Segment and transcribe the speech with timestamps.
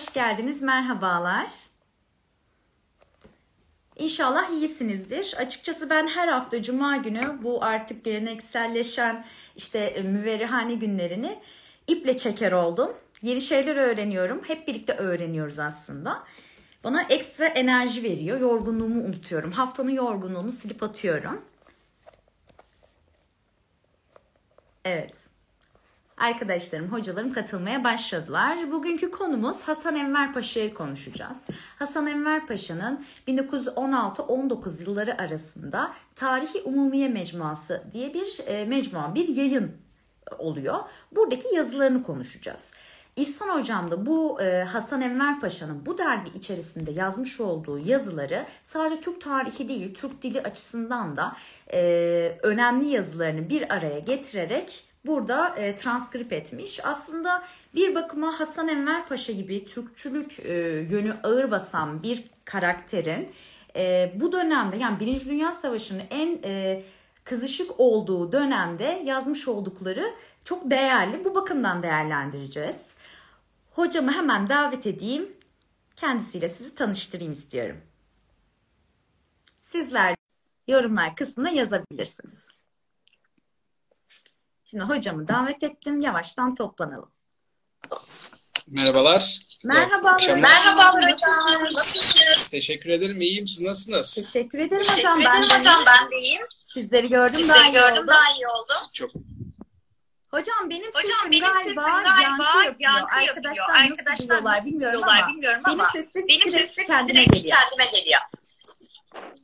[0.00, 0.62] hoş geldiniz.
[0.62, 1.50] Merhabalar.
[3.96, 5.34] İnşallah iyisinizdir.
[5.38, 9.24] Açıkçası ben her hafta cuma günü bu artık gelenekselleşen
[9.56, 11.38] işte e, müverrihane günlerini
[11.86, 12.92] iple çeker oldum.
[13.22, 14.42] Yeni şeyler öğreniyorum.
[14.46, 16.24] Hep birlikte öğreniyoruz aslında.
[16.84, 18.40] Bana ekstra enerji veriyor.
[18.40, 19.52] Yorgunluğumu unutuyorum.
[19.52, 21.44] Haftanın yorgunluğunu silip atıyorum.
[24.84, 25.19] Evet.
[26.20, 28.72] Arkadaşlarım, hocalarım katılmaya başladılar.
[28.72, 31.46] Bugünkü konumuz Hasan Enver Paşa'yı konuşacağız.
[31.78, 39.72] Hasan Enver Paşa'nın 1916-19 yılları arasında Tarihi Umumiye Mecmuası diye bir e, mecmua, bir yayın
[40.38, 40.78] oluyor.
[41.12, 42.72] Buradaki yazılarını konuşacağız.
[43.16, 49.00] İhsan Hocam da bu e, Hasan Enver Paşa'nın bu dergi içerisinde yazmış olduğu yazıları sadece
[49.00, 51.36] Türk tarihi değil, Türk dili açısından da
[51.72, 51.80] e,
[52.42, 56.86] önemli yazılarını bir araya getirerek burada e, transkrip etmiş.
[56.86, 60.52] Aslında bir bakıma Hasan Enver Paşa gibi Türkçülük e,
[60.90, 63.32] yönü ağır basan bir karakterin
[63.76, 66.82] e, bu dönemde yani Birinci Dünya Savaşı'nın en e,
[67.24, 71.24] kızışık olduğu dönemde yazmış oldukları çok değerli.
[71.24, 72.94] Bu bakımdan değerlendireceğiz.
[73.70, 75.36] Hocamı hemen davet edeyim.
[75.96, 77.76] Kendisiyle sizi tanıştırayım istiyorum.
[79.60, 80.14] Sizler
[80.68, 82.59] yorumlar kısmına yazabilirsiniz.
[84.70, 86.00] Şimdi hocamı davet ettim.
[86.00, 87.10] Yavaştan toplanalım.
[88.68, 89.40] Merhabalar.
[89.64, 90.36] Merhabalar.
[90.36, 91.64] Merhabalar hocam.
[91.74, 92.48] Nasılsınız?
[92.48, 93.20] Teşekkür ederim.
[93.20, 93.46] İyiyim.
[93.48, 94.14] Siz nasılsınız?
[94.14, 95.20] Teşekkür ederim Teşekkür hocam.
[95.20, 95.84] ederim Ben de hocam.
[95.86, 96.42] Ben de iyiyim.
[96.64, 97.34] sizleri gördüm.
[97.48, 98.06] daha Sizleri iyi gördüm oldu.
[98.06, 98.72] daha iyi oldu.
[98.92, 99.10] Çok
[100.30, 102.74] Hocam benim Hocam sesim benim sesim galiba, galiba yankı yapıyor.
[102.78, 103.28] yankı yapıyor.
[103.36, 107.34] Arkadaşlar, Arkadaşlar nasıl duyuyorlar bilmiyorum ama bilmiyorum benim ama sesim benim direkt sesim kendime direkt
[107.34, 107.56] geliyor.
[107.58, 108.20] kendime geliyor.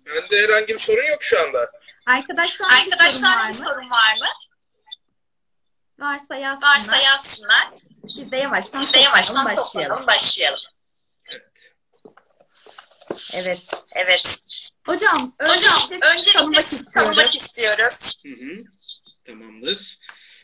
[0.06, 1.70] bende herhangi bir sorun yok şu anda.
[2.06, 3.64] Arkadaşlar, bir sorun Arkadaşlar var bir mı?
[3.64, 4.26] sorun var mı?
[6.00, 6.74] Varsa yazsınlar.
[6.74, 7.66] Varsa yazsınlar.
[8.16, 10.06] Biz de yavaştan Biz de yavaştan başlayalım.
[10.06, 10.60] başlayalım.
[11.32, 11.72] Evet.
[13.34, 13.70] Evet.
[13.94, 14.38] Evet.
[14.86, 16.92] Hocam, Hocam öncelikle tanımak istiyoruz.
[16.94, 18.12] tanımak istiyoruz.
[18.22, 18.64] Hı hı.
[19.26, 19.98] Tamamdır.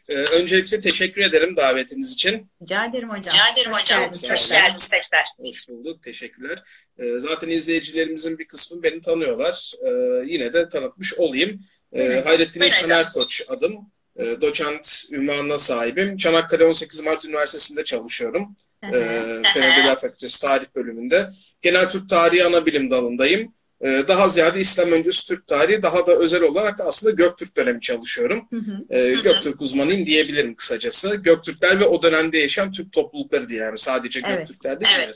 [0.09, 2.51] Ee, öncelikle teşekkür ederim davetiniz için.
[2.63, 3.23] Rica ederim hocam.
[3.35, 4.01] Rica ederim Hoş hocam.
[4.01, 5.25] geldiniz Hoş geldiniz tekrar.
[5.39, 6.03] Hoş bulduk.
[6.03, 6.63] Teşekkürler.
[6.99, 9.73] Ee, zaten izleyicilerimizin bir kısmı beni tanıyorlar.
[9.87, 9.91] Ee,
[10.33, 11.51] yine de tanıtmış olayım.
[11.93, 12.27] Ee, Evet.
[12.27, 12.99] Hayrettin İhsan.
[12.99, 13.93] Erkoç adım.
[14.19, 16.17] Ee, doçent ünvanına sahibim.
[16.17, 18.57] Çanakkale 18 Mart Üniversitesi'nde çalışıyorum.
[18.85, 19.43] Hı Ee, hı.
[19.55, 21.31] Fen Edebiyat Fakültesi Tarih Bölümünde.
[21.63, 23.55] Genel Türk Tarihi ana bilim dalındayım.
[23.85, 27.81] Ee, daha ziyade İslam öncesi Türk tarihi, daha da özel olarak da aslında Göktürk dönemi
[27.81, 28.49] çalışıyorum.
[28.51, 28.95] Hı hı.
[28.99, 29.23] Ee, hı.
[29.23, 31.15] Göktürk uzmanıyım diyebilirim kısacası.
[31.17, 34.39] Göktürkler ve o dönemde yaşayan Türk toplulukları diye yani sadece Evet.
[34.39, 35.09] Göktürkler değil Evet.
[35.09, 35.15] de.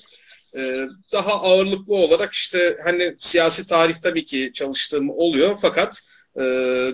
[0.60, 6.00] Ee, daha ağırlıklı olarak işte hani siyasi tarih tabii ki çalıştığım oluyor fakat
[6.36, 6.42] e,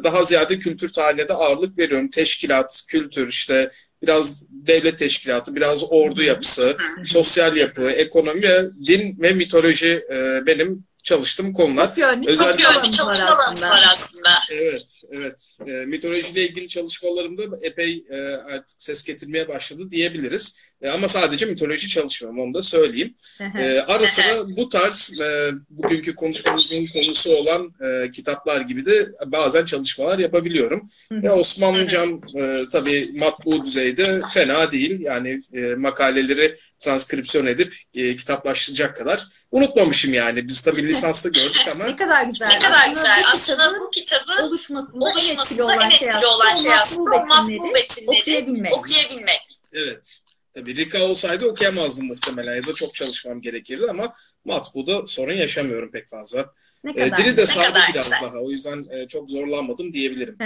[0.05, 2.11] daha ziyade kültür tarihine de ağırlık veriyorum.
[2.11, 3.71] Teşkilat, kültür işte
[4.03, 10.85] biraz devlet teşkilatı, biraz ordu yapısı, sosyal yapı, ekonomi, ve din ve mitoloji e, benim
[11.03, 11.93] çalıştığım konular.
[11.97, 14.29] Yönlü Özel- Çok yönlü çalışmalarımız var aslında.
[14.51, 15.59] Evet, evet.
[15.67, 20.59] E, mitolojiyle ilgili çalışmalarımda epey e, artık ses getirmeye başladı diyebiliriz.
[20.83, 23.15] E, ama sadece mitoloji çalışmıyorum, onu da söyleyeyim.
[23.59, 29.65] E, ara sıra bu tarz e, bugünkü konuşmamızın konusu olan e, kitaplar gibi de bazen
[29.65, 30.89] çalışmalar yapabiliyorum.
[31.13, 35.01] Ve Osmanlıcam e, tabii matbu düzeyde fena değil.
[35.01, 40.49] Yani e, makaleleri transkripsiyon edip e, kitaplaştıracak kadar unutmamışım yani.
[40.49, 42.49] Biz tabii lisanslı gördük ama Ne kadar güzel.
[42.49, 43.23] Ne kadar güzel.
[43.33, 47.53] Aslında bu kitabın oluşmasında, en etkili oluşmasında olan en şey etkili olan şey aslında matbu
[47.53, 48.73] metinleri metinleri okuyabilmek.
[48.73, 49.43] okuyabilmek.
[49.73, 50.22] Evet.
[50.55, 54.13] Tabii Rika olsaydı okuyamazdım muhtemelen ya da çok çalışmam gerekirdi ama
[54.45, 56.47] matbuda sorun yaşamıyorum pek fazla.
[56.85, 58.23] Ne E, kadar dili de kadar biraz güzel.
[58.23, 58.39] daha.
[58.39, 60.39] O yüzden e, çok zorlanmadım diyebilirim.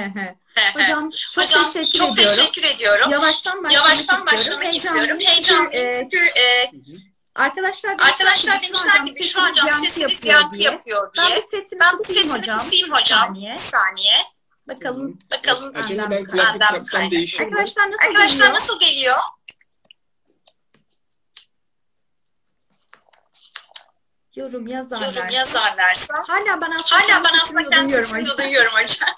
[0.74, 2.36] Hocam, çok Hocam teşekkür çok ediyorum.
[2.36, 3.10] teşekkür ediyorum.
[3.10, 4.26] Yavaştan başlamak Yavaştan istiyorum.
[4.26, 5.18] başlamak istiyorum.
[5.20, 6.96] Heyecanlıyım çünkü, e, çünkü e, hı.
[7.34, 11.36] arkadaşlar arkadaşlar ki, demişler bizi şu an hocam sesiniz yankı yapıyor Ben diye.
[11.36, 12.58] bir sesimi Ben bu sesimi hocam.
[12.58, 13.18] kısayım hocam.
[13.18, 13.52] saniye.
[13.52, 14.16] Bir saniye.
[14.68, 15.18] Bakalım.
[15.30, 15.72] Bakalım.
[15.76, 17.24] Acaba ben kulaklık taksam mi?
[17.40, 18.54] Arkadaşlar nasıl Arkadaşlar geliyor?
[18.54, 19.16] nasıl geliyor?
[24.36, 25.14] Yorum yazarlar.
[25.14, 26.14] Yorum yazarlarsa.
[26.26, 29.08] Hala ben aslında Hala ben aslında kendi duyuyorum duyuyorum hocam.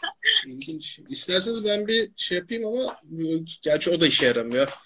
[0.46, 1.00] İlginç.
[1.08, 2.96] İsterseniz ben bir şey yapayım ama
[3.62, 4.78] gerçi o da işe yaramıyor.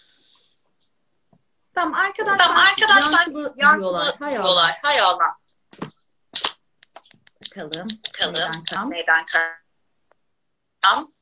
[1.74, 2.38] Tamam arkadaşlar.
[2.38, 3.80] Tamam arkadaşlar yankılı yankılı
[4.40, 4.76] diyorlar.
[4.82, 5.36] Hay Allah.
[7.50, 7.88] Bakalım.
[8.08, 8.90] Bakalım.
[8.90, 9.24] Neden
[10.82, 11.12] kam?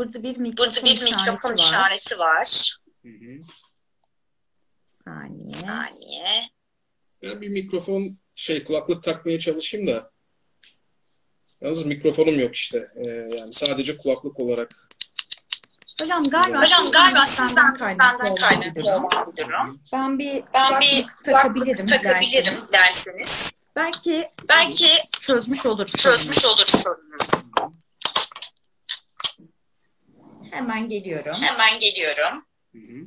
[0.00, 1.90] Burada bir mikrofon, Burada bir mikrofon işareti var.
[1.90, 2.76] işareti var.
[3.02, 3.44] Hı hı.
[4.86, 5.50] Saniye.
[5.50, 6.50] Saniye.
[7.22, 10.10] Ben bir mikrofon şey kulaklık takmaya çalışayım da.
[11.60, 12.88] Yalnız mikrofonum yok işte.
[12.96, 14.88] Ee, yani sadece kulaklık olarak
[16.02, 19.04] Hocam galiba Hocam galiba sizden kaynaklı kaynaklı durum.
[19.04, 19.80] olan bir durum.
[19.92, 22.72] Ben bir Ben bir takabilirim, takabilirim derseniz.
[22.72, 23.54] derseniz.
[23.76, 24.88] Belki Belki
[25.20, 25.92] çözmüş oluruz.
[25.92, 27.18] çözmüş olur sorunu.
[30.50, 31.42] Hemen geliyorum.
[31.42, 32.44] Hemen geliyorum.
[32.72, 33.06] Hı hı.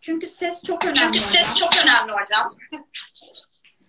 [0.00, 0.98] Çünkü ses çok önemli.
[0.98, 1.54] Çünkü ses hocam.
[1.70, 2.56] çok önemli hocam.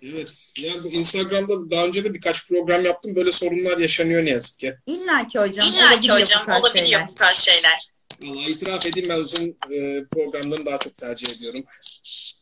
[0.01, 0.51] Evet.
[0.57, 3.15] Yani bu Instagram'da daha önce de birkaç program yaptım.
[3.15, 4.75] Böyle sorunlar yaşanıyor ne yazık ki.
[4.85, 5.67] İlla ki hocam.
[5.67, 7.07] İlla ki hocam olabiliyor şeyler.
[7.07, 7.89] bu tarz şeyler.
[8.21, 11.65] Vallahi itiraf edeyim ben uzun e, programları daha çok tercih ediyorum.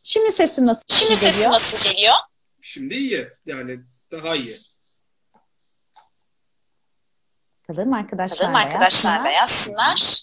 [0.02, 1.32] Şimdi sesim nasıl Şimdi geliyor?
[1.32, 2.14] sesim nasıl geliyor?
[2.60, 3.28] Şimdi iyi.
[3.46, 3.80] Yani
[4.10, 4.54] daha iyi.
[7.72, 9.88] Bakalım arkadaşlar Bakalım da arkadaşlar da yazsınlar.
[9.90, 10.22] yazsınlar.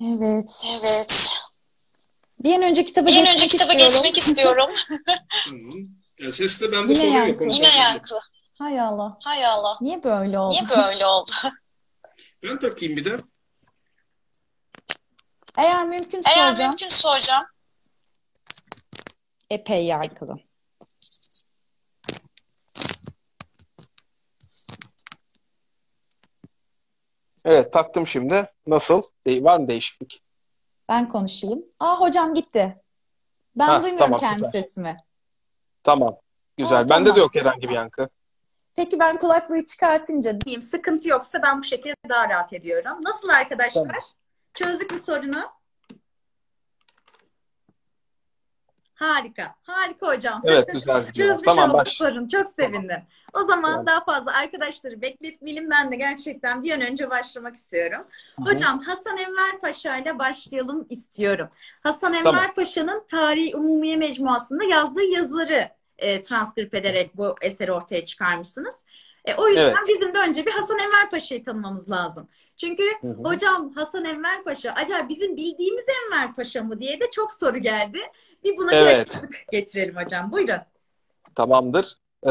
[0.00, 0.64] Evet.
[0.80, 1.38] Evet.
[2.44, 3.94] Bir an önce kitaba Bir geçmek önce kitaba istiyorum.
[3.94, 4.70] geçmek istiyorum.
[5.44, 5.70] Tamam.
[6.20, 7.44] Yani seste bende Yine sorun yankı.
[7.44, 8.18] Yine yankı.
[8.58, 9.18] Hay Allah.
[9.24, 9.78] Hay Allah.
[9.80, 10.54] Niye böyle oldu?
[10.54, 11.32] Niye böyle oldu?
[12.42, 13.16] Ben takayım bir de.
[15.58, 16.68] Eğer mümkünse Eğer hocam.
[16.68, 17.46] mümkünse hocam.
[19.50, 20.36] Epey yankılı.
[27.44, 28.46] Evet taktım şimdi.
[28.66, 29.02] Nasıl?
[29.26, 30.22] De- var mı değişiklik?
[30.88, 31.64] Ben konuşayım.
[31.80, 32.76] Aa hocam gitti.
[33.56, 34.50] Ben Ha, duymuyorum tamam, kendi süper.
[34.50, 34.96] sesimi.
[35.82, 36.16] Tamam.
[36.56, 36.78] Güzel.
[36.80, 37.16] Aa, Bende tamam.
[37.16, 38.08] de yok herhangi bir yankı.
[38.76, 42.98] Peki ben kulaklığı çıkartınca diyeyim sıkıntı yoksa ben bu şekilde daha rahat ediyorum.
[43.02, 43.82] Nasıl arkadaşlar?
[43.82, 44.00] Tamam.
[44.54, 45.44] Çözdük mü sorunu?
[49.02, 49.54] Harika.
[49.62, 50.42] Harika hocam.
[50.44, 50.98] Evet düzeldi.
[51.04, 51.12] biraz.
[51.12, 51.88] Çözmüş Tamam olduk baş.
[51.96, 52.28] sorun.
[52.28, 53.02] Çok sevindim.
[53.32, 53.86] O zaman Tamam.
[53.86, 55.70] daha fazla arkadaşları bekletmeyelim.
[55.70, 58.06] Ben de gerçekten bir an önce başlamak istiyorum.
[58.36, 58.50] Hı hı.
[58.54, 61.48] Hocam Hasan Enver Paşa ile başlayalım istiyorum.
[61.82, 62.54] Hasan Enver Tamam.
[62.56, 68.84] Paşa'nın Tarihi Umumiye Mecmuası'nda yazdığı yazıları e, transkrip ederek bu eseri ortaya çıkarmışsınız.
[69.24, 69.76] E, o yüzden Evet.
[69.88, 72.28] bizim de önce bir Hasan Enver Paşa'yı tanımamız lazım.
[72.56, 73.22] Çünkü Hı hı.
[73.22, 78.00] hocam Hasan Enver Paşa acaba bizim bildiğimiz Enver Paşa mı diye de çok soru geldi.
[78.44, 79.20] Bir buna Evet.
[79.52, 80.32] getirelim hocam.
[80.32, 80.54] Buyurun.
[81.34, 81.96] Tamamdır.
[82.24, 82.30] Ee,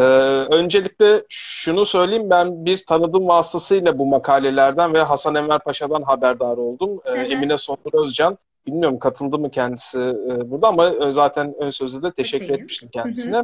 [0.52, 7.02] öncelikle şunu söyleyeyim ben bir tanıdığım vasıtasıyla bu makalelerden ve Hasan Enver Paşa'dan haberdar oldum.
[7.06, 7.18] Ee, Hı hı.
[7.20, 8.38] Emine Sondur Özcan
[8.68, 12.62] bilmiyorum katıldı mı kendisi e, burada ama e, zaten ön sözde de teşekkür Bakayım.
[12.64, 13.44] etmiştim kendisine.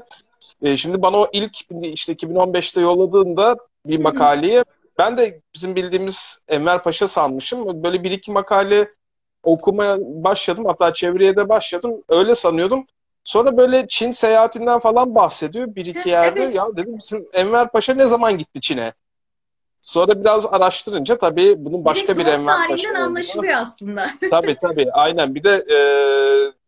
[0.61, 4.63] Ee, şimdi bana o ilk işte 2015'te yolladığında bir makaleyi
[4.97, 7.83] ben de bizim bildiğimiz Enver Paşa sanmışım.
[7.83, 8.89] Böyle bir iki makale
[9.47, 10.65] okumaya başladım.
[10.67, 12.03] Hatta çevireye de başladım.
[12.09, 12.85] Öyle sanıyordum.
[13.23, 16.43] Sonra böyle Çin seyahatinden falan bahsediyor bir iki yerde.
[16.43, 16.55] evet.
[16.55, 18.93] Ya dedim bizim Enver Paşa ne zaman gitti Çin'e?
[19.81, 23.03] Sonra biraz araştırınca tabii bunun başka bir doğum Enver Paşa olduğunu.
[23.03, 24.09] anlaşılıyor aslında.
[24.31, 25.35] Tabii tabii aynen.
[25.35, 25.77] Bir de e,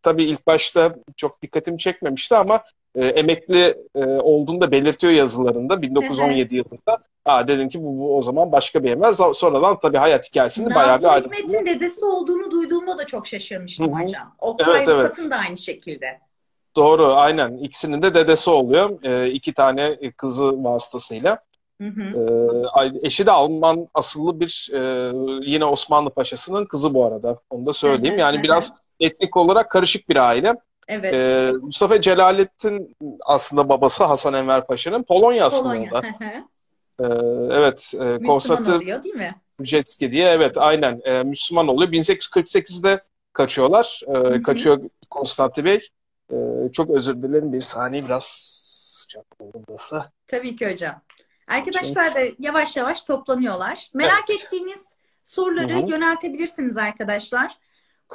[0.04, 2.64] tabii ilk başta çok dikkatimi çekmemişti ama
[2.96, 6.98] e, emekli e, olduğunu da belirtiyor yazılarında 1917 yılında.
[7.26, 9.14] Aa, dedim ki bu, bu o zaman başka bir Enver.
[9.14, 11.34] Sonradan tabii hayat hikayesini bayağı bir Nazım ayrıntılı.
[11.34, 14.04] Hikmet'in dedesi olduğunu duyduğumda da çok şaşırmıştım Hı hı.
[14.04, 14.36] hocam.
[14.40, 15.06] Oktay Evet, evet.
[15.06, 16.20] Rıfat'ın da aynı şekilde.
[16.76, 17.58] Doğru, aynen.
[17.58, 19.04] İkisinin de dedesi oluyor.
[19.04, 21.40] E, iki tane kızı vasıtasıyla.
[21.82, 22.02] Hı hı.
[22.84, 24.80] E, eşi de Alman asıllı bir e,
[25.46, 27.40] yine Osmanlı Paşası'nın kızı bu arada.
[27.50, 28.20] Onu da söyleyeyim.
[28.20, 30.56] Yani biraz etnik olarak karışık bir aile.
[30.90, 31.14] Evet.
[31.14, 35.92] E, Mustafa Celalettin aslında babası Hasan Enver Paşa'nın Polonya asıllı Polonya.
[35.92, 36.02] o da.
[36.08, 36.44] Hı hı.
[37.00, 37.06] E,
[37.58, 39.36] evet, e, Müslüman Konstantin oluyor değil mi?
[39.64, 41.92] Jetski diye evet aynen e, Müslüman oluyor.
[41.92, 43.04] 1848'de
[43.34, 44.02] kaçıyorlar.
[44.08, 44.44] E, hı.
[44.44, 45.90] Kaçıyor Konstantin Bey.
[46.32, 46.36] E,
[46.74, 50.04] çok özür dilerim bir saniye biraz sıcak oldu burası.
[50.28, 51.02] Tabii ki hocam.
[51.48, 53.90] Arkadaşlar da yavaş yavaş toplanıyorlar.
[53.94, 54.44] Merak Evet.
[54.46, 54.86] ettiğiniz
[55.24, 55.90] soruları Hı hı.
[55.90, 57.58] yöneltebilirsiniz arkadaşlar.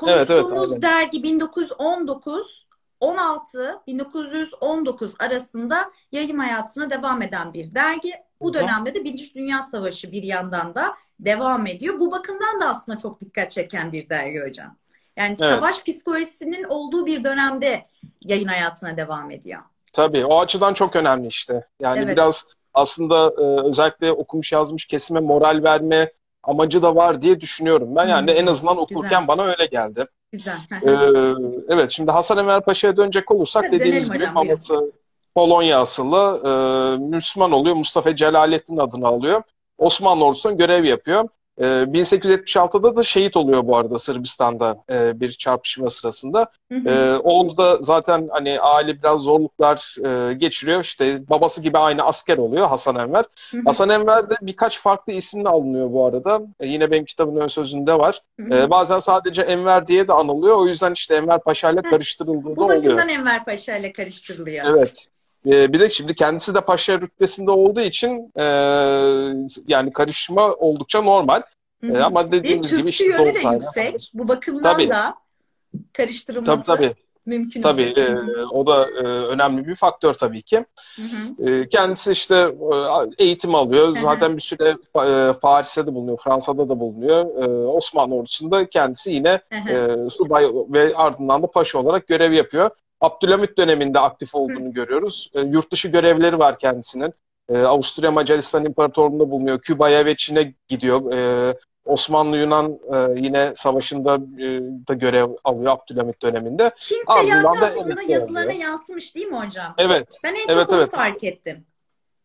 [0.07, 0.83] Evet, evet, Konuştuğumuz aynen.
[0.83, 2.64] dergi 1919
[3.01, 8.13] 16 1919 arasında yayım hayatına devam eden bir dergi.
[8.41, 12.01] Bu dönemde de Birinci Dünya Savaşı bir yandan da devam ediyor.
[12.01, 14.77] Bu bakımdan da aslında çok dikkat çeken bir dergi hocam.
[15.17, 15.39] Yani Evet.
[15.39, 17.83] savaş psikolojisinin olduğu bir dönemde
[18.21, 19.61] yayın hayatına devam ediyor.
[19.93, 21.67] Tabii o açıdan çok önemli işte.
[21.81, 22.17] Yani Evet.
[22.17, 26.13] biraz aslında e, özellikle okumuş yazmış kesime moral verme
[26.47, 28.07] amacı da var diye düşünüyorum ben.
[28.09, 29.29] Yani Hmm, en azından okurken güzel.
[29.29, 30.07] bana öyle geldi.
[30.33, 30.57] Güzel.
[30.83, 31.35] Ee,
[31.69, 34.93] evet şimdi Hasan Enver Paşa'ya dönecek olursak Hadi dediğimiz gibi hocam, babası
[35.35, 36.51] Polonya asıllı e,
[37.17, 37.77] Müslüman oluyor.
[37.77, 39.43] Mustafa Celalettin adını alıyor.
[39.79, 41.29] Osmanlı ordusunda görev yapıyor.
[41.61, 46.47] E, 1876'da da şehit oluyor bu arada Sırbistan'da e, bir çarpışma sırasında.
[46.73, 46.89] Hı hı.
[46.89, 50.81] E, oğlu da zaten hani aile biraz zorluklar e, geçiriyor.
[50.81, 53.25] İşte babası gibi aynı asker oluyor Hasan Enver.
[53.51, 53.63] Hı hı.
[53.65, 56.43] Hasan Enver de birkaç farklı isimle alınıyor bu arada.
[56.61, 58.21] E, yine benim kitabın ön sözünde var.
[58.41, 58.55] Hı.
[58.55, 60.57] Ee, bazen sadece Enver diye de anılıyor.
[60.57, 62.85] O yüzden işte Enver Paşa ile karıştırıldığı da Bu oluyor.
[62.85, 64.65] bakımdan Enver Paşa ile karıştırılıyor.
[64.77, 65.07] Evet.
[65.47, 68.45] E, bir de şimdi kendisi de paşa rütbesinde olduğu için e,
[69.67, 71.43] yani karışma oldukça normal.
[71.81, 72.05] Hı E, hı.
[72.05, 74.11] ama dediğimiz gibi Türkçü işte yönü de Doğu yüksek.
[74.15, 74.89] Bu bakımdan Tabii.
[74.89, 75.15] da
[75.93, 76.95] karıştırılması Tabii tabii.
[77.27, 78.17] mümkün Tabii e,
[78.53, 80.65] o da e, önemli bir faktör tabii ki.
[80.97, 81.51] Hı hı.
[81.51, 82.35] E, kendisi işte
[83.19, 83.97] e, eğitim alıyor.
[83.97, 84.03] hı.
[84.03, 87.43] Zaten bir süre e, Paris'te de bulunuyor, Fransa'da da bulunuyor.
[87.43, 89.71] E, Osmanlı ordusunda kendisi yine Hı hı.
[90.07, 92.71] e, subay ve ardından da paşa olarak görev yapıyor.
[93.05, 95.31] Abdülhamit döneminde aktif olduğunu görüyoruz.
[95.35, 97.13] E, yurt dışı görevleri var kendisinin.
[97.49, 99.61] E, Avusturya Macaristan İmparatorluğu'nda bulunuyor.
[99.61, 101.13] Küba'ya ve Çin'e gidiyor.
[101.13, 106.71] E, Osmanlı-Yunan e, yine savaşında e, da görev alıyor Abdülhamit döneminde.
[106.79, 108.61] Çin seyahati da aslında yazılarına oluyor.
[108.61, 109.75] yansımış değil mi hocam?
[109.79, 110.21] Evet.
[110.25, 110.91] Ben en Evet, çok evet.
[110.91, 111.67] fark ettim.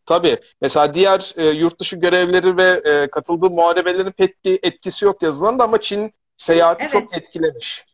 [0.06, 0.38] Tabii.
[0.62, 5.60] Mesela diğer e, yurt dışı görevleri ve e, katıldığı muharebelerin pek bir etkisi yok yazılan
[5.60, 6.92] da ama Çin seyahati Evet.
[6.92, 7.86] çok etkilemiş.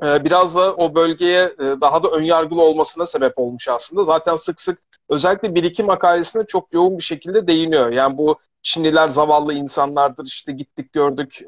[0.00, 0.16] Hı hı.
[0.16, 4.04] E, biraz da o bölgeye e, daha da önyargılı olmasına sebep olmuş aslında.
[4.04, 4.78] Zaten sık sık
[5.08, 7.90] özellikle bir iki makalesinde çok yoğun bir şekilde değiniyor.
[7.92, 11.42] Yani bu Çinliler zavallı insanlardır işte gittik gördük.
[11.42, 11.46] E,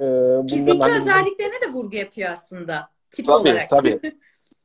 [0.50, 3.68] Fiziki hani bizim- özelliklerine de vurgu yapıyor aslında tip Tabii, olarak.
[3.70, 4.00] tabii.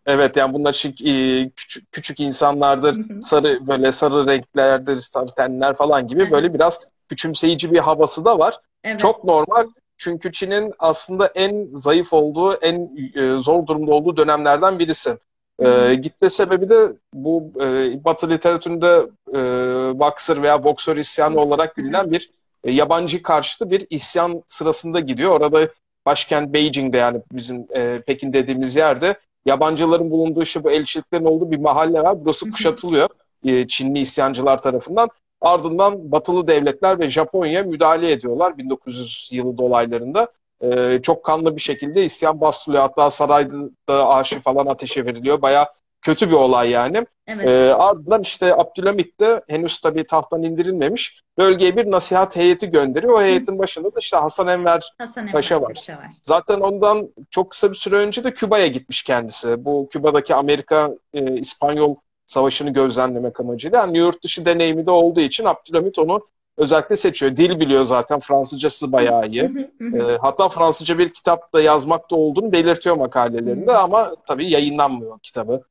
[0.07, 2.95] Evet yani bunlar şık, e, küçük, küçük insanlardır.
[2.95, 3.21] Hı hı.
[3.21, 8.59] Sarı böyle sarı renklerdir, sarı tenler falan gibi böyle biraz küçümseyici bir havası da var.
[8.83, 8.99] Evet.
[8.99, 9.67] Çok normal.
[9.97, 15.17] Çünkü Çin'in aslında en zayıf olduğu, en e, zor durumda olduğu dönemlerden birisi.
[15.59, 19.39] E, gitme sebebi de bu e, Batı literatüründe e,
[19.99, 22.31] boxer veya boksör isyanı olarak bilinen bir
[22.63, 25.31] e, yabancı karşıtı bir isyan sırasında gidiyor.
[25.31, 25.69] Orada
[26.05, 31.59] başkent Beijing'de yani bizim e, Pekin dediğimiz yerde yabancıların bulunduğu işte bu elçiliklerin olduğu bir
[31.59, 32.25] mahalle var.
[32.25, 33.09] Burası kuşatılıyor
[33.45, 35.09] e, Çinli isyancılar tarafından.
[35.41, 40.27] Ardından batılı devletler ve Japonya müdahale ediyorlar 1900 yılı dolaylarında.
[40.61, 42.83] E, çok kanlı bir şekilde isyan bastırılıyor.
[42.83, 45.41] Hatta sarayda aşı falan ateşe veriliyor.
[45.41, 47.05] Baya kötü bir olay yani.
[47.27, 47.47] Evet.
[47.47, 51.21] E, ardından işte Abdülhamit de henüz tabii tahttan indirilmemiş.
[51.37, 53.13] Bölgeye bir nasihat heyeti gönderiyor.
[53.13, 55.73] O heyetin başında da işte Hasan Enver Hasan Emre Paşa var.
[55.73, 56.07] Paşa var.
[56.21, 59.65] Zaten ondan çok kısa bir süre önce de Küba'ya gitmiş kendisi.
[59.65, 63.79] Bu Küba'daki Amerika e, İspanyol Savaşı'nı gözlemlemek amacıyla.
[63.79, 66.27] Yani yurt dışı deneyimi de olduğu için Abdülhamit onu
[66.57, 67.37] özellikle seçiyor.
[67.37, 68.19] Dil biliyor zaten.
[68.19, 69.69] Fransızcası bayağı iyi.
[69.95, 75.61] E, hatta Fransızca bir kitap da yazmakta olduğunu belirtiyor makalelerinde ama tabii yayınlanmıyor kitabı.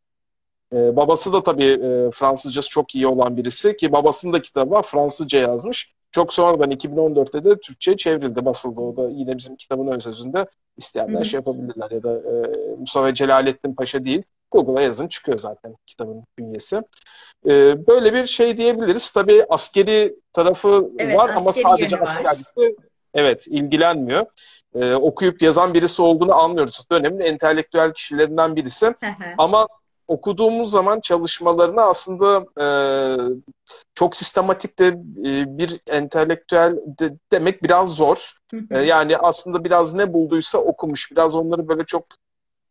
[0.72, 4.82] E, babası da tabii e, Fransızcası çok iyi olan birisi ki babasının da kitabı var.
[4.82, 5.94] Fransızca yazmış.
[6.10, 8.80] Çok sonradan 2014'te de Türkçe'ye çevrildi, basıldı.
[8.80, 10.46] O da yine bizim kitabın ön sözünde
[10.76, 14.22] isteyenler şey yapabilirler ya da e, Mustafa Celalettin Paşa değil.
[14.54, 16.76] Google'a yazın çıkıyor zaten kitabın bünyesi.
[17.46, 19.10] E, böyle bir şey diyebiliriz.
[19.10, 22.02] Tabii askeri tarafı Evet, var ama askeri sadece yönü var.
[22.02, 22.82] askerlikle
[23.14, 24.26] evet ilgilenmiyor.
[24.74, 26.84] E, okuyup yazan birisi olduğunu anlıyoruz.
[26.92, 28.94] Dönemin entelektüel kişilerinden birisi.
[29.38, 29.66] Ama
[30.08, 32.66] okuduğumuz zaman çalışmalarını aslında e,
[33.94, 34.86] çok sistematik de
[35.24, 38.32] e, bir entelektüel de, demek biraz zor.
[38.50, 41.12] Hı E, yani aslında biraz ne bulduysa okumuş.
[41.12, 42.06] Biraz onları böyle çok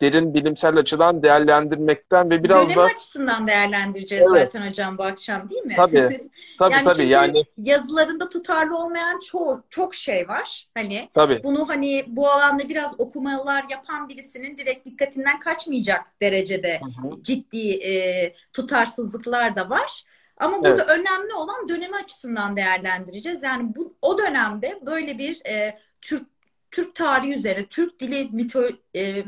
[0.04, 4.52] derin bilimsel açıdan değerlendirmekten ve biraz Dönem da açısından değerlendireceğiz Evet.
[4.54, 5.74] zaten hocam bu akşam değil mi?
[5.76, 6.30] Tabii,
[6.60, 10.68] tabii yani tabii yani yazılarında tutarlı olmayan çok çok şey var.
[10.74, 17.08] Hani tabii bunu hani bu alanda biraz okumalar yapan birisinin direkt dikkatinden kaçmayacak derecede Hı
[17.08, 17.24] hı.
[17.24, 20.04] ciddi e, tutarsızlıklar da var.
[20.38, 21.00] Ama burada Evet.
[21.00, 23.44] önemli olan dönemi açısından değerlendireceğiz.
[23.44, 26.34] Yani bu o dönemde böyle bir e, Türk
[26.72, 28.64] Türk tarihi üzerine, Türk dili mito
[28.96, 29.24] e,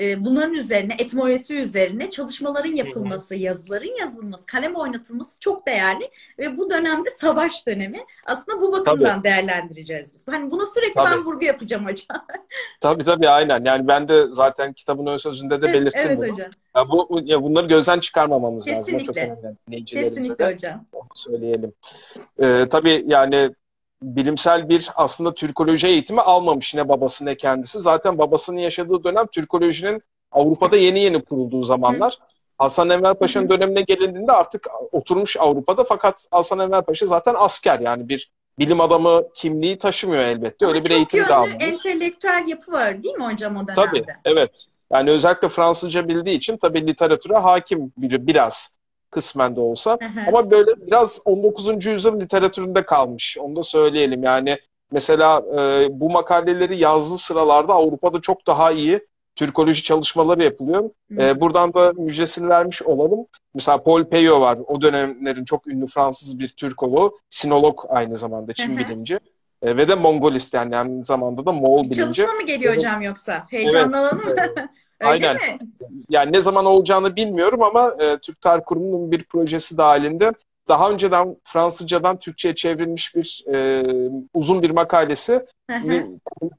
[0.00, 6.70] e, bunların üzerine, etimolojisi üzerine çalışmaların yapılması, yazıların yazılması, kalem oynatılması çok değerli ve bu
[6.70, 8.04] dönemde savaş dönemi.
[8.26, 10.28] Aslında bu bakımdan değerlendireceğiz biz.
[10.28, 11.10] Hani bunu sürekli Tabii.
[11.10, 12.26] ben vurgu yapacağım hocam.
[12.80, 13.64] tabii tabii aynen.
[13.64, 16.32] Yani ben de zaten kitabın ön sözünde de belirttim evet bunu.
[16.32, 16.50] hocam.
[16.76, 18.94] Ya bu ya bunları gözden çıkarmamamız lazım.
[18.94, 19.38] O çok Kesinlikle.
[19.70, 19.80] önemli.
[19.80, 19.84] De.
[19.84, 20.84] Kesinlikle hocam.
[20.92, 21.72] Onu söyleyelim.
[22.42, 23.50] Ee, tabii yani
[24.02, 27.80] bilimsel bir aslında Türkoloji eğitimi almamış ne babası ne kendisi.
[27.80, 32.18] Zaten babasının yaşadığı dönem Türkolojinin Avrupa'da yeni yeni kurulduğu zamanlar.
[32.58, 33.58] Hasan Enver Paşa'nın Hı hı.
[33.60, 39.22] dönemine gelindiğinde artık oturmuş Avrupa'da fakat Hasan Enver Paşa zaten asker yani bir bilim adamı
[39.34, 40.66] kimliği taşımıyor elbette.
[40.66, 41.64] Öyle Ama bir çok eğitim de almamış.
[41.64, 43.72] entelektüel yapı var değil mi hocam o dönemde?
[43.74, 44.66] Tabii, evet.
[44.92, 48.75] Yani özellikle Fransızca bildiği için tabii literatüre hakim biri biraz
[49.16, 49.98] kısmen de olsa.
[50.00, 50.24] Hı hı.
[50.28, 51.86] Ama böyle biraz 19.
[51.86, 53.38] yüzyıl literatüründe kalmış.
[53.40, 54.22] Onu da söyleyelim.
[54.22, 54.58] Yani
[54.92, 59.00] mesela e, bu makaleleri yazdığı sıralarda Avrupa'da çok daha iyi
[59.36, 60.90] Türkoloji çalışmaları yapılıyor.
[61.16, 61.22] Hı.
[61.22, 63.26] E, buradan da müjdesini vermiş olalım.
[63.54, 64.58] Mesela Paul Peyo var.
[64.66, 67.18] O dönemlerin çok ünlü Fransız bir Türkoloğu.
[67.30, 68.78] Sinolog aynı zamanda Çin Hı hı.
[68.78, 69.18] bilimci.
[69.62, 71.96] E, ve de Mongolist yani aynı zamanda da Moğol bilimci.
[71.96, 72.84] çalışma mı geliyor Evet.
[72.84, 73.46] hocam yoksa?
[73.50, 74.34] Heyecanlanalım mı?
[75.00, 75.34] Öyle Aynen.
[75.34, 75.58] mi?
[76.08, 80.32] yani ne zaman olacağını bilmiyorum ama e, Türk Tarih Kurumu'nun bir projesi dahilinde
[80.68, 83.82] daha önceden Fransızcadan Türkçe'ye çevrilmiş bir e,
[84.34, 85.46] uzun bir makalesi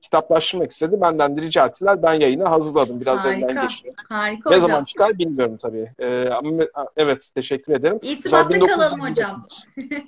[0.01, 1.01] kitaplaştırmak istedi.
[1.01, 2.03] Benden de rica ettiler.
[2.03, 3.01] Ben yayını hazırladım.
[3.01, 3.51] Biraz Harika.
[3.51, 3.93] elden geçti.
[4.09, 4.67] Harika Ne hocam.
[4.69, 5.91] zaman çıkar bilmiyorum tabii.
[5.99, 6.63] E, ama
[6.97, 7.99] evet teşekkür ederim.
[8.01, 9.09] İrtibatta Güzel, kalalım 1929.
[9.09, 9.41] hocam.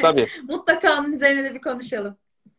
[0.02, 0.28] Tabii.
[0.48, 2.16] Mutlaka onun üzerine de bir konuşalım.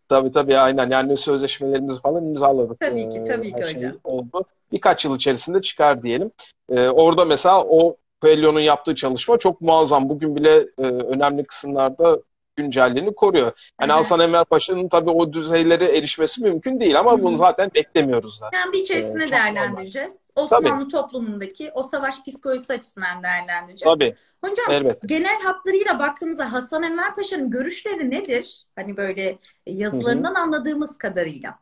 [0.08, 0.90] Tabii tabii aynen.
[0.90, 2.80] Yani sözleşmelerimizi falan imzaladık.
[2.80, 3.92] Tabii ki, Ee, tabii ki her şey hocam.
[4.04, 4.44] oldu.
[4.72, 6.30] Birkaç yıl içerisinde çıkar diyelim.
[6.70, 10.08] Ee, orada mesela o Coelho'nun yaptığı çalışma çok muazzam.
[10.08, 12.20] Bugün bile e, önemli kısımlarda
[12.56, 13.52] güncelliğini koruyor.
[13.80, 13.92] Yani.
[13.92, 17.22] Hasan Enver Paşa'nın tabii o düzeylere erişmesi mümkün değil ama Hı hı.
[17.22, 18.50] bunu zaten beklemiyoruz da.
[18.50, 20.26] Kendi içerisinde Ee, değerlendireceğiz.
[20.36, 23.94] Osmanlı toplumundaki o savaş psikolojisi açısından değerlendireceğiz.
[23.94, 25.06] Tabii, Hocam elbette.
[25.06, 28.64] genel hatlarıyla baktığımızda Hasan Enver Paşa'nın görüşleri nedir?
[28.76, 31.58] Hani böyle yazılarından anladığımız kadarıyla.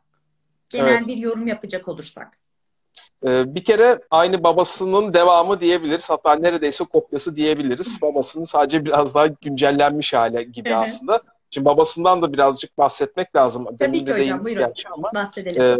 [0.69, 1.07] Genel Evet.
[1.07, 2.38] bir yorum yapacak olursak.
[3.25, 6.09] Ee, bir kere aynı babasının devamı diyebiliriz.
[6.09, 8.01] Hatta neredeyse kopyası diyebiliriz.
[8.01, 11.21] Babasının sadece biraz daha güncellenmiş hali gibi aslında.
[11.51, 13.65] Şimdi babasından da birazcık bahsetmek lazım.
[13.79, 14.73] Demin ki de hocam, buyurun.
[14.93, 15.11] ama.
[15.15, 15.61] Bahsedelim.
[15.61, 15.77] Ee,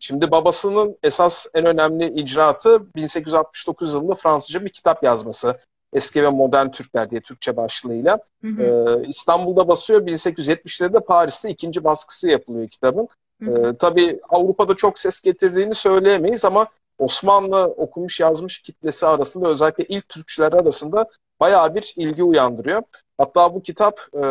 [0.00, 5.58] şimdi babasının esas en önemli icraatı 1869 yılında Fransızca bir kitap yazması.
[5.92, 8.18] Eski ve Modern Türkler diye Türkçe başlığıyla.
[8.44, 10.06] Hı hı, Ee, İstanbul'da basıyor.
[10.06, 13.08] 1870'lerde Paris'te ikinci baskısı yapılıyor kitabın.
[13.42, 13.68] Hı hı.
[13.68, 16.66] Ee, tabii Avrupa'da çok ses getirdiğini söyleyemeyiz ama
[16.98, 21.08] Osmanlı okumuş yazmış kitlesi arasında özellikle ilk Türkçüler arasında
[21.40, 22.82] bayağı bir ilgi uyandırıyor.
[23.18, 24.22] Hatta bu kitap e,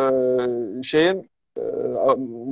[0.82, 1.62] şeyin e,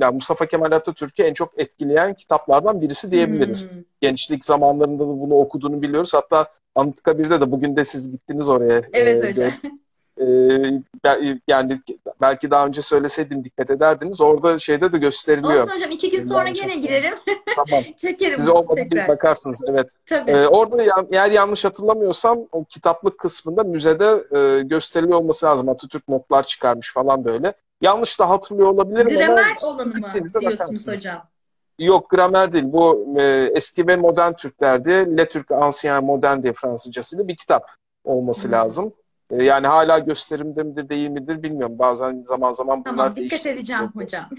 [0.01, 3.71] yani Mustafa Kemal Atatürk'ü en çok etkileyen kitaplardan birisi diyebiliriz.
[3.71, 3.79] Hmm.
[4.01, 6.13] Gençlik zamanlarında da bunu okuduğunu biliyoruz.
[6.13, 8.81] Hatta Anıtkabir'de de bugün de siz gittiniz oraya.
[8.93, 9.51] Evet e, hocam.
[10.19, 11.79] ee, yani
[12.21, 14.21] belki daha önce söyleseydim dikkat ederdiniz.
[14.21, 15.63] Orada şeyde de gösteriliyor.
[15.63, 17.13] Olsun hocam iki gün sonra Yanlış gene giderim.
[17.55, 17.83] Tamam.
[17.97, 19.61] Çekerim Size olmadı bir bakarsınız.
[19.67, 19.91] Evet.
[20.05, 20.31] Tabii.
[20.31, 25.69] Ee, orada yan- eğer yanlış hatırlamıyorsam o kitaplık kısmında müzede e, gösteriliyor olması lazım.
[25.69, 27.53] Atatürk notlar çıkarmış falan böyle.
[27.81, 30.87] Yanlış da hatırlıyor olabilirim Gramer ama olanı mı diyorsunuz bakarsınız.
[30.87, 31.23] hocam?
[31.79, 32.65] Yok gramer değil.
[32.67, 37.71] Bu e, eski ve modern Türkler diye Le Türk Ancien Modern diye Fransızcasıyla bir kitap
[38.03, 38.51] olması Hmm.
[38.53, 38.93] lazım.
[39.31, 41.79] E, yani hala gösterimde midir değil midir bilmiyorum.
[41.79, 44.29] Bazen zaman zaman bunlar Tamam dikkat edeceğim hocam.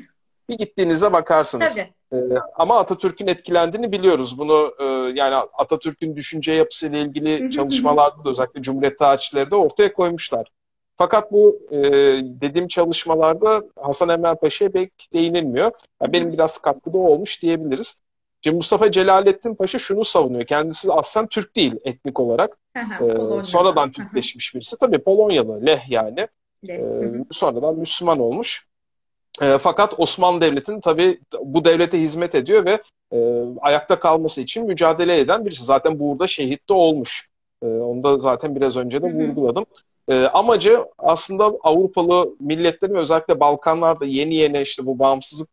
[0.48, 1.74] Bir gittiğinizde bakarsınız.
[1.74, 1.92] Tabii.
[2.12, 4.38] Ee, ama Atatürk'ün etkilendiğini biliyoruz.
[4.38, 10.48] Bunu e, yani Atatürk'ün düşünce yapısıyla ilgili çalışmalarda da özellikle Cumhuriyet tarihçileri de ortaya koymuşlar.
[10.96, 11.80] Fakat bu e,
[12.22, 15.70] dediğim çalışmalarda Hasan Enver Paşa'ya pek değinilmiyor.
[16.02, 17.96] Yani benim biraz katkıda olmuş diyebiliriz.
[18.44, 20.46] Şimdi Mustafa Celalettin Paşa şunu savunuyor.
[20.46, 22.58] Kendisi aslen Türk değil etnik olarak.
[22.76, 23.90] Ee, sonradan.
[23.90, 24.78] Türkleşmiş birisi.
[24.78, 26.28] Tabii Polonyalı, Leh yani.
[26.68, 26.80] Ee,
[27.30, 28.66] sonradan Müslüman olmuş.
[29.42, 33.18] Ee, fakat Osmanlı Devleti'nin tabii bu devlete hizmet ediyor ve e,
[33.60, 35.64] ayakta kalması için mücadele eden birisi.
[35.64, 37.28] Zaten burada şehit de olmuş.
[37.62, 39.66] Ee, onu da zaten biraz önce de vurguladım.
[40.08, 45.48] Ee, amacı aslında Avrupalı milletlerin özellikle Balkanlarda yeni yeni işte bu bağımsızlık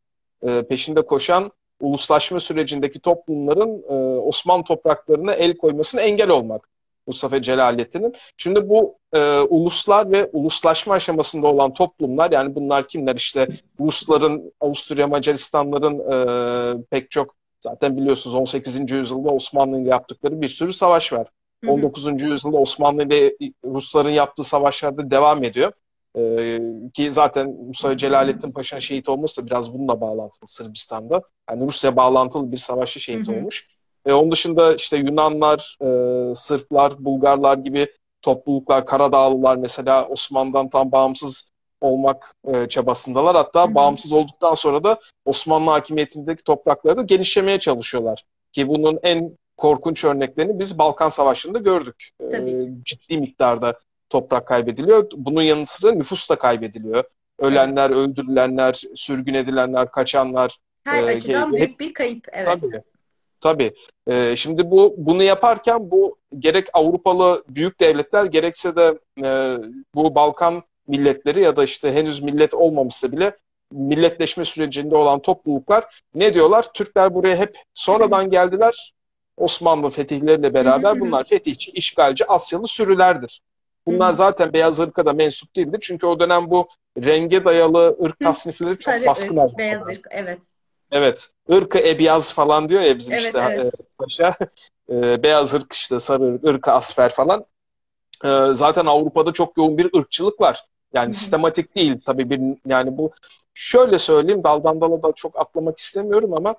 [0.48, 6.70] e, peşinde koşan uluslaşma sürecindeki toplumların e, Osmanlı topraklarına el koymasına engel olmak.
[7.08, 8.14] Mustafa Celalettin'in.
[8.38, 13.48] Şimdi bu e, uluslar ve uluslaşma aşamasında olan toplumlar yani bunlar kimler işte
[13.80, 18.92] Rusların, Avusturya, Macaristanların e, pek çok zaten biliyorsunuz 18.
[18.92, 21.28] yüzyılda Osmanlı ile yaptıkları bir sürü savaş var.
[21.64, 21.72] Hı hı.
[21.72, 22.22] 19.
[22.22, 23.36] yüzyılda Osmanlı ile
[23.66, 25.72] Rusların yaptığı savaşlarda devam ediyor.
[26.18, 26.60] E,
[26.94, 31.22] ki zaten Mustafa Celalettin Paşa'nın şehit olması biraz bununla bağlantılı Sırbistan'da.
[31.50, 33.36] Yani Rusya bağlantılı bir savaşta şehit Hı hı.
[33.36, 33.68] olmuş.
[34.06, 37.88] E, onun dışında işte Yunanlar, e, Sırplar, Bulgarlar gibi
[38.22, 41.52] topluluklar, Karadağlılar mesela Osmanlı'dan tam bağımsız
[41.82, 43.36] olmak e, çabasındalar.
[43.36, 43.76] Hatta Hı hı.
[43.76, 48.24] bağımsız olduktan sonra da Osmanlı hakimiyetindeki toprakları da genişlemeye çalışıyorlar.
[48.52, 52.10] Ki bunun en korkunç örneklerini biz Balkan Savaşı'nda gördük.
[52.34, 55.08] E, ciddi miktarda toprak kaybediliyor.
[55.16, 57.04] Bunun yanı sıra nüfus da kaybediliyor.
[57.40, 60.58] Ölenler, öldürülenler, sürgün edilenler, kaçanlar.
[60.84, 62.28] Her Ee, açıdan büyük bir kayıp.
[62.32, 62.46] Evet.
[62.46, 62.82] Tabii.
[63.42, 63.74] Tabii.
[64.08, 69.58] Ee, şimdi bu bunu yaparken bu gerek Avrupalı büyük devletler gerekse de e,
[69.96, 73.38] bu Balkan milletleri ya da işte henüz millet olmamışsa bile
[73.72, 76.74] milletleşme sürecinde olan topluluklar ne diyorlar?
[76.74, 78.94] Türkler buraya hep sonradan geldiler.
[79.38, 83.42] Osmanlı fetihleriyle beraber bunlar fetihçi, işgalci, Asyalı sürülerdir.
[83.88, 85.80] Bunlar Hı zaten beyaz ırka da mensup değildir.
[85.82, 86.68] Çünkü o dönem bu
[86.98, 90.08] renge dayalı ırk tasnifleri çok Sarı baskın ırk, beyaz ırk.
[90.12, 90.40] Evet.
[90.92, 91.30] Evet.
[91.50, 93.74] Irkı ebiyaz falan diyor ya bizim Evet, işte evet.
[93.74, 94.36] e, paşa.
[94.90, 97.46] E, beyaz ırk işte sarı ırk, ırkı asfer falan.
[98.26, 100.66] E, zaten Avrupa'da çok yoğun bir ırkçılık var.
[100.94, 101.14] Yani Hı hı.
[101.14, 103.12] sistematik değil tabii bir yani bu
[103.54, 106.56] şöyle söyleyeyim daldan dala da çok atlamak istemiyorum ama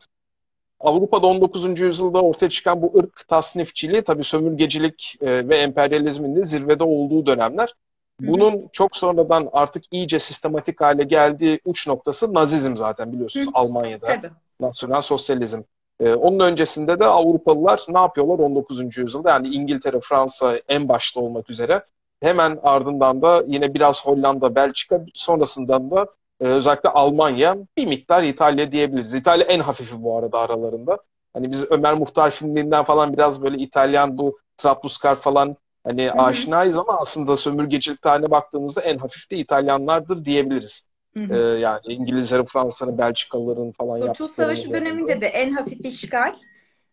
[0.86, 1.80] Avrupa'da 19.
[1.80, 7.74] yüzyılda ortaya çıkan bu ırk tasnifçiliği tabii sömürgecilik e, ve emperyalizmin de zirvede olduğu dönemler.
[8.20, 13.50] Bunun çok sonradan artık iyice sistematik hale geldiği uç noktası Nazizm zaten biliyorsunuz Hı.
[13.54, 14.06] Almanya'da.
[14.06, 15.02] Tabii.
[15.02, 15.62] Sosyalizm.
[16.00, 18.96] Ee, onun öncesinde de Avrupalılar ne yapıyorlar 19.
[18.96, 19.30] yüzyılda?
[19.30, 21.82] Yani İngiltere, Fransa en başta olmak üzere.
[22.20, 26.06] Hemen ardından da yine biraz Hollanda, Belçika, sonrasından da
[26.40, 29.14] e, özellikle Almanya, bir miktar İtalya diyebiliriz.
[29.14, 30.98] İtalya en hafifi bu arada aralarında.
[31.34, 36.22] Hani biz Ömer Muhtar filminden falan biraz böyle İtalyan bu Trablusgar falan hani Hı hı.
[36.22, 40.88] aşinayız ama aslında sömürgecilik tarihine baktığımızda en hafif de İtalyanlardır diyebiliriz.
[41.16, 41.58] Hı Ee, hı.
[41.58, 46.34] yani İngilizlerin, Fransa'nın, Belçikalıların falan Kurtuluş yaptıklarını Savaşı döneminde de en hafif işgal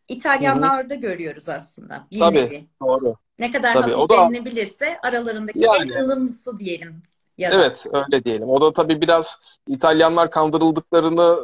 [0.08, 2.08] İtalyanlarda görüyoruz aslında.
[2.12, 2.36] Bir Tabii.
[2.36, 2.68] nevi.
[2.82, 3.16] Doğru.
[3.40, 5.92] Ne kadar Tabii, hafif da- denilebilirse aralarındaki Yani.
[5.92, 7.04] en ılımlısı diyelim.
[7.38, 7.56] Ya da.
[7.56, 8.50] Evet, öyle diyelim.
[8.50, 11.40] O da tabii biraz İtalyanlar kandırıldıklarını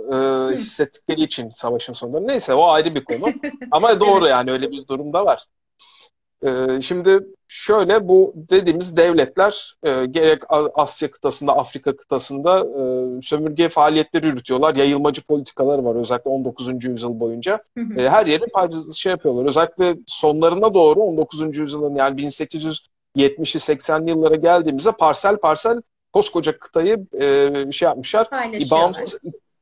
[0.54, 2.20] e, hissettikleri için savaşın sonunda.
[2.20, 3.26] Neyse o ayrı bir konu.
[3.72, 4.30] Ama doğru Evet.
[4.32, 5.46] yani öyle bir durum da var.
[6.46, 10.44] E, şimdi şöyle bu dediğimiz devletler e, gerek
[10.76, 14.76] Asya kıtasında, Afrika kıtasında e, sömürge faaliyetleri yürütüyorlar.
[14.76, 16.84] Yayılmacı politikaları var özellikle 19.
[16.84, 17.64] yüzyıl boyunca.
[17.98, 18.46] E, her yeri
[18.96, 19.46] şey yapıyorlar.
[19.46, 21.58] Özellikle sonlarına doğru 19.
[21.58, 22.18] yüzyılın yani
[23.20, 25.82] 1870'li 80'li yıllara geldiğimizde parsel parsel
[26.14, 28.28] koskoca kıtayı e, şey yapmışlar.
[28.72, 29.20] Bağımsız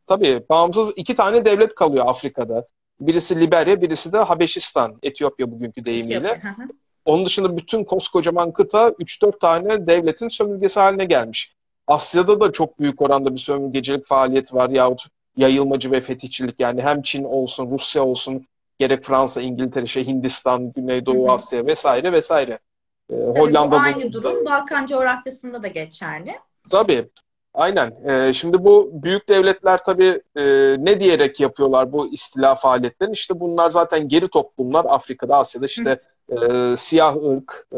[0.07, 2.67] tabii bağımsız iki tane devlet kalıyor Afrika'da.
[2.99, 6.15] Birisi Liberya, birisi de Habeşistan, Etiyopya bugünkü deyimiyle.
[6.17, 6.67] Etiyopya, hı hı.
[7.05, 11.53] Onun dışında bütün koskocaman kıta 3-4 tane devletin sömürgesi haline gelmiş.
[11.87, 15.05] Asya'da da çok büyük oranda bir sömürgecilik faaliyeti var yahut
[15.37, 18.45] yayılmacı ve fetihçilik yani hem Çin olsun, Rusya olsun,
[18.79, 21.31] gerek Fransa, İngiltere, şey Hindistan, Güneydoğu.
[21.31, 22.59] Asya vesaire vesaire.
[23.11, 26.31] Ee, Tabii Hollanda bu aynı durum Balkan coğrafyasında da geçerli.
[26.71, 27.09] Tabii.
[27.53, 27.93] Aynen.
[28.09, 30.43] Ee, şimdi bu büyük devletler tabii e,
[30.79, 33.13] ne diyerek yapıyorlar bu istila faaliyetlerini?
[33.13, 36.37] İşte bunlar zaten geri toplumlar Afrika'da, Asya'da işte e,
[36.77, 37.77] siyah ırk, e,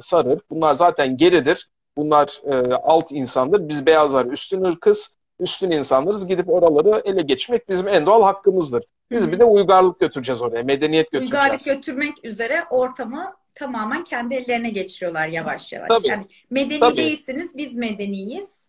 [0.00, 0.50] sarı ırk.
[0.50, 1.68] Bunlar zaten geridir.
[1.96, 3.68] Bunlar e, alt insandır.
[3.68, 5.10] Biz beyazlar üstün ırkız,
[5.40, 6.26] üstün insanlarız.
[6.26, 8.84] Gidip oraları ele geçmek bizim en doğal hakkımızdır.
[9.10, 11.78] Biz Hı bir de uygarlık götüreceğiz oraya, medeniyet Uygarlık götüreceğiz.
[11.80, 15.88] götürmek üzere ortamı tamamen kendi ellerine geçiriyorlar yavaş yavaş.
[15.88, 16.08] Tabii.
[16.08, 16.96] Yani medeni Tabii.
[16.96, 18.60] değilsiniz, biz medeniyiz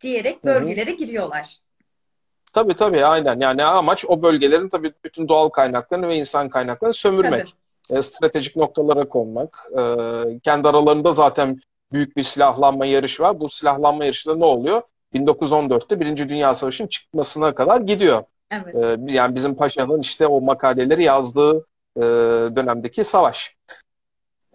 [0.00, 1.56] diyerek bölgelere giriyorlar.
[2.52, 3.40] Tabii tabii aynen.
[3.40, 7.54] Yani amaç o bölgelerin tabii bütün doğal kaynaklarını ve insan kaynaklarını sömürmek.
[7.88, 7.98] Tabii.
[7.98, 9.70] e, stratejik noktalara konmak.
[9.72, 9.82] E,
[10.42, 11.60] kendi aralarında zaten
[11.92, 13.40] büyük bir silahlanma yarışı var.
[13.40, 14.82] Bu silahlanma yarışı da ne oluyor?
[15.14, 18.22] 1914'te Birinci Dünya Savaşı'nın çıkmasına kadar gidiyor.
[18.50, 18.74] Evet.
[18.74, 21.58] E, yani bizim paşanın işte o makaleleri yazdığı
[21.96, 22.00] e,
[22.56, 23.56] dönemdeki savaş.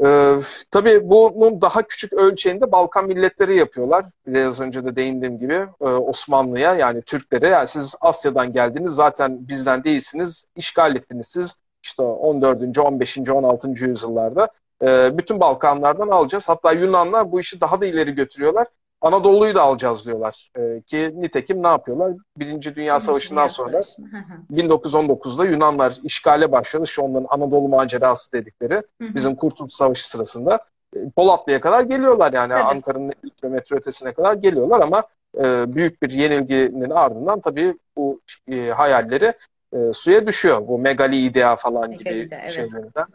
[0.05, 0.35] E,
[0.71, 4.05] tabii bunun daha küçük ölçeğinde Balkan milletleri yapıyorlar.
[4.27, 9.83] Biraz önce de değindiğim gibi e, Osmanlı'ya yani Türklere yani siz Asya'dan geldiniz zaten bizden
[9.83, 12.77] değilsiniz işgal ettiniz siz işte 14.
[12.77, 13.17] 15.
[13.17, 13.69] 16.
[13.69, 14.49] yüzyıllarda
[14.83, 16.49] e, bütün Balkanlardan alacağız.
[16.49, 18.67] Hatta Yunanlar bu işi daha da ileri götürüyorlar.
[19.03, 20.49] Anadolu'yu da alacağız diyorlar.
[20.57, 22.13] E, ki nitekim ne yapıyorlar?
[22.37, 24.07] Birinci Dünya Savaşı'ndan sonra Savaşı'nı.
[24.07, 24.61] Hı hı.
[24.61, 26.87] 1919'da Yunanlar işgale başladı.
[26.87, 30.59] Şu onların Anadolu macerası dedikleri bizim Kurtuluş Savaşı sırasında
[30.95, 32.63] e, Polatlı'ya kadar geliyorlar yani Tabii.
[32.63, 35.03] Ankara'nın 50 kilometre ötesine kadar geliyorlar ama
[35.37, 39.33] e, büyük bir yenilginin ardından tabii bu e, hayalleri
[39.73, 40.67] e, suya düşüyor.
[40.67, 42.51] Bu megali idea falan gibi Megalide, evet.
[42.51, 43.05] şeylerden.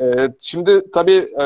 [0.00, 1.44] E, şimdi tabii e,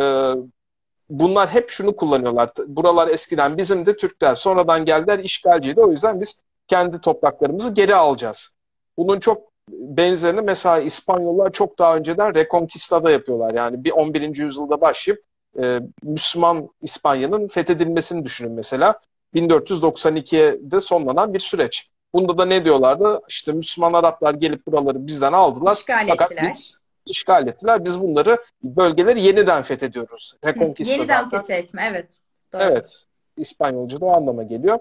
[1.11, 2.51] bunlar hep şunu kullanıyorlar.
[2.67, 4.35] Buralar eskiden bizim de Türkler.
[4.35, 5.81] Sonradan geldiler işgalciydi.
[5.81, 8.51] O yüzden biz kendi topraklarımızı geri alacağız.
[8.99, 13.55] Bunun çok benzerini mesela İspanyollar çok daha önceden Reconquista'da yapıyorlar.
[13.55, 14.37] Yani bir 11.
[14.37, 15.25] yüzyılda başlayıp
[15.63, 19.01] e, Müslüman İspanya'nın fethedilmesini düşünün mesela.
[19.35, 21.89] 1492'de sonlanan bir süreç.
[22.15, 23.21] Bunda da ne diyorlardı?
[23.29, 25.77] İşte Müslüman Araplar gelip buraları bizden aldılar.
[25.77, 26.49] İşgal Fakat ettiler.
[26.49, 27.85] biz işgal ettiler.
[27.85, 30.35] Biz bunları bölgeleri yeniden fethediyoruz.
[30.45, 31.41] Reconquista Yeniden zaten.
[31.45, 32.21] fethetme evet.
[32.53, 32.63] Doğru.
[32.63, 33.05] Evet.
[33.37, 34.79] İspanyolca da o anlama geliyor.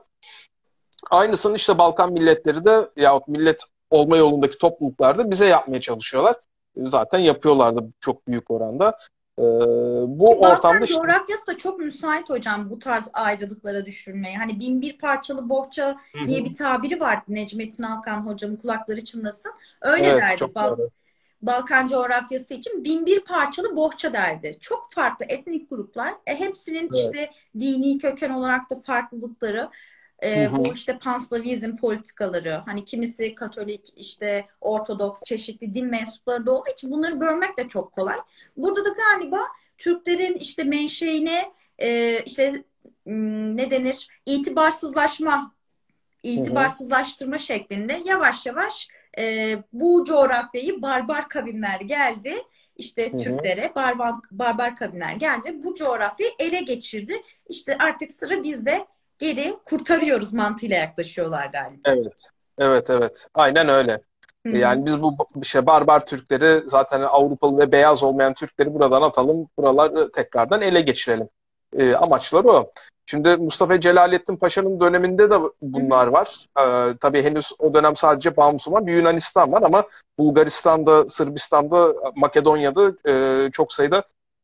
[1.10, 6.36] Aynısını işte Balkan milletleri de yahut millet olma yolundaki topluluklarda bize yapmaya çalışıyorlar.
[6.78, 8.98] Zaten yapıyorlardı çok büyük oranda.
[9.40, 9.44] Ee,
[10.08, 14.38] bu Balkan ortamda işte coğrafyası da çok müsait hocam bu tarz ayrılıklara düşürmeye.
[14.38, 19.52] Hani bin bir parçalı bohça diye bir tabiri var Necmettin Alkan hocamın kulakları çınlasın.
[19.82, 20.56] Öyle Evet, derdi.
[20.56, 20.90] Bal- doğru.
[21.46, 24.58] Balkan coğrafyası için bin bir parçalı bohça derdi.
[24.60, 26.14] Çok farklı etnik gruplar.
[26.28, 27.00] E, hepsinin Evet.
[27.00, 29.70] işte dini köken olarak da farklılıkları.
[30.24, 32.62] E, bu işte panslavizm politikaları.
[32.66, 37.92] Hani kimisi Katolik, işte Ortodoks, çeşitli din mensupları da olduğu için bunları bölmek de çok
[37.92, 38.18] kolay.
[38.58, 39.40] Burada da galiba
[39.78, 42.64] Türklerin işte menşeine e, işte
[43.06, 44.08] ne denir?
[44.26, 45.52] İtibarsızlaşma,
[46.24, 52.34] itibarsızlaştırma şeklinde yavaş yavaş e, bu coğrafyayı barbar kavimler geldi.
[52.78, 53.18] İşte Hı hı.
[53.18, 57.22] Türklere barbar, barbar kavimler geldi ve bu coğrafyayı ele geçirdi.
[57.50, 58.86] İşte artık sıra bizde
[59.20, 61.82] geri kurtarıyoruz mantığıyla yaklaşıyorlar galiba.
[61.86, 62.30] Evet.
[62.58, 63.28] Evet, evet.
[63.34, 64.02] Aynen öyle.
[64.46, 64.58] Hı hı.
[64.58, 70.12] Yani biz bu işte barbar Türkleri zaten Avrupalı ve beyaz olmayan Türkleri buradan atalım, buraları
[70.12, 71.30] tekrardan ele geçirelim.
[71.78, 72.72] Ee, amaçları o.
[73.06, 76.48] Şimdi Mustafa Celalettin Paşa'nın döneminde de bunlar var.
[76.60, 79.84] Ee, tabii henüz o dönem sadece bağımsız olan bir Yunanistan var ama
[80.18, 84.04] Bulgaristan'da, Sırbistan'da, Makedonya'da e, çok sayıda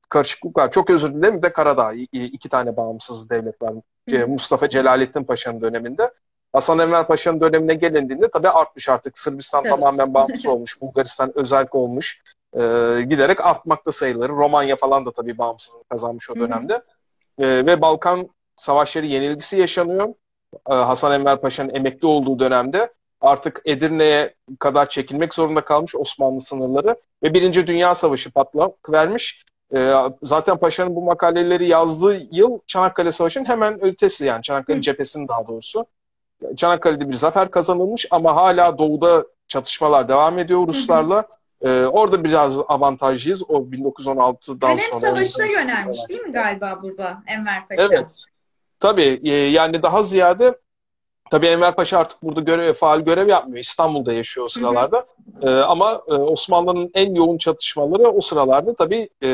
[0.09, 0.71] karışıklık var.
[0.71, 1.93] Çok özür dilerim bir de Karadağ.
[2.11, 3.73] İki tane bağımsız devlet var.
[4.09, 4.15] Hı.
[4.15, 6.11] E, Mustafa Celalettin Paşa'nın döneminde.
[6.53, 9.17] Hasan Enver Paşa'nın dönemine gelindiğinde tabii artmış artık.
[9.17, 9.69] Sırbistan Tabii.
[9.69, 10.81] tamamen bağımsız olmuş.
[10.81, 12.21] Bulgaristan özerk olmuş.
[12.53, 12.59] Ee,
[13.09, 14.31] giderek artmakta sayıları.
[14.31, 16.39] Romanya falan da tabii bağımsızlık kazanmış o hı.
[16.39, 16.81] dönemde.
[17.39, 18.29] Ee, ve Balkan
[18.61, 20.07] savaşları yenilgisi yaşanıyor.
[20.69, 26.95] Ee, Hasan Enver Paşa'nın emekli olduğu dönemde artık Edirne'ye kadar çekilmek zorunda kalmış Osmanlı sınırları
[27.23, 29.45] ve Birinci Dünya Savaşı patlak vermiş.
[29.75, 29.93] Ee,
[30.23, 34.81] zaten Paşa'nın bu makaleleri yazdığı yıl Çanakkale Savaşı'nın hemen ötesi yani Çanakkale Hı.
[34.81, 35.85] cephesinin daha doğrusu.
[36.57, 41.25] Çanakkale'de bir zafer kazanılmış ama hala doğuda çatışmalar devam ediyor Ruslarla.
[41.61, 43.43] Ee, orada biraz avantajlıyız.
[43.49, 45.01] O 1916'dan Kalem sonra.
[45.01, 46.09] Savaşı'na 1918'den yönelmiş sonra.
[46.09, 47.83] değil mi galiba burada Enver Paşa?
[47.91, 48.25] Evet.
[48.81, 50.57] Tabii e, yani daha ziyade
[51.31, 53.59] tabii Enver Paşa artık burada görev, faal görev yapmıyor.
[53.59, 55.05] İstanbul'da yaşıyor o sıralarda.
[55.41, 59.29] E, ama e, Osmanlı'nın en yoğun çatışmaları o sıralarda tabii e,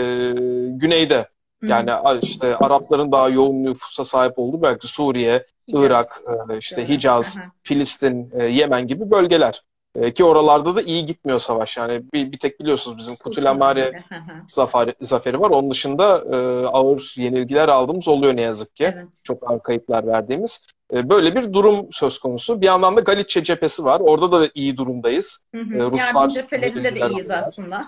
[0.70, 1.28] güneyde.
[1.62, 1.70] Hı hı.
[1.72, 5.84] Yani işte Arapların daha yoğun nüfusa sahip olduğu belki Suriye, Hicaz.
[5.84, 6.90] Irak, e, işte.
[6.90, 7.44] Hicaz, Hı hı.
[7.64, 9.62] Filistin, e, Yemen gibi bölgeler.
[9.98, 11.78] E, ki oralarda da iyi gitmiyor savaş.
[11.78, 14.22] Yani bir, bir tek biliyorsunuz bizim Kutulamare Hı hı.
[14.48, 15.50] zafer, zaferi var.
[15.50, 16.36] Onun dışında e,
[16.68, 18.94] ağır yenilgiler aldığımız oluyor ne yazık ki.
[18.96, 19.08] Evet.
[19.24, 20.68] Çok ağır kayıplar verdiğimiz.
[20.94, 22.62] E, böyle bir durum söz konusu.
[22.62, 24.00] Bir yandan da Galicia cephesi var.
[24.00, 25.40] Orada da iyi durumdayız.
[25.56, 25.76] Hı hı.
[25.76, 27.48] Ee, Ruslar Yardım cephelerinde de iyiyiz aldılar.
[27.48, 27.88] aslında.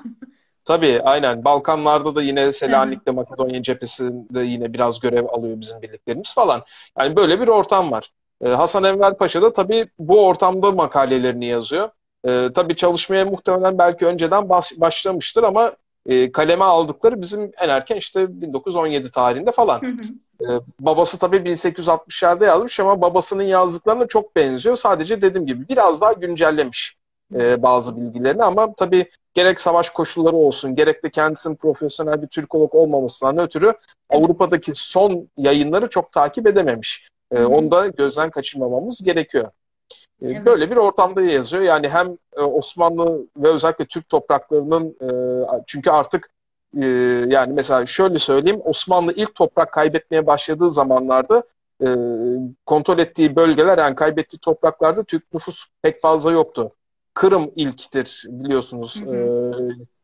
[0.65, 1.45] Tabii aynen.
[1.45, 6.63] Balkanlarda da yine Selanik'te, Makedonya cephesinde yine biraz görev alıyor bizim birliklerimiz falan.
[6.99, 8.11] Yani böyle bir ortam var.
[8.41, 11.89] Ee, Hasan Enver Paşa da tabii bu ortamda makalelerini yazıyor.
[12.27, 15.73] Ee, tabii çalışmaya muhtemelen belki önceden baş- başlamıştır ama
[16.05, 19.81] e, kaleme aldıkları bizim en erken işte 1917 tarihinde falan.
[19.81, 20.03] Hı hı.
[20.41, 24.75] Ee, babası tabii 1860'larda yazmış ama babasının yazdıklarına çok benziyor.
[24.75, 26.97] Sadece dediğim gibi biraz daha güncellemiş
[27.35, 32.75] e, bazı bilgilerini ama tabii gerek savaş koşulları olsun gerek de kendisinin profesyonel bir Türkolog
[32.75, 33.73] olmamasından ötürü
[34.09, 37.07] Avrupa'daki son yayınları çok takip edememiş.
[37.31, 39.47] E, onu da gözden kaçırmamamız gerekiyor.
[40.21, 40.45] E, Evet.
[40.45, 41.63] Böyle bir ortamda yazıyor.
[41.63, 45.09] Yani hem e, Osmanlı ve özellikle Türk topraklarının e,
[45.67, 46.29] çünkü artık
[46.81, 46.85] e,
[47.27, 51.43] yani mesela şöyle söyleyeyim Osmanlı ilk toprak kaybetmeye başladığı zamanlarda
[52.65, 56.71] kontrol ettiği bölgeler yani kaybettiği topraklarda Türk nüfus pek fazla yoktu.
[57.13, 59.01] Kırım ilktir biliyorsunuz.
[59.05, 59.19] Hı E,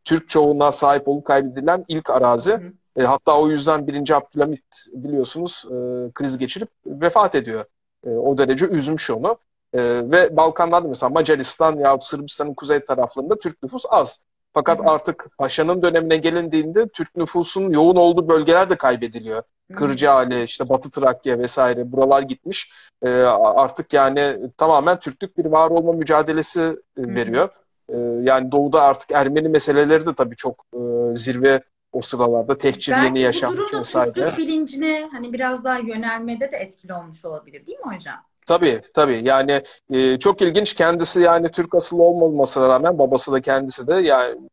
[0.04, 2.52] Türk çoğunluğa sahip olup kaybedilen ilk arazi.
[2.52, 3.06] Hı hı.
[3.06, 4.12] Hatta o yüzden 1.
[4.12, 5.66] Abdülhamit biliyorsunuz
[6.14, 7.66] kriz geçirip vefat ediyor.
[8.06, 9.38] O derece üzmüş onu.
[9.76, 14.20] E, ve Balkanlarda mesela Macaristan ya Sırbistan'ın kuzey taraflarında Türk nüfus az.
[14.54, 14.90] Fakat Hı hı.
[14.90, 19.44] artık Paşa'nın dönemine gelindiğinde Türk nüfusun yoğun olduğu bölgeler de kaybediliyor.
[19.76, 22.72] Kırcaali, işte Batı Trakya vesaire buralar gitmiş.
[23.04, 27.50] E, artık yani tamamen Türklük bir var olma mücadelesi e, veriyor.
[27.90, 30.80] E, yani doğuda artık Ermeni meseleleri de tabii çok e,
[31.16, 34.14] zirve o sıralarda tehcir yeni Belki bu yaşanmış durum da vesaire.
[34.14, 38.18] Türklük bilincine hani biraz daha yönelmede de etkili olmuş olabilir değil mi hocam?
[38.46, 43.88] Tabii tabii yani e, çok ilginç kendisi yani Türk asıllı olmamasına rağmen babası da kendisi
[43.88, 44.50] de yani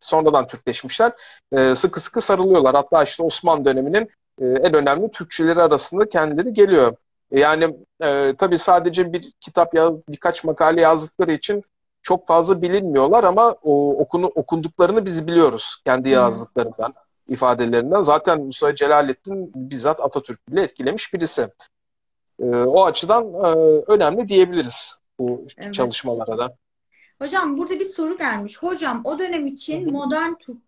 [0.00, 1.12] sonradan Türkleşmişler.
[1.52, 2.74] E, sıkı sıkı sarılıyorlar.
[2.74, 4.08] Hatta işte Osmanlı döneminin
[4.40, 6.96] e, en önemli Türkçeleri arasında kendileri geliyor.
[7.30, 11.64] Yani e, tabii sadece bir kitap ya birkaç makale yazdıkları için
[12.02, 16.94] çok fazla bilinmiyorlar ama o okunu okunduklarını biz biliyoruz kendi yazdıklarından,
[17.28, 18.02] ifadelerinden.
[18.02, 21.48] Zaten Musa Celalettin bizzat Atatürk bile etkilemiş birisi.
[22.40, 23.48] E, o açıdan e,
[23.86, 25.74] önemli diyebiliriz bu Evet.
[25.74, 26.56] çalışmalara da.
[27.18, 28.58] Hocam burada bir soru gelmiş.
[28.58, 30.58] Hocam o dönem için modern Türk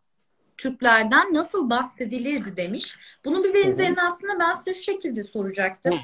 [0.57, 2.97] Türklerden nasıl bahsedilirdi demiş.
[3.25, 5.99] Bunun bir benzerini aslında ben size şu şekilde soracaktım.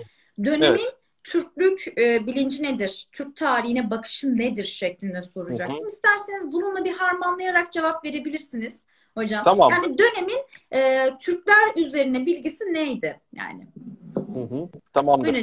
[0.44, 0.96] Dönemin Evet.
[1.24, 3.06] Türklük e, bilinci nedir?
[3.12, 5.86] Türk tarihine bakışı nedir şeklinde soracaktım.
[5.86, 8.82] İsterseniz bununla bir harmanlayarak cevap verebilirsiniz
[9.14, 9.44] hocam.
[9.44, 9.70] Tamam.
[9.70, 10.38] Yani dönemin
[10.72, 13.20] e, Türkler üzerine bilgisi neydi?
[13.32, 13.66] Yani
[14.36, 14.68] Hı hı.
[14.92, 15.34] Tamamdır.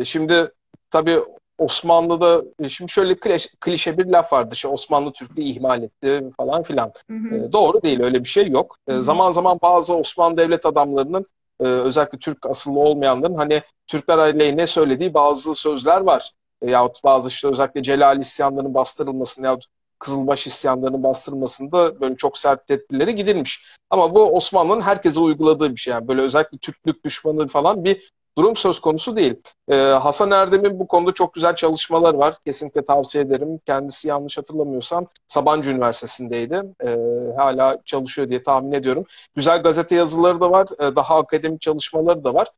[0.00, 0.50] Ee, şimdi
[0.90, 1.20] tabii
[1.58, 4.50] Osmanlı'da e, şimdi şöyle klişe, klişe bir laf vardı.
[4.54, 6.92] İşte Osmanlı Türklüğü ihmal etti falan filan.
[7.10, 7.34] Hı hı.
[7.34, 8.76] Ee, doğru değil öyle bir şey yok.
[8.88, 9.02] Ee, Hı hı.
[9.02, 11.26] zaman zaman bazı Osmanlı devlet adamlarının
[11.60, 16.30] e, özellikle Türk asıllı olmayanların hani Türkler aleyhine söylediği bazı sözler var.
[16.62, 19.64] e, yahut bazı işte özellikle Celal isyanlarının bastırılmasını yahut
[20.04, 23.64] Kızılbaş isyanlarının bastırılmasında böyle çok sert tedbirleri gidilmiş.
[23.90, 25.92] Ama bu Osmanlı'nın herkese uyguladığı bir şey.
[25.92, 29.34] Yani böyle özellikle Türklük düşmanı falan bir durum söz konusu değil.
[29.68, 32.36] Ee, Hasan Erdem'in bu konuda çok güzel çalışmalar var.
[32.46, 33.60] Kesinlikle tavsiye ederim.
[33.66, 36.62] Kendisi yanlış hatırlamıyorsam Sabancı Üniversitesi'ndeydi.
[36.84, 36.96] Ee,
[37.36, 39.04] hala çalışıyor diye tahmin ediyorum.
[39.36, 40.68] Güzel gazete yazıları da var.
[40.80, 42.48] Ee, daha akademik çalışmaları da var.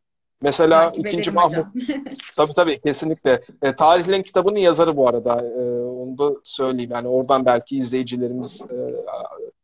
[0.42, 1.66] Mesela Takip ikinci Mahmut.
[2.36, 3.42] Tabii tabii kesinlikle.
[3.62, 5.40] E, Tarihlerin kitabının yazarı bu arada.
[5.40, 5.62] E,
[6.06, 6.90] onu da söyleyeyim.
[6.90, 8.76] Yani oradan belki izleyicilerimiz e,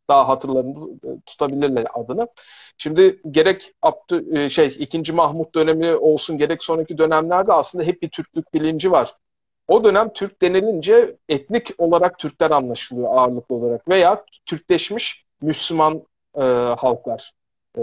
[0.09, 2.27] daha hatırlarında e, tutabilirler adını.
[2.77, 5.13] Şimdi gerek Abdü, e, şey 2.
[5.13, 9.15] Mahmut dönemi olsun gerek sonraki dönemlerde aslında hep bir Türklük bilinci var.
[9.67, 16.01] O dönem Türk denilince etnik olarak Türkler anlaşılıyor ağırlıklı olarak veya Türkleşmiş Müslüman
[16.35, 16.41] e,
[16.77, 17.31] halklar.
[17.77, 17.81] E,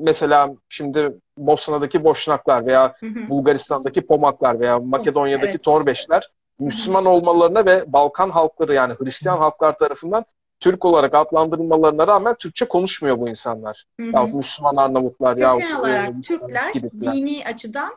[0.00, 2.94] mesela şimdi Bosna'daki Boşnaklar veya.
[3.28, 5.64] Bulgaristan'daki Pomaklar veya Makedonya'daki evet.
[5.64, 10.24] Torbeşler Müslüman olmalarına ve Balkan halkları yani Hristiyan halklar tarafından
[10.60, 13.84] Türk olarak adlandırılmalarına rağmen Türkçe konuşmuyor bu insanlar.
[14.00, 14.10] Hı hı.
[14.14, 17.12] Yahut Müslüman Arnavutlar e, Hristiyan Türkler gibiler.
[17.12, 17.94] dini açıdan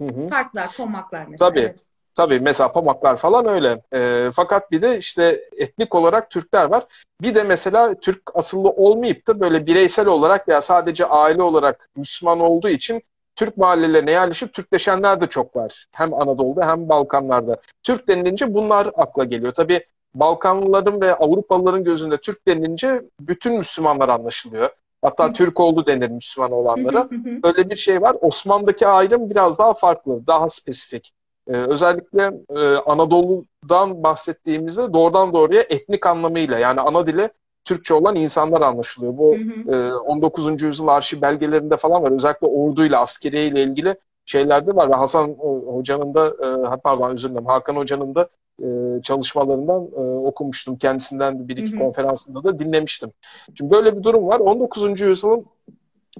[0.00, 0.28] Hı hı.
[0.28, 1.50] farklar, komaklar mesela.
[1.50, 1.60] Tabii.
[1.60, 1.80] Evet.
[2.14, 3.82] Tabii mesela Pomaklar falan öyle.
[3.94, 6.86] E, fakat bir de işte etnik olarak Türkler var.
[7.22, 12.40] Bir de mesela Türk asıllı olmayıp da böyle bireysel olarak veya sadece aile olarak Müslüman
[12.40, 13.02] olduğu için
[13.42, 15.86] Türk mahallelerine yerleşip Türkleşenler de çok var.
[15.92, 17.56] Hem Anadolu'da hem Balkanlarda.
[17.82, 19.52] Türk denilince bunlar akla geliyor.
[19.52, 24.70] Tabii Balkanlıların ve Avrupalıların gözünde Türk denilince bütün Müslümanlar anlaşılıyor.
[25.02, 25.32] Hatta Hı.
[25.32, 27.00] Türk oldu denir Müslüman olanlara.
[27.00, 27.40] hı hı hı.
[27.44, 28.16] Öyle bir şey var.
[28.20, 31.12] Osmanlı'daki ayrım biraz daha farklı, daha spesifik.
[31.48, 37.28] Ee, özellikle e, Anadolu'dan bahsettiğimizde doğrudan doğruya etnik anlamıyla yani ana dili
[37.64, 39.18] Türkçe olan insanlar anlaşılıyor.
[39.18, 39.74] Bu Hı hı.
[39.74, 40.62] e, 19.
[40.62, 42.12] yüzyıl arşiv belgelerinde falan var.
[42.12, 44.90] Özellikle orduyla, askeriye ilgili şeylerde var.
[44.90, 45.34] Ve Hasan e,
[45.66, 48.28] Hoca'nın da, e, pardon özür dilerim, Hakan Hoca'nın da
[48.62, 48.66] e,
[49.02, 50.78] çalışmalarından e, okumuştum.
[50.78, 51.80] Kendisinden bir iki Hı hı.
[51.80, 53.12] konferansında da dinlemiştim.
[53.54, 54.40] Şimdi böyle bir durum var.
[54.40, 55.00] 19.
[55.00, 55.46] yüzyılın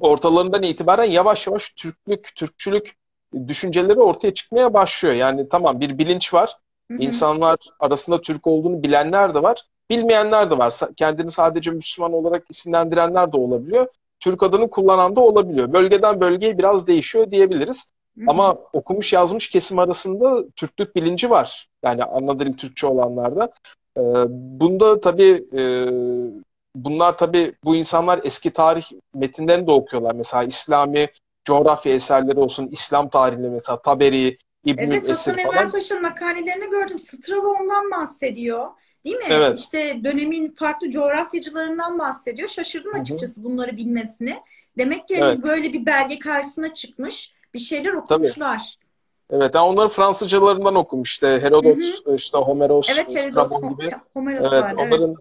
[0.01, 2.97] ortalarından itibaren yavaş yavaş Türklük, Türkçülük
[3.49, 5.15] düşünceleri ortaya çıkmaya başlıyor.
[5.15, 6.57] Yani tamam bir bilinç var.
[6.91, 7.03] Hı hı.
[7.03, 9.63] İnsanlar arasında Türk olduğunu bilenler de var.
[9.93, 10.75] Bilmeyenler de var.
[10.97, 13.87] Kendini sadece Müslüman olarak isimlendirenler de olabiliyor.
[14.21, 15.73] Türk adını kullanan da olabiliyor.
[15.73, 17.87] Bölgeden bölgeye biraz değişiyor diyebiliriz.
[18.19, 18.25] Hı hı.
[18.29, 21.69] Ama okumuş yazmış kesim arasında Türklük bilinci var.
[21.83, 22.03] Yani
[22.41, 23.53] dili Türkçe olanlarda.
[23.99, 25.63] Ee, bunda tabii e,
[26.75, 30.15] bunlar tabii bu insanlar eski tarih metinlerini de okuyorlar.
[30.15, 31.09] Mesela İslami
[31.45, 35.71] coğrafya eserleri olsun, İslam tarihini mesela Taberi, İbnül Evet Hasan Esir Enver falan.
[35.71, 36.99] Paşa'nın makalelerini gördüm.
[36.99, 38.67] Strava ondan bahsediyor.
[39.05, 39.25] Değil mi?
[39.29, 39.59] Evet.
[39.59, 42.49] İşte dönemin farklı coğrafyacılarından bahsediyor.
[42.49, 44.43] Şaşırdım açıkçası bunları bilmesine.
[44.79, 45.45] Demek ki hani Evet.
[45.45, 47.33] böyle bir belge karşısına çıkmış.
[47.55, 48.77] Bir şeyler okumuşlar.
[49.31, 51.79] Evet, yani onları Fransızcalarından okumuş işte Herodot,
[52.17, 53.91] işte Homeros, Evet Herodot, Strabon gibi.
[54.15, 54.73] Homeros Evet, var.
[54.73, 55.17] onların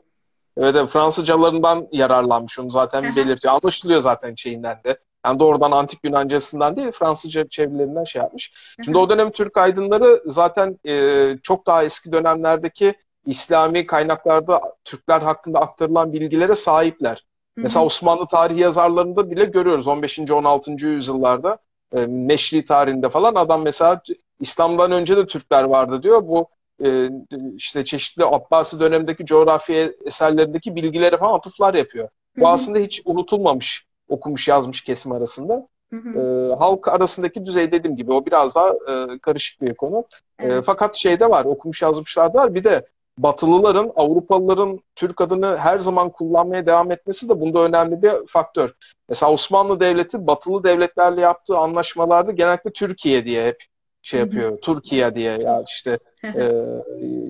[0.57, 3.15] evet, evet, Fransızcalarından yararlanmış onu zaten Aha.
[3.15, 3.53] belirtiyor.
[3.53, 4.97] Anlaşılıyor zaten şeyinden de.
[5.25, 8.53] Yani doğrudan antik Yunancasından değil, Fransızca çevirilerinden şey yapmış.
[8.85, 12.93] Şimdi o dönem Türk aydınları zaten e, çok daha eski dönemlerdeki
[13.25, 17.25] İslami kaynaklarda Türkler hakkında aktarılan bilgilere sahipler.
[17.55, 17.63] Hı hı.
[17.63, 20.19] Mesela Osmanlı tarihi yazarlarında bile görüyoruz 15.
[20.19, 20.71] 16.
[20.85, 21.57] yüzyıllarda
[21.93, 24.01] e, Neşri tarihinde falan adam mesela
[24.39, 26.27] İslam'dan önce de Türkler vardı diyor.
[26.27, 26.47] Bu
[26.83, 27.09] e,
[27.55, 32.09] işte çeşitli Abbasi dönemindeki coğrafya eserlerindeki bilgilere falan atıflar yapıyor.
[32.37, 32.49] Bu hı.
[32.51, 35.67] aslında hiç unutulmamış okumuş yazmış kesim arasında.
[35.93, 36.19] Hı hı.
[36.19, 40.05] E, halk arasındaki düzey dediğim gibi o biraz daha e, karışık bir konu.
[40.39, 40.63] E, Evet.
[40.65, 42.85] fakat şeyde var okumuş yazmışlar da var bir de
[43.17, 48.73] Batılıların, Avrupalıların Türk adını her zaman kullanmaya devam etmesi de bunda önemli bir faktör.
[49.09, 53.63] Mesela Osmanlı Devleti Batılı devletlerle yaptığı anlaşmalarda genellikle Türkiye diye hep
[54.01, 54.27] şey Hı hı.
[54.27, 54.61] yapıyor.
[54.61, 56.51] Türkiye diye ya işte e,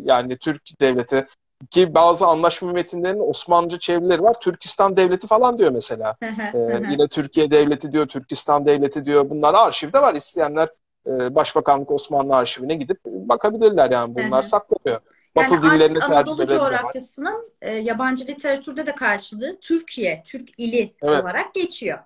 [0.05, 1.25] yani Türk Devleti
[1.69, 4.39] ki bazı anlaşma metinlerinin Osmanlıca çevirileri var.
[4.39, 6.15] Türkistan Devleti falan diyor mesela.
[6.21, 9.29] Ee, yine Türkiye Devleti diyor, Türkistan Devleti diyor.
[9.29, 10.15] Bunlar arşivde var.
[10.15, 10.69] İsteyenler
[11.07, 14.15] e, Başbakanlık Osmanlı Arşivine gidip bakabilirler yani.
[14.15, 14.47] Bunlar hı.
[15.35, 15.63] Saklanıyor.
[15.63, 21.23] Yani Batı dillerini tercih Anadolu coğrafyasının e, yabancı literatürde de karşılığı Türkiye, Türk ili Evet.
[21.23, 21.99] olarak geçiyor.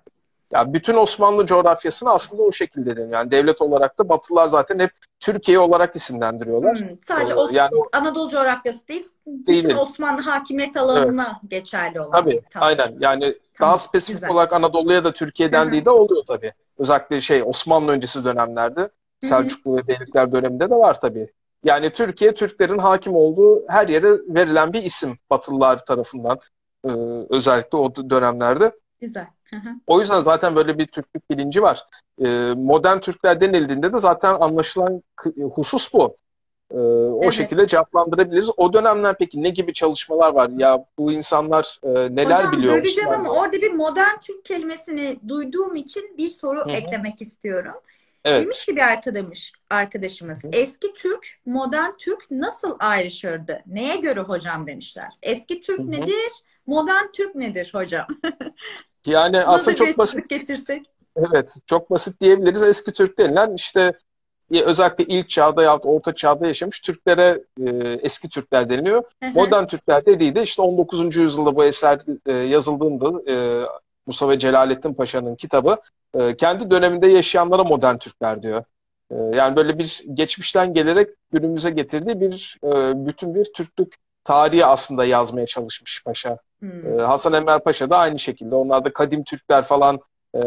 [0.52, 3.12] Ya bütün Osmanlı coğrafyasını aslında o şekilde deniyor.
[3.12, 6.78] Yani devlet olarak da Batılılar zaten hep Türkiye olarak isimlendiriyorlar.
[6.78, 9.76] Hmm, sadece Ee, Os- yani Anadolu coğrafyası değil, bütün Değil.
[9.78, 12.10] Osmanlı hakimiyet alanına geçerli olan.
[12.10, 12.68] Tabii, Tamam.
[12.68, 12.96] aynen.
[13.00, 14.30] Yani Tamam, daha spesifik güzel.
[14.30, 16.52] olarak Anadolu'ya da Türkiye dendiği de oluyor tabii.
[16.78, 18.88] Özellikle şey Osmanlı öncesi dönemlerde.
[19.20, 21.32] Selçuklu ve Beylikler döneminde de var tabii.
[21.66, 26.38] Yani Türkiye, Türklerin hakim olduğu her yere verilen bir isim Batılılar tarafından
[26.84, 26.90] e,
[27.30, 28.72] özellikle o dönemlerde.
[29.00, 29.26] Güzel.
[29.50, 29.68] Hı hı.
[29.86, 31.82] O yüzden zaten böyle bir Türklük bilinci var.
[32.20, 35.02] E, modern Türkler denildiğinde de zaten anlaşılan
[35.54, 36.16] husus bu.
[36.70, 37.32] E, o Evet.
[37.32, 38.50] şekilde cevaplandırabiliriz.
[38.56, 40.50] O dönemler peki ne gibi çalışmalar var?
[40.56, 42.74] Ya bu insanlar e, neler Hocam biliyor?
[42.74, 46.70] böleceğim ama orada bir modern Türk kelimesini duyduğum için bir soru Hı hı.
[46.70, 47.74] eklemek istiyorum.
[48.26, 48.42] Evet.
[48.42, 53.62] Demiş ki bir arkadaşımız, arkadaşımız Hı eski Türk, modern Türk nasıl ayrışırdı?
[53.66, 55.08] Neye göre hocam demişler.
[55.22, 55.90] Eski Türk Hı hı.
[55.90, 56.32] nedir?
[56.66, 58.06] Modern Türk nedir hocam?
[59.06, 60.28] Yani aslında çok basit.
[60.28, 60.86] getirsek.
[61.16, 62.62] Evet, çok basit diyebiliriz.
[62.62, 63.92] Eski Türk denilen işte
[64.50, 67.70] özellikle ilk çağda ya da orta çağda yaşamış Türklere e,
[68.02, 69.02] eski Türkler deniliyor.
[69.22, 69.32] Hı hı.
[69.34, 71.16] Modern Türkler dediği de işte 19.
[71.16, 73.66] yüzyılda bu eser e, yazıldığında e,
[74.06, 75.76] Musa Celalettin Paşa'nın kitabı
[76.14, 78.64] e, kendi döneminde yaşayanlara modern Türkler diyor.
[79.10, 83.94] E, yani böyle bir geçmişten gelerek günümüze getirdiği bir e, bütün bir Türklük
[84.24, 86.38] tarihi aslında yazmaya çalışmış Paşa.
[86.60, 86.98] Hmm.
[86.98, 88.54] Ee, Hasan Enver Paşa da aynı şekilde.
[88.54, 90.00] Onlarda kadim Türkler falan
[90.34, 90.40] e,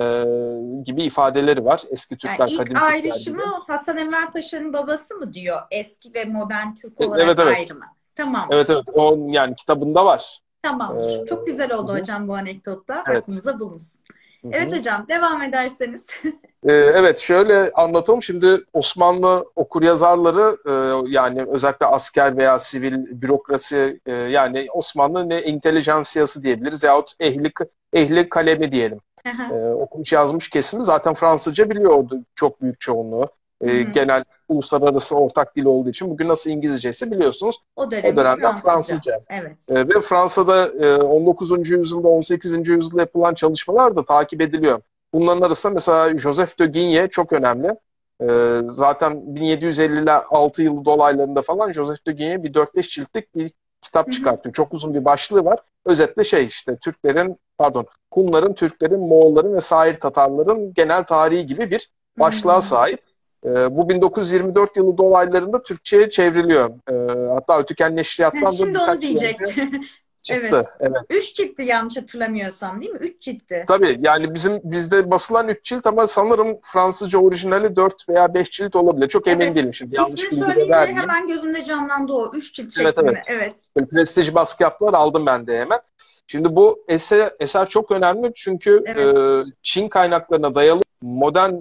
[0.83, 1.83] gibi ifadeleri var.
[1.91, 3.51] Eski Türkler, Yani ilk kadim Türkler ayrışımı gibi.
[3.67, 5.61] Hasan Enver Paşa'nın babası mı diyor?
[5.71, 7.57] Eski ve modern Türk E, olarak evet, evet.
[7.57, 7.85] ayrımı.
[8.15, 8.47] Tamam.
[8.51, 8.85] Evet evet.
[8.93, 10.39] O yani kitabında var.
[10.61, 11.23] Tamamdır.
[11.23, 13.03] Ee, Çok güzel oldu hı hocam bu anekdotlar.
[13.07, 13.17] Evet.
[13.17, 14.01] Aklınıza bulunsun.
[14.41, 14.51] Hı hı.
[14.53, 16.05] Evet hocam devam ederseniz.
[16.67, 18.21] Ee, evet şöyle anlatalım.
[18.21, 20.71] Şimdi Osmanlı okuryazarları e,
[21.11, 27.51] yani özellikle asker veya sivil bürokrasi e, yani Osmanlı ne intelijansiyası diyebiliriz yahut ehli,
[27.93, 28.99] ehli kalemi diyelim.
[29.25, 33.29] Ee, okumuş yazmış kesimi zaten Fransızca biliyordu çok büyük çoğunluğu.
[33.63, 33.81] Hı.
[33.81, 37.55] genel uluslararası ortak dil olduğu için bugün nasıl İngilizce ise biliyorsunuz.
[37.75, 39.19] O dönem O dönemden Fransızca.
[39.29, 39.57] Evet.
[39.69, 41.69] Ee, ve Fransa'da e, 19.
[41.69, 42.67] yüzyılda 18.
[42.67, 44.81] yüzyılda yapılan çalışmalar da takip ediliyor.
[45.13, 47.75] Bunların arasında mesela Joseph de Guigné çok önemli.
[48.21, 54.53] Ee, zaten 1756 yılı dolaylarında falan Joseph de Guigné bir 4-5 ciltlik bir kitap çıkartıyor.
[54.53, 55.59] Çok uzun bir başlığı var.
[55.85, 61.91] Özetle şey işte Türklerin pardon Hunların, Türklerin, Moğolların ve sair Tatarların genel tarihi gibi bir
[62.19, 63.08] başlığa sahip.
[63.45, 66.69] Ee, bu 1924 yılı dolaylarında Türkçe'ye çevriliyor.
[66.69, 69.81] Ee, hatta Ötüken Neşriyat'tan da Şimdi onu yıl önce diyecektim.
[70.21, 70.65] çıktı.
[70.79, 70.97] Evet.
[71.09, 72.97] Üç ciltti yanlış hatırlamıyorsam değil mi?
[73.01, 73.65] Üç ciltti.
[73.67, 78.75] Tabii yani bizim bizde basılan 3 cilt ama sanırım Fransızca orijinali 4 veya 5 cilt
[78.75, 79.07] olabilir.
[79.09, 79.55] Çok emin Evet.
[79.55, 79.95] değilim şimdi.
[79.95, 81.01] Yanlış İsmini söyleyince vermeyeyim.
[81.01, 82.31] hemen gözümde canlandı o.
[82.35, 83.11] Üç cilt Evet, şeklinde.
[83.11, 83.25] evet.
[83.29, 83.53] Evet.
[83.75, 85.79] Böyle prestij baskı yaptılar aldım ben de hemen.
[86.27, 89.17] Şimdi bu eser, eser çok önemli çünkü Evet.
[89.17, 91.53] e, Çin kaynaklarına dayalı modern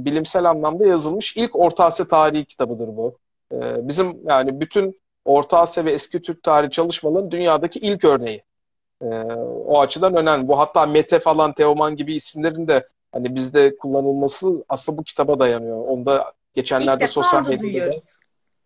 [0.00, 3.18] bilimsel anlamda yazılmış ilk Orta Asya tarihi kitabıdır bu.
[3.52, 8.42] E, bizim yani bütün Orta Asya ve eski Türk tarihi çalışmalarının dünyadaki ilk örneği.
[9.02, 9.06] E,
[9.66, 10.48] o açıdan önemli.
[10.48, 15.84] Bu hatta Mete falan, Teoman gibi isimlerin de hani bizde kullanılması aslında bu kitaba dayanıyor.
[15.84, 18.16] Onda İlk geçenlerde defa sosyal onu medyada da duyuyoruz.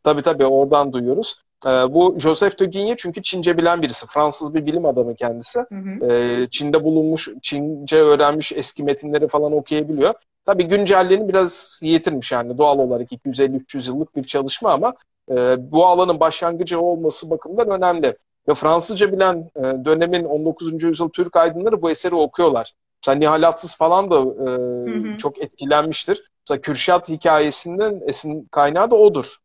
[0.05, 1.37] Tabii tabii oradan duyuyoruz.
[1.67, 4.07] Ee, bu Joseph de Guigné çünkü Çince bilen birisi.
[4.07, 5.59] Fransız bir bilim adamı kendisi.
[5.59, 6.13] Hı hı.
[6.13, 10.15] Ee, Çin'de bulunmuş, Çince öğrenmiş, eski metinleri falan okuyabiliyor.
[10.45, 14.95] Tabii güncelliğini biraz yitirmiş yani doğal olarak 250-300 yıllık bir çalışma ama
[15.31, 15.35] e,
[15.73, 18.17] bu alanın başlangıcı olması bakımından önemli.
[18.49, 20.83] Ve Fransızca bilen e, dönemin 19.
[20.83, 22.73] yüzyıl Türk aydınları bu eseri okuyorlar.
[23.03, 24.51] Mesela Nihalatsız falan da e,
[24.91, 25.17] hı.
[25.19, 26.31] çok etkilenmiştir.
[26.49, 29.37] Mesela Kürşat hikayesinin esin kaynağı da odur.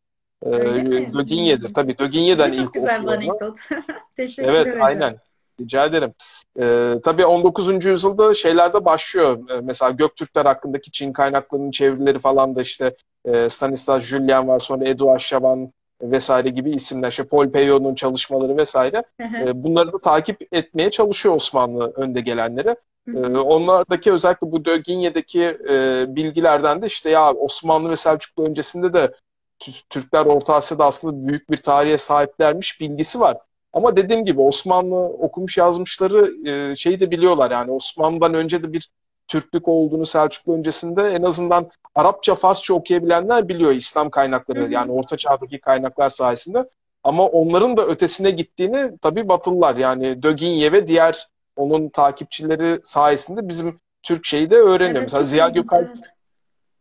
[0.46, 1.12] Mi?
[1.14, 1.74] Döginye'dir.
[1.74, 3.28] Tabii Döginye'den ilk çok güzel bir okuyorlar.
[3.28, 3.58] anekdot.
[4.16, 4.82] Teşekkür Evet, ederim.
[4.84, 5.18] aynen.
[5.60, 6.12] Rica ederim.
[6.60, 7.84] Ee, tabii 19.
[7.84, 9.38] yüzyılda şeylerde başlıyor.
[9.50, 14.88] Ee, mesela Göktürkler hakkındaki Çin kaynaklarının çevirileri falan da işte e, Stanislas Julien var, sonra
[14.88, 17.08] Eduard Chaban vesaire gibi isimler.
[17.10, 19.02] İşte Paul Peyot'un çalışmaları vesaire.
[19.20, 22.76] Ee, bunları da takip etmeye çalışıyor Osmanlı önde gelenleri.
[23.08, 23.42] Hı.
[23.42, 29.12] onlardaki özellikle bu Döginye'deki e, bilgilerden de işte ya Osmanlı ve Selçuklu öncesinde de
[29.90, 33.36] Türkler Orta Asya'da aslında büyük bir tarihe sahiplermiş bilgisi var.
[33.72, 38.90] Ama dediğim gibi Osmanlı okumuş yazmışları e, şeyi de biliyorlar yani Osmanlı'dan önce de bir
[39.28, 44.72] Türklük olduğunu Selçuklu öncesinde en azından Arapça, Farsça okuyabilenler biliyor İslam kaynakları Hı hı.
[44.72, 46.68] yani Orta Çağ'daki kaynaklar sayesinde.
[47.04, 53.78] Ama onların da ötesine gittiğini tabii Batılılar yani Döginye ve diğer onun takipçileri sayesinde bizim
[54.02, 54.96] Türk şeyi de öğreniyor.
[54.96, 56.17] Evet, Mesela Ziya Gökalp evet.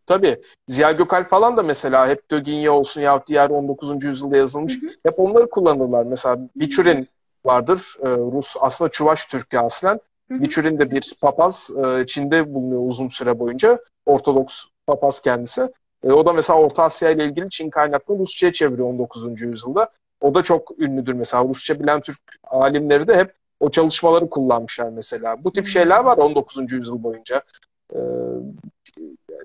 [0.07, 0.41] Tabii.
[0.67, 4.03] Ziya Gökalp falan da mesela hep Döginye olsun yahut diğer 19.
[4.03, 4.81] yüzyılda yazılmış.
[4.81, 4.91] Hı hı.
[5.03, 6.03] Hep onları kullanırlar.
[6.03, 7.07] Mesela Biçurin
[7.45, 7.97] vardır.
[8.03, 9.99] e, Rus aslında Çuvaş Türk'ü aslen.
[10.29, 11.69] Biçurin de bir papaz.
[11.85, 13.79] e, Çin'de bulunuyor uzun süre boyunca.
[14.05, 15.69] Ortodoks papaz kendisi.
[16.03, 19.41] E, O da mesela Orta Asya ile ilgili Çin kaynaklarını Rusça'ya çeviriyor 19.
[19.41, 19.89] yüzyılda.
[20.21, 21.43] O da çok ünlüdür mesela.
[21.43, 25.43] Rusça bilen Türk alimleri de hep o çalışmaları kullanmışlar mesela.
[25.43, 26.71] Bu tip şeyler var 19.
[26.71, 27.41] yüzyıl boyunca.
[27.93, 27.99] E,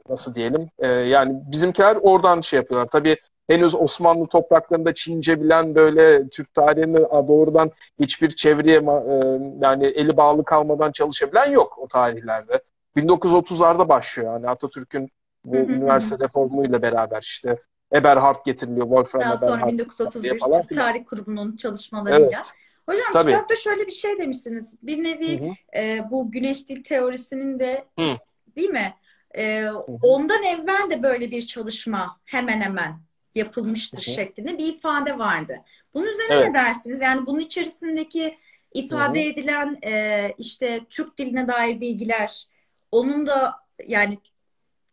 [0.08, 0.68] nasıl diyelim?
[0.78, 2.88] E, yani bizimkiler oradan şey yapıyorlar.
[2.88, 3.16] Tabii
[3.46, 6.96] henüz Osmanlı topraklarında Çince bilen böyle Türk tarihini
[7.28, 7.70] doğrudan
[8.00, 12.62] hiçbir çevreye e, yani eli bağlı kalmadan çalışabilen yok o tarihlerde.
[12.96, 15.10] 1930'larda başlıyor yani Atatürk'ün
[15.44, 17.58] bu üniversite reformuyla beraber işte
[17.94, 18.86] Eberhard getiriliyor.
[18.86, 20.66] Wolfram Daha sonra Eberhard diye 1931 falan.
[20.66, 22.26] Tarih Kurumunun çalışmalarıyla.
[22.34, 22.52] Evet.
[22.86, 23.30] Hocam Tabii.
[23.30, 24.78] kitapta şöyle bir şey demişsiniz.
[24.82, 25.78] Bir nevi Hı hı.
[25.78, 28.16] e, bu güneş dil teorisinin de Hı.
[28.56, 28.94] değil mi?
[29.38, 29.70] E,
[30.02, 33.00] ondan evvel de böyle bir çalışma hemen hemen
[33.34, 35.56] yapılmıştır şeklinde bir ifade vardı.
[35.94, 36.48] Bunun üzerine Evet.
[36.48, 37.00] ne dersiniz?
[37.00, 38.38] Yani bunun içerisindeki
[38.74, 42.44] ifade edilen e, işte Türk diline dair bilgiler
[42.92, 43.54] onun da
[43.86, 44.18] yani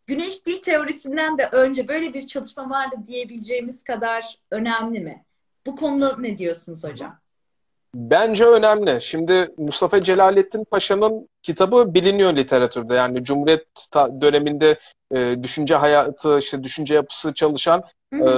[0.06, 5.24] güneş dil teorisinden de önce böyle bir çalışma vardı diyebileceğimiz kadar önemli mi?
[5.66, 7.20] Bu konuda ne diyorsunuz hocam?
[7.94, 9.02] Bence önemli.
[9.02, 12.94] Şimdi Mustafa Celalettin Paşa'nın kitabı biliniyor literatürde.
[12.94, 13.66] Yani Cumhuriyet
[14.20, 14.78] döneminde
[15.14, 18.28] e, düşünce hayatı, işte düşünce yapısı çalışan e,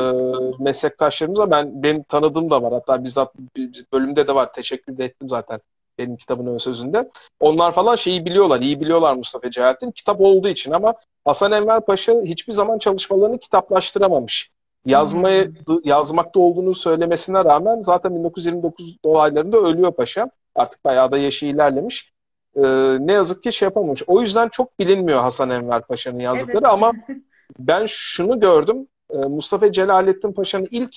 [0.58, 2.72] meslektaşlarımıza ben benim tanıdığım da var.
[2.72, 4.52] Hatta bizzat bir bölümde de var.
[4.52, 5.60] Teşekkür de ettim zaten
[5.98, 7.10] benim kitabın ön sözünde.
[7.40, 9.90] Onlar falan şeyi biliyorlar, iyi biliyorlar Mustafa Celalettin.
[9.90, 10.94] Kitap olduğu için ama
[11.24, 14.50] Hasan Enver Paşa hiçbir zaman çalışmalarını kitaplaştıramamış.
[14.86, 15.52] Yazmayı,
[15.84, 20.30] yazmakta olduğunu söylemesine rağmen zaten 1929 dolaylarında ölüyor paşa.
[20.54, 22.12] Artık bayağı da yaşı ilerlemiş.
[22.56, 22.60] Ee,
[23.00, 24.02] ne yazık ki şey yapamamış.
[24.06, 26.72] O yüzden çok bilinmiyor Hasan Enver Paşa'nın yazdıkları Evet.
[26.72, 26.92] ama
[27.58, 28.86] ben şunu gördüm.
[29.10, 30.96] Ee, Mustafa Celalettin Paşa'nın ilk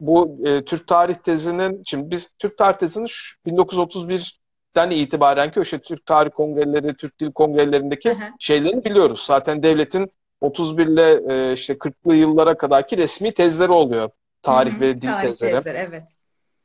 [0.00, 5.62] bu e, Türk tarih tezinin, şimdi biz Türk tarih tezini şu 1931'den itibaren ki o
[5.62, 8.30] işte Türk tarih kongreleri, Türk dil kongrelerindeki Aha.
[8.38, 9.24] şeylerini biliyoruz.
[9.26, 14.10] Zaten devletin 31 ile e, işte 40'lı yıllara kadarki resmi tezleri oluyor.
[14.42, 14.80] Tarih Hı hı.
[14.80, 15.54] ve dil Tarih tezleri.
[15.54, 16.02] tezleri, evet.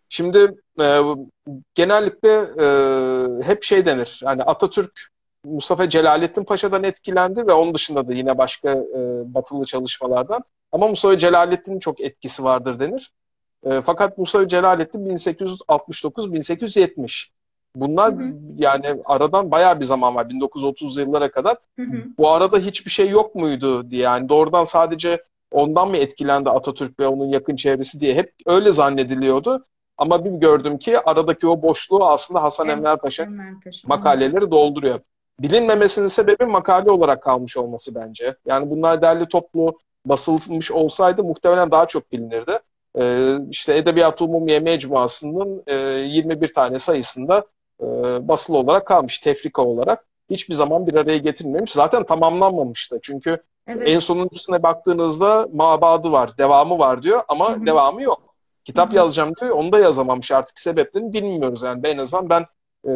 [0.10, 1.02] Şimdi e,
[1.76, 2.68] genellikle e,
[3.44, 4.22] hep şey denir.
[4.24, 5.10] Yani Atatürk
[5.46, 10.44] Mustafa Celalettin Paşa'dan etkilendi ve onun dışında da yine başka e, batılı çalışmalardan.
[10.72, 13.12] Ama Mustafa Celalettin'in çok etkisi vardır denir.
[13.66, 17.28] E, fakat Mustafa Celalettin 1869-1870.
[17.76, 18.34] Bunlar Hı hı.
[18.56, 20.30] yani aradan bayağı bir zaman var.
[20.30, 21.58] 1930 yıllara kadar.
[21.76, 21.98] Hı hı.
[22.18, 24.02] Bu arada hiçbir şey yok muydu diye.
[24.02, 29.66] Yani doğrudan sadece ondan mı etkilendi Atatürk ve onun yakın çevresi diye hep öyle zannediliyordu.
[29.98, 33.88] Ama bir gördüm ki aradaki o boşluğu aslında Hasan Evet, Enver Paşa Enver Paşa.
[33.88, 35.00] makaleleri dolduruyor.
[35.40, 38.36] Bilinmemesinin sebebi makale olarak kalmış olması bence.
[38.46, 42.60] Yani bunlar derli toplu basılmış olsaydı muhtemelen daha çok bilinirdi.
[43.00, 47.46] Ee, işte Edebiyat Umumiye Mecmuası'nın e, 21 tane sayısında
[47.82, 47.86] e,
[48.28, 50.06] basılı olarak kalmış, tefrika olarak.
[50.30, 51.72] Hiçbir zaman bir araya getirilmemiş.
[51.72, 53.00] Zaten tamamlanmamıştı.
[53.02, 53.88] Çünkü Evet.
[53.88, 57.66] en sonuncusuna baktığınızda mabadı var, devamı var diyor ama Hı hı.
[57.66, 58.36] devamı yok.
[58.64, 58.96] Kitap Hı hı.
[58.96, 61.88] yazacağım diyor, onu da yazamamış artık sebeplerini bilmiyoruz yani.
[61.88, 62.46] En azından ben
[62.88, 62.92] e,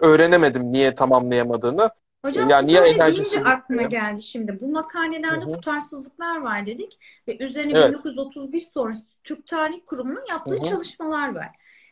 [0.00, 1.90] öğrenemedim niye tamamlayamadığını.
[2.24, 4.60] Hocam Yani niye enerjisi aklıma geldi şimdi.
[4.60, 5.52] Bu makalelerde Hı hı.
[5.52, 7.88] tutarsızlıklar var dedik ve üzerine Evet.
[7.88, 10.64] 1931 sonrası Türk Tarih Kurumu'nun yaptığı Hı hı.
[10.64, 11.48] çalışmalar var.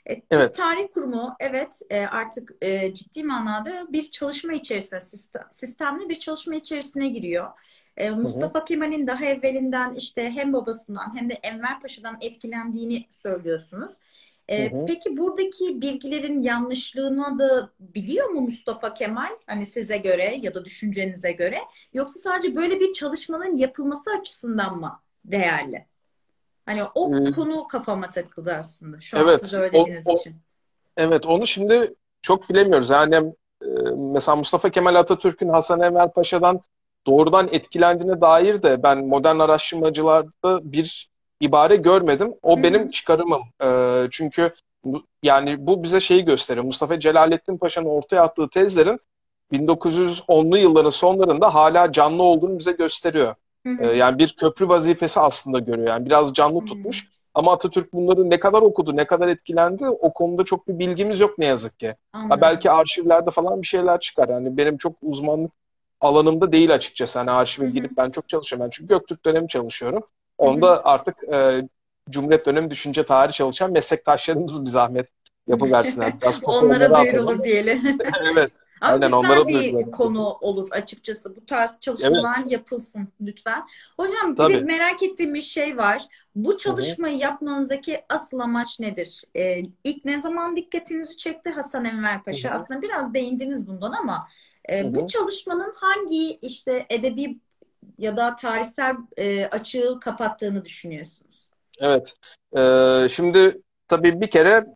[0.08, 0.54] E, Evet.
[0.54, 6.54] Tarih Kurumu evet e, artık e, ciddi manada bir çalışma içerisine, sistem, sistemli bir çalışma
[6.54, 7.50] içerisine giriyor.
[7.96, 13.90] E, Mustafa Kemal'in daha evvelinden işte hem babasından hem de Enver Paşa'dan etkilendiğini söylüyorsunuz.
[14.48, 14.86] E, Hı hı.
[14.86, 19.30] Peki buradaki bilgilerin yanlışlığını da biliyor mu Mustafa Kemal?
[19.46, 21.58] Hani size göre ya da düşüncenize göre
[21.92, 25.89] yoksa sadece böyle bir çalışmanın yapılması açısından mı değerli?
[26.70, 30.14] Hani o Ee, konu kafama takıldı aslında şu an Evet, siz öyle o- dediğiniz o-
[30.14, 30.36] için.
[30.96, 32.90] Evet onu şimdi çok bilemiyoruz.
[32.90, 33.14] Yani
[33.62, 33.66] e,
[33.96, 36.60] mesela Mustafa Kemal Atatürk'ün Hasan Enver Paşa'dan
[37.06, 41.10] doğrudan etkilendiğine dair de ben modern araştırmacılarda bir
[41.40, 42.34] ibare görmedim.
[42.42, 43.42] O Hı benim çıkarımım.
[43.64, 43.68] E,
[44.10, 44.52] çünkü
[45.22, 46.64] yani bu bize şeyi gösteriyor.
[46.64, 49.00] Mustafa Celalettin Paşa'nın ortaya attığı tezlerin
[49.52, 53.34] 1910'lu yılların sonlarında hala canlı olduğunu bize gösteriyor.
[53.66, 53.82] Hı hı.
[53.82, 55.88] E, yani bir köprü vazifesi aslında görüyor.
[55.88, 56.64] Yani biraz canlı Hı.
[56.64, 57.08] tutmuş.
[57.34, 61.38] Ama Atatürk bunları ne kadar okudu, ne kadar etkilendi o konuda çok bir bilgimiz yok
[61.38, 61.94] ne yazık ki.
[62.12, 64.28] Ha, belki arşivlerde falan bir şeyler çıkar.
[64.28, 65.52] Yani benim çok uzmanlık
[66.00, 67.18] alanımda değil açıkçası.
[67.18, 67.72] Hani arşive Hı hı.
[67.74, 68.64] girip ben çok çalışıyorum.
[68.66, 70.02] Ben çünkü Göktürk dönemi çalışıyorum.
[70.38, 71.62] Onda artık e,
[72.10, 75.08] Cumhuriyet dönemi düşünce tarihi çalışan meslektaşlarımız bir zahmet
[75.48, 76.12] yapıversinler.
[76.22, 77.98] Biraz Onlara duyurulur diyelim.
[78.32, 78.52] Evet.
[78.80, 79.92] Ama Aynen, güzel bir duyurulur.
[79.92, 81.36] konu olur açıkçası.
[81.36, 83.62] Bu tarz çalışmalar yapılsın lütfen.
[83.96, 84.60] Hocam bir de Tabii.
[84.60, 86.02] merak ettiğim bir şey var.
[86.34, 89.22] Bu çalışmayı yapmanızdaki asıl amaç nedir?
[89.36, 92.48] Ee, ilk ne zaman dikkatinizi çekti Hasan Enver Paşa?
[92.48, 92.56] Hı hı.
[92.56, 94.28] Aslında biraz değindiniz bundan ama
[94.72, 97.38] e, bu çalışmanın hangi işte edebi
[97.98, 101.48] ya da tarihsel e, açığı kapattığını düşünüyorsunuz?
[101.80, 102.14] Evet.
[102.56, 104.66] Ee, şimdi tabii bir kere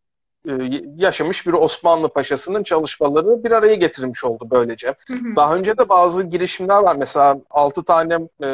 [0.96, 4.88] yaşamış bir Osmanlı paşasının çalışmaları bir araya getirmiş oldu böylece.
[5.08, 5.36] Hı hı.
[5.36, 6.96] Daha önce de bazı girişimler var.
[6.96, 8.46] Mesela 6 tane e,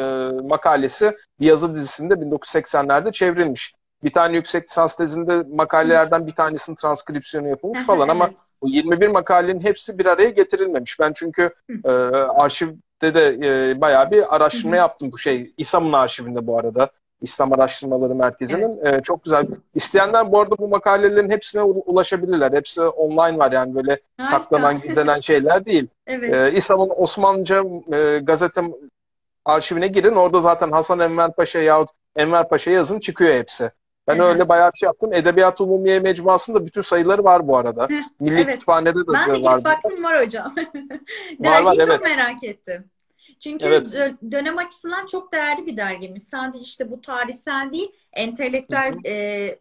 [0.43, 3.73] makalesi bir yazı dizisinde 1980'lerde çevrilmiş.
[4.03, 8.37] Bir tane yüksek lisans tezinde makalelerden bir tanesinin transkripsiyonu yapılmış falan ama Evet.
[8.61, 10.99] bu 21 makalenin hepsi bir araya getirilmemiş.
[10.99, 11.53] Ben çünkü
[11.85, 14.77] e, arşivde de e, bayağı bir araştırma Hı hı.
[14.77, 15.53] yaptım bu şey.
[15.57, 16.89] İSAM'ın arşivinde bu arada.
[17.21, 18.85] İslam Araştırmaları Merkezi'nin.
[18.85, 19.47] E, çok güzel.
[19.75, 22.51] İsteyenler bu arada bu makalelerin hepsine ulaşabilirler.
[22.51, 24.37] Hepsi online var yani böyle Harika.
[24.37, 25.87] saklanan, gizlenen şeyler değil.
[26.07, 26.33] Evet.
[26.33, 27.63] E, İslam'ın Osmanlıca
[27.93, 28.61] e, gazete
[29.45, 30.15] arşivine girin.
[30.15, 33.71] Orada zaten Hasan Enver Paşa yahut Enver Paşa yazın çıkıyor hepsi.
[34.07, 34.23] Ben hı.
[34.23, 35.13] öyle bayağı bir şey yaptım.
[35.13, 37.87] Edebiyat Umumiye Mecmuası'nda bütün sayıları var bu arada.
[38.19, 38.53] Milli evet.
[38.53, 39.57] Kütüphane'de de Ben de var.
[39.57, 40.55] gidip baktım var hocam.
[41.39, 42.17] Var, var, Dergiyi çok evet.
[42.17, 42.85] merak ettim.
[43.43, 43.87] Çünkü Evet.
[43.87, 46.27] dö- dönem açısından çok değerli bir dergimiz.
[46.27, 49.59] Sadece işte bu tarihsel değil, entelektüel e,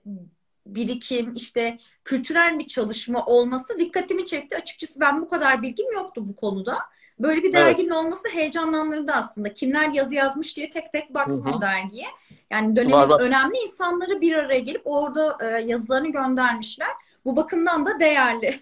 [0.66, 4.56] birikim, işte kültürel bir çalışma olması dikkatimi çekti.
[4.56, 6.78] Açıkçası ben bu kadar bilgim yoktu bu konuda.
[7.18, 9.52] Böyle bir derginin olması heyecanlandırdı aslında.
[9.52, 11.54] Kimler yazı yazmış diye tek tek baktım Hı hı.
[11.56, 12.06] o dergiye.
[12.50, 13.20] Yani dönemin Var, var.
[13.20, 16.88] önemli insanları bir araya gelip orada e, yazılarını göndermişler.
[17.24, 18.60] Bu bakımdan da değerli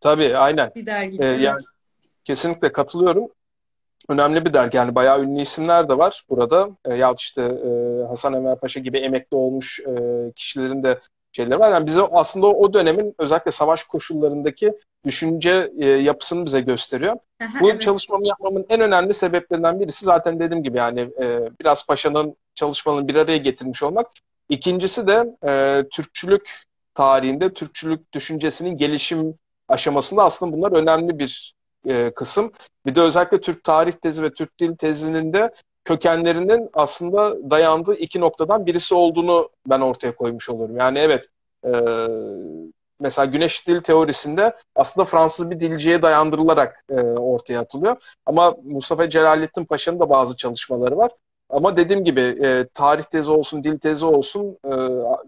[0.00, 0.70] Tabii aynen.
[0.76, 1.18] bir dergi.
[1.20, 1.62] Ee, yani
[2.24, 3.28] kesinlikle katılıyorum.
[4.08, 6.68] Önemli bir dergi yani bayağı ünlü isimler de var burada.
[6.84, 9.92] E, yahut işte e, Hasan Enver Paşa gibi emekli olmuş e,
[10.36, 10.98] kişilerin de
[11.32, 11.70] şeyleri var.
[11.70, 14.72] Yani bize aslında o, o dönemin özellikle savaş koşullarındaki
[15.04, 17.16] düşünce e, yapısını bize gösteriyor.
[17.42, 17.82] Aha, Bu evet.
[17.82, 23.14] çalışmamı yapmamın en önemli sebeplerinden birisi zaten dediğim gibi yani e, biraz Paşa'nın çalışmalarını bir
[23.14, 24.06] araya getirmiş olmak.
[24.48, 29.34] İkincisi de e, Türkçülük tarihinde, Türkçülük düşüncesinin gelişim
[29.68, 31.54] aşamasında aslında bunlar önemli bir
[31.88, 32.52] e, kısım.
[32.86, 35.54] Bir de özellikle Türk tarih tezi ve Türk dil tezinin de
[35.84, 40.76] kökenlerinin aslında dayandığı iki noktadan birisi olduğunu ben ortaya koymuş olurum.
[40.76, 41.24] Yani evet
[41.64, 41.70] e,
[43.00, 47.96] mesela güneş dil teorisinde aslında Fransız bir dilciye dayandırılarak e, ortaya atılıyor.
[48.26, 51.10] Ama Mustafa Celalettin Paşa'nın da bazı çalışmaları var.
[51.50, 54.74] Ama dediğim gibi e, tarih tezi olsun, dil tezi olsun e,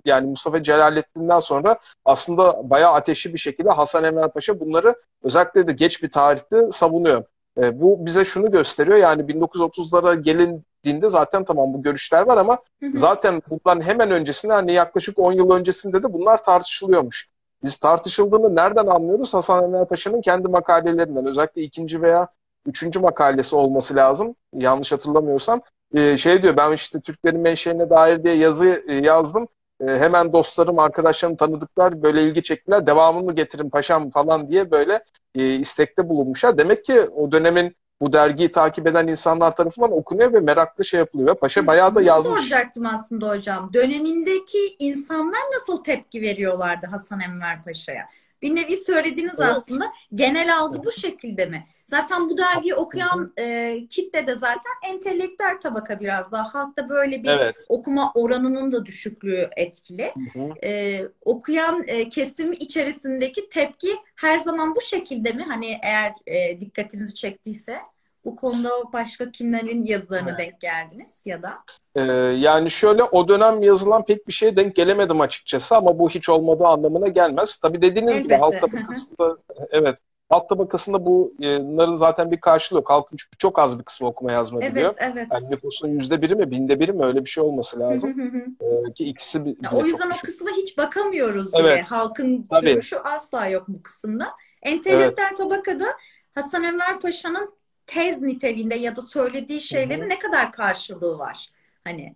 [0.04, 5.72] yani Mustafa Celalettin'den sonra aslında bayağı ateşli bir şekilde Hasan Enver Paşa bunları özellikle de
[5.72, 7.24] geç bir tarihte savunuyor.
[7.58, 12.86] E, bu bize şunu gösteriyor yani 1930'lara gelindiğinde zaten tamam bu görüşler var ama Hı
[12.86, 12.96] hı.
[12.96, 17.28] zaten bundan hemen öncesinde hani yaklaşık 10 yıl öncesinde de bunlar tartışılıyormuş.
[17.64, 19.34] Biz tartışıldığını nereden anlıyoruz?
[19.34, 21.26] Hasan Enver Paşa'nın kendi makalelerinden.
[21.26, 22.28] Özellikle ikinci veya
[22.66, 24.34] üçüncü makalesi olması lazım.
[24.54, 25.60] Yanlış hatırlamıyorsam.
[25.94, 29.48] Ee, şey diyor ben işte Türklerin menşeine dair diye yazı e, yazdım.
[29.80, 32.86] E, hemen dostlarım, arkadaşlarım, tanıdıklar böyle ilgi çektiler.
[32.86, 36.58] Devamını getirin paşam falan diye böyle e, istekte bulunmuşlar.
[36.58, 41.28] Demek ki o dönemin bu dergiyi takip eden insanlar tarafından okunuyor ve meraklı şey yapılıyor.
[41.28, 42.40] Ve Paşa bayağı da yazmış.
[42.40, 43.70] soracaktım aslında hocam.
[43.72, 48.08] Dönemindeki insanlar nasıl tepki veriyorlardı Hasan Enver Paşa'ya?
[48.42, 49.50] Bir nevi söylediğiniz Evet.
[49.56, 51.66] aslında genel algı bu şekilde mi?
[51.84, 56.54] Zaten bu dergiyi okuyan e, kitle de zaten entelektüel tabaka biraz daha.
[56.54, 57.56] Halkta böyle bir Evet.
[57.68, 60.12] okuma oranının da düşüklüğü etkili.
[60.34, 60.66] Hı hı.
[60.66, 65.42] e, okuyan e, kesim içerisindeki tepki her zaman bu şekilde mi?
[65.42, 67.78] Hani eğer e, dikkatinizi çektiyse
[68.24, 71.58] bu konuda başka kimlerin yazılarına denk geldiniz ya da?
[71.96, 72.02] Ee,
[72.38, 76.66] yani şöyle o dönem yazılan pek bir şeye denk gelemedim açıkçası ama bu hiç olmadığı
[76.66, 77.56] anlamına gelmez.
[77.56, 78.40] Tabii dediğiniz gibi Elbette.
[78.40, 79.36] halk tabakasında
[79.70, 79.98] evet
[80.32, 82.90] halk tabakasında bunların zaten bir karşılığı yok.
[82.90, 84.94] Halkın çünkü çok az bir kısmı okuma yazma biliyor.
[84.98, 85.26] Evet, evet.
[85.32, 88.20] Yani nüfusun yüzde biri mi, binde biri mi öyle bir şey olması lazım.
[88.60, 91.62] Ee, ki ikisi bile o yüzden o kısma hiç bakamıyoruz bile.
[91.62, 91.90] Evet.
[91.90, 92.72] Halkın Tabii.
[92.72, 94.28] görüşü asla yok bu kısımda.
[94.62, 95.86] Entelektüel tabakada
[96.34, 101.48] Hasan Enver Paşa'nın tez niteliğinde ya da söylediği şeylerin ne kadar karşılığı var?
[101.84, 102.14] Hani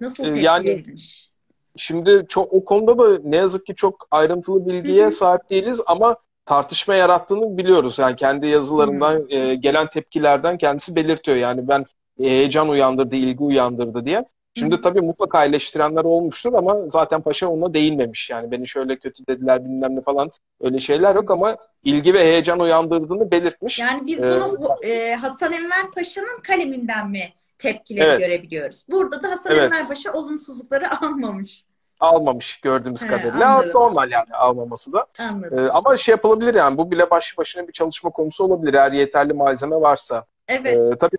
[0.00, 1.30] nasıl Ee, tepki yani- verilmiş?
[1.78, 5.12] Şimdi çok o konuda da ne yazık ki çok ayrıntılı bilgiye Hı hı.
[5.12, 7.98] sahip değiliz ama tartışma yarattığını biliyoruz.
[7.98, 11.36] Yani kendi yazılarından e, gelen tepkilerden kendisi belirtiyor.
[11.36, 11.80] Yani ben
[12.20, 14.24] e, heyecan uyandırdı, ilgi uyandırdı diye.
[14.58, 18.30] Şimdi tabii mutlaka eleştirenler olmuştur ama zaten Paşa ona değinmemiş.
[18.30, 20.30] Yani beni şöyle kötü dediler bilmem ne falan
[20.60, 23.78] öyle şeyler yok ama ilgi ve heyecan uyandırdığını belirtmiş.
[23.78, 28.20] Yani biz Ee, bunu e, Hasan Enver Paşa'nın kaleminden mi tepkileri Evet.
[28.20, 28.84] görebiliyoruz?
[28.90, 29.62] Burada da Hasan Evet.
[29.62, 31.64] Enver Paşa olumsuzlukları almamış.
[32.00, 33.54] Almamış gördüğümüz He, kadarıyla.
[33.56, 33.72] anladım.
[33.74, 35.06] Normal yani almaması da.
[35.18, 35.58] Anladım.
[35.58, 39.32] Ee, ama şey yapılabilir yani bu bile başlı başına bir çalışma konusu olabilir eğer yeterli
[39.32, 40.24] malzeme varsa.
[40.48, 40.92] Evet.
[40.94, 41.16] Ee, tabii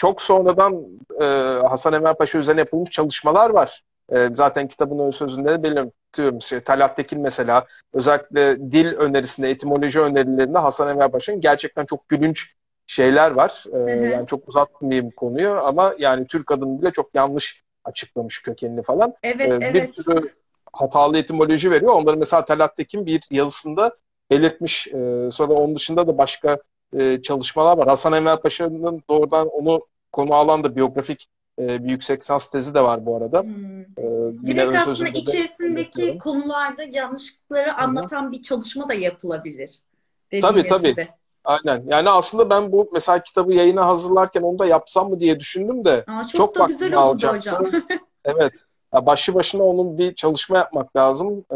[0.00, 0.84] çok sonradan
[1.20, 1.24] e,
[1.68, 3.82] Hasan Enver Paşa üzerine yapılmış çalışmalar var.
[4.12, 6.42] E, zaten kitabın ön sözünde de belirtiyorum.
[6.42, 12.54] Şey, Talat Tekin mesela özellikle dil önerisinde, etimoloji önerilerinde Hasan Enver Paşa'nın gerçekten çok gülünç
[12.86, 13.64] şeyler var.
[13.72, 14.06] E, Hı hı.
[14.06, 19.14] yani çok uzatmayayım konuyu ama yani Türk adını bile çok yanlış açıklamış kökenini falan.
[19.22, 19.94] Evet, E, bir evet.
[19.94, 20.34] sürü
[20.72, 21.92] hatalı etimoloji veriyor.
[21.92, 23.96] Onları mesela Talat Tekin bir yazısında
[24.30, 24.86] belirtmiş.
[24.88, 26.58] E, sonra onun dışında da başka
[26.98, 27.88] e, çalışmalar var.
[27.88, 32.80] Hasan Enver Paşa'nın doğrudan onu konu alan da biyografik e, bir yüksek lisans tezi de
[32.82, 33.42] var bu arada.
[33.42, 33.80] Hmm.
[33.80, 33.86] E,
[34.42, 36.18] yine Direkt aslında de içerisindeki belirtiyorum.
[36.18, 39.70] konularda yanlışlıkları anlatan bir çalışma da yapılabilir.
[40.42, 40.90] Tabii, tabii.
[40.90, 41.08] gibi.
[41.44, 41.84] Aynen.
[41.86, 46.04] Yani aslında ben bu mesela kitabı yayına hazırlarken onu da yapsam mı diye düşündüm de
[46.06, 47.64] Aa, çok, Çok da güzel oldu hocam.
[48.24, 48.52] Evet.
[48.94, 51.44] Ya başlı başına onun bir çalışma yapmak lazım.
[51.50, 51.54] Ee,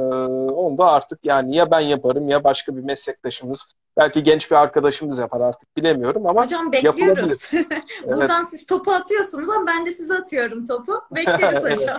[0.53, 3.67] onu da artık yani ya ben yaparım ya başka bir meslektaşımız,
[3.97, 7.51] belki genç bir arkadaşımız yapar artık bilemiyorum ama Hocam bekliyoruz.
[8.07, 10.93] Buradan siz topu atıyorsunuz ama ben de size atıyorum topu.
[11.17, 11.81] Bekleriz Evet.
[11.81, 11.99] hocam.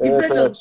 [0.22, 0.48] Güzel evet.
[0.48, 0.56] olur.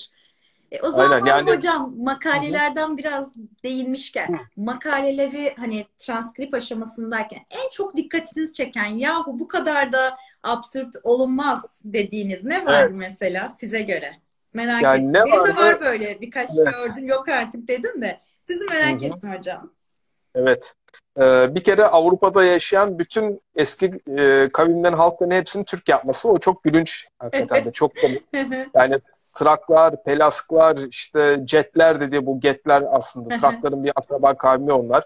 [0.71, 7.95] E, o zaman Aynen, yani- hocam makalelerden biraz değinmişken makaleleri hani transkript aşamasındayken en çok
[7.95, 14.11] dikkatinizi çeken yahu bu kadar da absürt olunmaz dediğiniz ne vardı mesela size göre?
[14.53, 15.13] Merak Yani ettim.
[15.13, 15.55] Benim de vardı?
[15.61, 16.73] var böyle birkaç Evet.
[16.73, 18.19] gördüm yok artık dedim de.
[18.41, 19.09] Sizi merak Hı hı.
[19.09, 19.71] ettim hocam.
[20.39, 20.73] Evet.
[21.19, 26.63] Ee, bir kere Avrupa'da yaşayan bütün eski e, kavimlerin halkların hepsini Türk yapması o çok
[26.63, 28.23] gülünç hakikaten de çok komik.
[28.73, 28.99] Yani
[29.33, 33.37] Traklar, Pelasklar, işte Jetler dediği bu Getler aslında.
[33.37, 35.03] Trakların bir akraba kavmi onlar.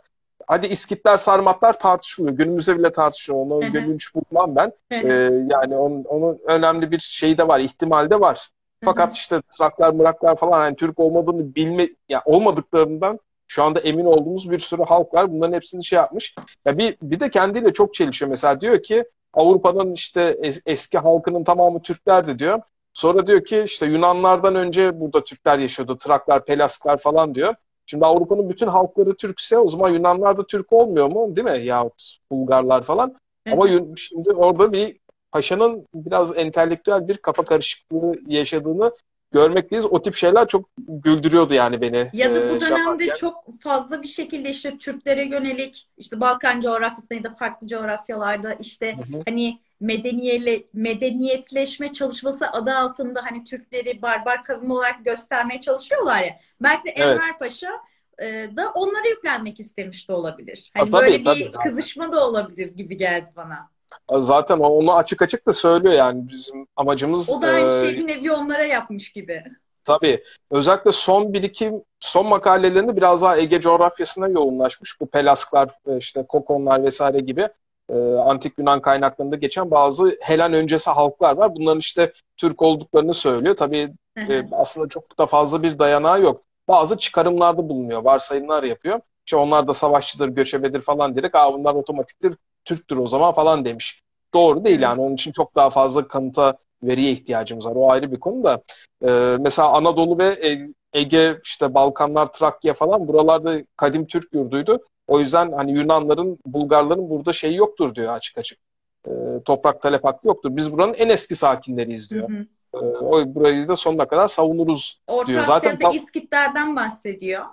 [0.48, 2.38] Hadi İskitler, Sarmatlar tartışılıyor.
[2.38, 3.46] Günümüzde bile tartışılıyor.
[3.46, 4.72] Onu gülünç bulmam ben.
[4.92, 5.08] Ee,
[5.50, 8.50] yani onun, onun önemli bir şeyi de var, ihtimali de var.
[8.86, 14.52] Fakat işte Traklar, Mıraklar falan yani Türk olmadığını bilme, yani olmadıklarından şu anda emin olduğumuz
[14.52, 15.32] bir sürü halk var.
[15.32, 16.36] Bunların hepsini şey yapmış.
[16.66, 18.30] Ya bir, bir de kendiyle çok çelişiyor.
[18.30, 22.62] Mesela diyor ki Avrupa'nın işte es- eski halkının tamamı Türklerdi diyor.
[22.94, 25.98] Sonra diyor ki işte Yunanlardan önce burada Türkler yaşıyordu.
[25.98, 27.56] Traklar, Pelasklar falan diyor.
[27.86, 31.36] Şimdi Avrupa'nın bütün halkları Türkse o zaman Yunanlar da Türk olmuyor mu?
[31.36, 31.66] Değil mi?
[31.66, 33.16] Yahut Bulgarlar falan.
[33.52, 34.98] Ama Yun- şimdi orada bir
[35.32, 38.92] paşanın biraz entelektüel bir kafa karışıklığı yaşadığını
[39.34, 39.86] görmekteyiz.
[39.86, 42.10] O tip şeyler çok güldürüyordu yani beni.
[42.14, 43.14] Ya da Ee, bu şey dönemde yaparken.
[43.14, 48.96] çok fazla bir şekilde işte Türklere yönelik işte Balkan coğrafyasında ya da farklı coğrafyalarda işte
[48.98, 49.22] Hı hı.
[49.28, 56.40] hani medeniyele, medeniyetleşme çalışması adı altında hani Türkleri barbar kavim olarak göstermeye çalışıyorlar ya.
[56.62, 57.08] Belki de Evet.
[57.08, 57.72] Enver Paşa
[58.20, 58.26] e,
[58.56, 60.72] da onlara yüklenmek istemiş de olabilir.
[60.74, 63.70] Hani Ha, tabii, böyle bir tabii kızışma da olabilir gibi geldi bana.
[64.18, 68.08] Zaten onu açık açık da söylüyor yani bizim amacımız O da aynı e, şeyi bir
[68.08, 69.44] nevi onlara yapmış gibi.
[69.84, 70.24] Tabii.
[70.52, 75.02] Özellikle son birikim, son makalelerinde biraz daha Ege coğrafyasına yoğunlaşmış.
[75.02, 77.50] Bu Pelasklar, e, işte Kokonlar vesaire gibi
[77.90, 81.56] e, antik Yunan kaynaklarında geçen bazı Helen öncesi halklar var.
[81.56, 83.56] Bunların işte Türk olduklarını söylüyor.
[83.56, 86.42] Tabii e, aslında çok da fazla bir dayanağı yok.
[86.68, 89.00] Bazı çıkarımlarda bulunuyor, varsayımlar yapıyor.
[89.26, 92.36] İşte onlar da savaşçıdır, göçebedir falan diyerek Aa, bunlar otomatiktir,
[92.66, 94.02] Türktür o zaman falan demiş.
[94.34, 95.02] Doğru değil yani.
[95.02, 97.74] Onun için çok daha fazla kanıta, veriye ihtiyacımız var.
[97.76, 98.62] O ayrı bir konu da.
[99.04, 104.80] Ee, mesela Anadolu ve E- Ege, işte Balkanlar, Trakya falan buralarda kadim Türk yurduydu.
[105.08, 108.60] O yüzden hani Yunanların, Bulgarların burada şeyi yoktur diyor açık açık.
[109.08, 109.12] Ee,
[109.46, 110.56] toprak talep hakkı yoktur.
[110.56, 112.30] Biz buranın en eski sakinleriyiz Hı diyor.
[112.30, 112.46] hı.
[112.74, 115.44] Ee, o burayı da sonuna kadar savunuruz Orta diyor.
[115.44, 117.46] Zaten Asya'da tam- İskitlerden bahsediyor.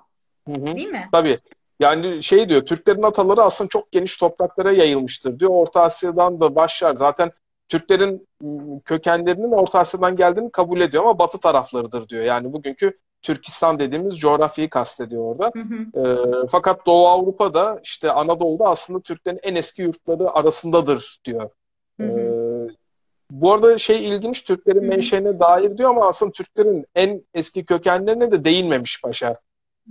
[0.48, 0.76] Hı hı.
[0.76, 1.08] Değil mi?
[1.12, 1.38] Tabii.
[1.80, 5.50] Yani şey diyor, Türklerin ataları aslında çok geniş topraklara yayılmıştır diyor.
[5.50, 6.94] Orta Asya'dan da başlar.
[6.94, 7.32] Zaten
[7.68, 12.24] Türklerin m, kökenlerinin Orta Asya'dan geldiğini kabul ediyor ama batı taraflarıdır diyor.
[12.24, 15.52] Yani bugünkü Türkistan dediğimiz coğrafyayı kastediyor orada.
[15.54, 16.06] Hı hı.
[16.06, 21.50] Ee, fakat Doğu Avrupa'da işte Anadolu'da aslında Türklerin en eski yurtları arasındadır diyor.
[22.00, 22.20] Hı hı.
[22.20, 22.74] Ee,
[23.30, 28.44] bu arada şey ilginç Türklerin menşeine dair diyor ama aslında Türklerin en eski kökenlerine de
[28.44, 29.36] değinmemiş paşa.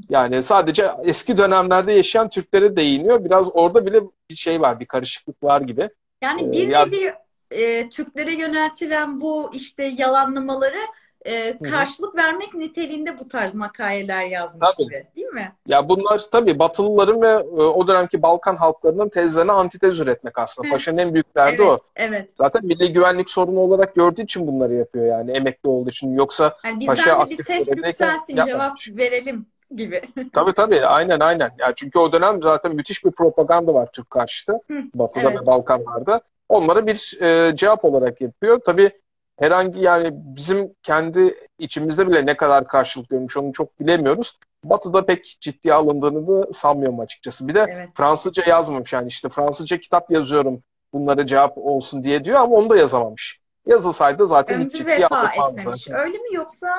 [0.09, 3.25] Yani sadece eski dönemlerde yaşayan Türklere değiniyor.
[3.25, 5.89] Biraz orada bile bir şey var, bir karışıklık var gibi.
[6.21, 7.13] Yani Ee, bir ya- nevi
[7.51, 10.79] e, Türklere yöneltilen bu işte yalanlamaları
[11.25, 11.63] e, hı.
[11.63, 14.87] karşılık vermek niteliğinde bu tarz makaleler yazmış Tabii.
[14.87, 15.51] gibi, değil mi?
[15.67, 20.67] Ya bunlar tabii Batılıların ve e, o dönemki Balkan halklarının tezlerine antitez üretmek aslında.
[20.67, 20.71] Hı.
[20.71, 21.79] Paşa'nın en büyük derdi Evet, o.
[21.95, 22.29] evet.
[22.33, 26.13] Zaten milli güvenlik sorunu olarak gördüğü için bunları yapıyor yani emekli olduğu için.
[26.13, 29.45] Yoksa Yani Paşa de bir ses yükselsin, cevap verelim
[29.75, 30.01] gibi.
[30.33, 31.51] Tabii tabii aynen aynen.
[31.59, 34.53] Ya çünkü o dönem zaten müthiş bir propaganda var Türk karşıtı.
[34.53, 35.41] Hı, Batı'da evet.
[35.41, 36.21] ve Balkanlarda.
[36.49, 38.59] Onlara bir e, cevap olarak yapıyor.
[38.65, 38.91] Tabii
[39.39, 44.39] herhangi yani bizim kendi içimizde bile ne kadar karşılık görmüş onu çok bilemiyoruz.
[44.63, 47.47] Batı'da pek ciddiye alındığını da sanmıyorum açıkçası.
[47.47, 47.89] Bir de Evet.
[47.95, 50.63] Fransızca yazmamış yani işte Fransızca kitap yazıyorum
[50.93, 53.39] bunlara cevap olsun diye diyor ama onu da yazamamış.
[53.65, 55.89] Yazılsaydı zaten hiç Ömrü ciddiye vefa etmemiş.
[55.89, 56.69] Öyle mi yoksa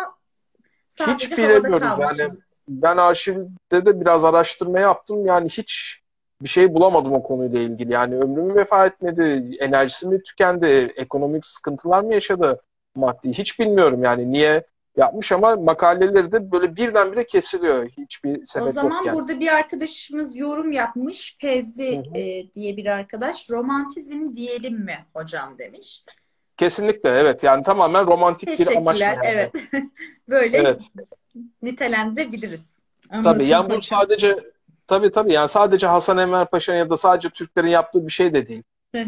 [0.88, 2.32] sadece Hiç bilemiyoruz yani.
[2.70, 5.26] Ben arşivde de biraz araştırma yaptım.
[5.26, 6.00] Yani hiç
[6.42, 7.92] bir şey bulamadım o konuyla ilgili.
[7.92, 12.60] Yani ömrü mü vefa etmedi, enerjisi mi tükendi, ekonomik sıkıntılar mı yaşadı
[12.94, 13.32] maddi?
[13.32, 14.66] Hiç bilmiyorum yani niye
[14.96, 19.14] yapmış ama makaleleri de böyle birdenbire kesiliyor hiçbir O sebep zaman yokken.
[19.14, 21.36] burada bir arkadaşımız yorum yapmış.
[21.40, 22.18] Fevzi Hı hı.
[22.18, 23.50] e, diye bir arkadaş.
[23.50, 26.04] Romantizm diyelim mi hocam demiş.
[26.56, 29.32] Kesinlikle evet yani tamamen romantik bir amaçla Teşekkürler.
[29.32, 29.52] Evet.
[30.28, 30.90] Böyle Evet.
[31.62, 32.76] Nitelendirebiliriz.
[33.08, 34.36] Tabii Anlatım yani bu sadece
[34.86, 38.48] tabii tabii yani sadece Hasan Enver Paşa'nın ya da sadece Türklerin yaptığı bir şey de
[38.48, 38.62] değil.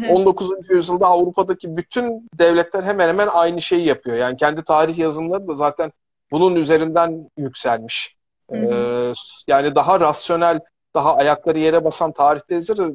[0.09, 0.69] 19.
[0.69, 4.17] yüzyılda Avrupa'daki bütün devletler hemen hemen aynı şeyi yapıyor.
[4.17, 5.91] Yani kendi tarih yazımları da zaten
[6.31, 8.15] bunun üzerinden yükselmiş.
[8.53, 9.13] Ee,
[9.47, 10.59] yani daha rasyonel,
[10.93, 12.93] daha ayakları yere basan tarih tezleri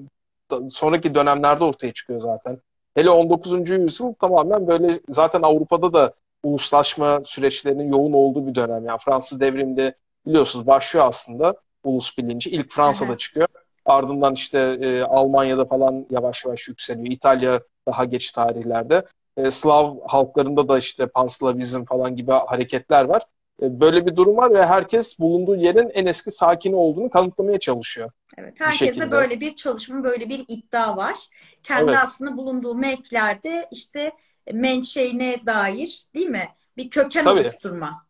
[0.70, 2.58] sonraki dönemlerde ortaya çıkıyor zaten.
[2.94, 3.70] Hele 19.
[3.70, 6.12] yüzyıl tamamen böyle zaten Avrupa'da da
[6.42, 8.84] uluslaşma süreçlerinin yoğun olduğu bir dönem.
[8.84, 9.94] Yani Fransız devriminde
[10.26, 12.50] biliyorsunuz başlıyor aslında ulus bilinci.
[12.50, 13.18] İlk Fransa'da Hı hı.
[13.18, 13.48] çıkıyor.
[13.84, 17.06] Ardından işte e, Almanya'da falan yavaş yavaş yükseliyor.
[17.10, 19.04] İtalya daha geç tarihlerde.
[19.36, 23.22] E, Slav halklarında da işte Panslavizm falan gibi hareketler var.
[23.62, 28.10] E, böyle bir durum var ve herkes bulunduğu yerin en eski sakini olduğunu kanıtlamaya çalışıyor.
[28.38, 31.16] Evet, herkeste böyle bir çalışma, böyle bir iddia var.
[31.62, 31.98] Kendi Evet.
[32.02, 34.12] aslında bulunduğu mevkilerde işte
[34.52, 36.48] menşeine dair değil mi?
[36.76, 37.40] Bir köken Tabii.
[37.40, 38.06] oluşturma.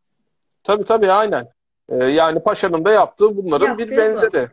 [0.62, 1.48] Tabii tabii aynen.
[1.88, 3.96] E, yani Paşa'nın da yaptığı bunların Yaptığı bir bu.
[3.96, 4.48] benzeri.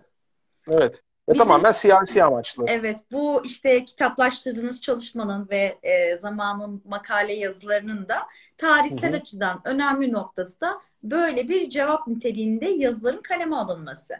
[0.69, 1.01] Evet.
[1.29, 2.65] Ve Bizim- tamamen siyasi amaçlı.
[2.67, 8.17] Evet, bu işte kitaplaştırdığınız çalışmanın ve e, zamanın makale yazılarının da
[8.57, 9.21] tarihsel Hı hı.
[9.21, 14.13] açıdan önemli noktası da böyle bir cevap niteliğinde yazıların kaleme alınması.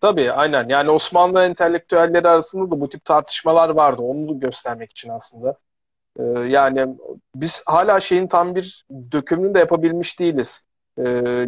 [0.00, 0.68] Tabii aynen.
[0.68, 4.02] Yani Osmanlı entelektüelleri arasında da bu tip tartışmalar vardı.
[4.02, 5.56] Onu da göstermek için aslında.
[6.20, 6.96] Ee, yani
[7.34, 10.62] biz hala şeyin tam bir dökümünü de yapabilmiş değiliz.
[10.98, 11.02] Ee,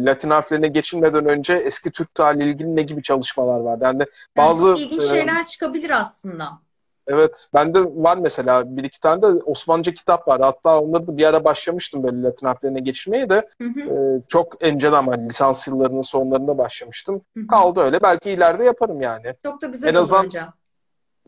[0.05, 3.83] Latin harflerine geçilmeden önce eski Türk tarihiyle ilgili ne gibi çalışmalar vardı.
[3.83, 4.05] Yani
[4.35, 6.59] Yani bazı çok ilginç e, şeyler çıkabilir aslında.
[7.07, 10.41] evet bende var mesela bir iki tane de Osmanlıca kitap var.
[10.41, 14.61] Hatta onları da bir ara başlamıştım böyle Latin harflerine geçirmeye de Hı hı, e, çok
[14.63, 17.21] önceden hani lisans yıllarının sonlarında başlamıştım.
[17.37, 17.47] hı hı.
[17.47, 18.01] Kaldı öyle.
[18.03, 19.33] Belki ileride yaparım yani.
[19.43, 20.53] Çok da güzel En azından hocam.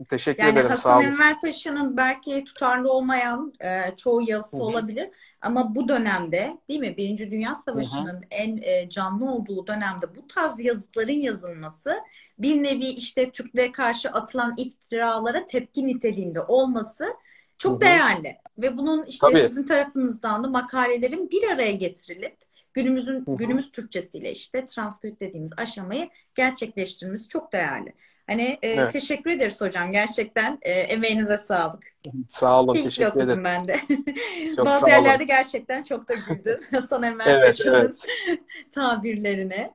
[0.08, 0.68] Teşekkür Yani ederim.
[0.76, 1.04] Sağ Hasan olun.
[1.04, 4.64] Enver Paşa'nın belki tutarlı olmayan e, çoğu yazısı Hı hı.
[4.64, 10.26] olabilir ama bu dönemde değil mi Birinci Dünya Savaşı'nın en e, canlı olduğu dönemde bu
[10.26, 11.98] tarz yazıtların yazılması
[12.38, 17.14] bir nevi işte Türklere karşı atılan iftiralara tepki niteliğinde olması
[17.58, 17.80] çok Hı hı.
[17.80, 19.40] değerli ve bunun işte Tabii.
[19.40, 22.36] sizin tarafınızdan da makalelerin bir araya getirilip
[22.74, 23.36] günümüzün Hı hı.
[23.36, 27.92] günümüz Türkçesiyle işte transkript dediğimiz aşamayı gerçekleştirmemiz çok değerli.
[28.26, 28.92] Hani e, Evet.
[28.92, 29.92] teşekkür ederiz hocam.
[29.92, 31.84] Gerçekten e, emeğinize sağlık.
[32.28, 32.72] Sağ olun.
[32.72, 33.44] Keyifli Teşekkür ederim.
[33.44, 33.80] ben de.
[34.56, 34.92] Çok Bazı sağ olun.
[34.94, 36.60] yerlerde gerçekten çok da güldüm.
[36.70, 38.06] Hasan Enver Evet, Paşa'nın evet.
[38.74, 39.74] tabirlerine.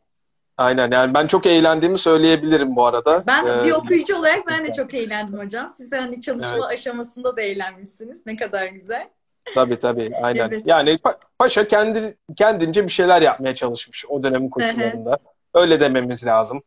[0.58, 0.92] Aynen.
[0.92, 3.24] Yani ben çok eğlendiğimi söyleyebilirim bu arada.
[3.28, 5.70] Ben Ee, bir okuyucu olarak ben de çok eğlendim hocam.
[5.72, 6.64] Siz de hani çalışma Evet.
[6.80, 8.26] aşamasında da eğlenmişsiniz.
[8.26, 9.08] Ne kadar güzel.
[9.56, 10.12] Tabii tabii.
[10.22, 10.50] Aynen.
[10.50, 10.64] Evet.
[10.66, 15.18] Yani Pa- Paşa kendi kendince bir şeyler yapmaya çalışmış o dönemin koşullarında.
[15.54, 16.64] Öyle dememiz lazım.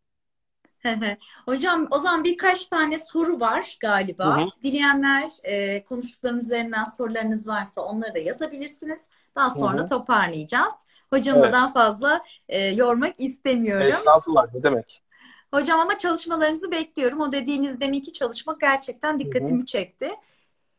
[1.46, 4.36] Hocam o zaman birkaç tane soru var galiba.
[4.36, 4.48] Hı hı.
[4.62, 9.08] Dileyenler e, konuştuklarım üzerinden sorularınız varsa onları da yazabilirsiniz.
[9.36, 9.86] Daha sonra hı.
[9.86, 10.74] toparlayacağız.
[11.10, 11.54] Hocamı da Evet.
[11.54, 13.86] daha fazla e, yormak istemiyorum.
[13.86, 15.02] Estağfurullah ne demek.
[15.54, 17.20] Hocam ama çalışmalarınızı bekliyorum.
[17.20, 20.10] O dediğiniz deminki çalışma gerçekten dikkatimi çekti.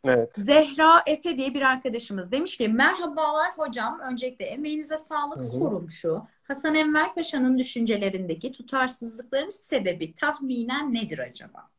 [0.06, 0.36] Evet.
[0.36, 3.99] Zehra Efe diye bir arkadaşımız demiş ki merhabalar hocam.
[3.99, 5.38] Öncelikle emeğinize sağlık.
[5.38, 5.45] Hı hı.
[5.45, 6.24] Sorum şu.
[6.48, 11.70] Hasan Enver Paşa'nın düşüncelerindeki tutarsızlıkların sebebi tahminen nedir acaba?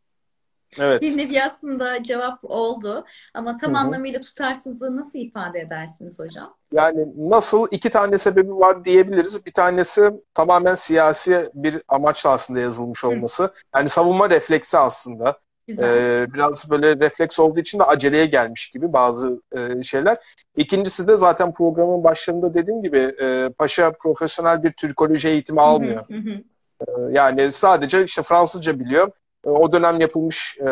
[0.79, 1.03] Evet.
[1.03, 3.05] Bir nevi aslında cevap oldu.
[3.35, 3.81] Ama tam Hı hı.
[3.81, 6.55] anlamıyla tutarsızlığı nasıl ifade edersiniz hocam?
[6.73, 9.47] Yani nasıl iki tane sebebi var diyebiliriz.
[9.47, 13.53] Bir tanesi tamamen siyasi bir amaçla aslında yazılmış olması.
[13.75, 15.39] Yani savunma refleksi aslında.
[15.67, 15.97] Güzel.
[15.97, 20.19] Ee, biraz böyle refleks olduğu için de aceleye gelmiş gibi bazı e, şeyler.
[20.57, 26.05] İkincisi de zaten programın başlarında dediğim gibi e, Paşa profesyonel bir Türkoloji eğitimi almıyor.
[26.09, 26.43] Hı hı hı.
[26.81, 29.11] E, yani sadece işte Fransızca biliyor.
[29.47, 30.65] E, o dönem yapılmış e,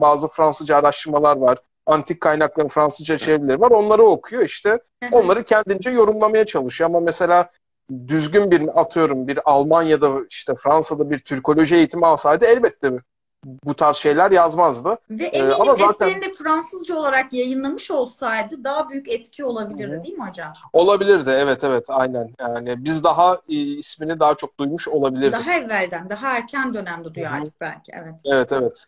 [0.00, 1.58] bazı Fransızca araştırmalar var.
[1.86, 3.70] Antik kaynakların Fransızca çevirileri var.
[3.70, 4.70] Onları okuyor işte.
[4.70, 5.08] Hı.
[5.12, 6.90] Onları kendince yorumlamaya çalışıyor.
[6.90, 7.50] Ama mesela
[8.08, 12.92] düzgün bir atıyorum bir Almanya'da işte Fransa'da bir Türkoloji eğitimi alsaydı elbette
[13.44, 14.98] bu tarz şeyler yazmazdı.
[15.10, 19.98] Ve Ee, eminim ama zaten- de Fransızca olarak yayınlamış olsaydı daha büyük etki olabilirdi Hı
[20.00, 20.04] hı.
[20.04, 20.52] değil mi hocam?
[20.72, 22.30] Olabilirdi evet evet aynen.
[22.40, 25.32] Yani biz daha e, ismini daha çok duymuş olabilirdik.
[25.32, 27.92] Daha evvelden, daha erken dönemde duyardık belki.
[27.94, 28.14] Evet.
[28.24, 28.84] Evet evet.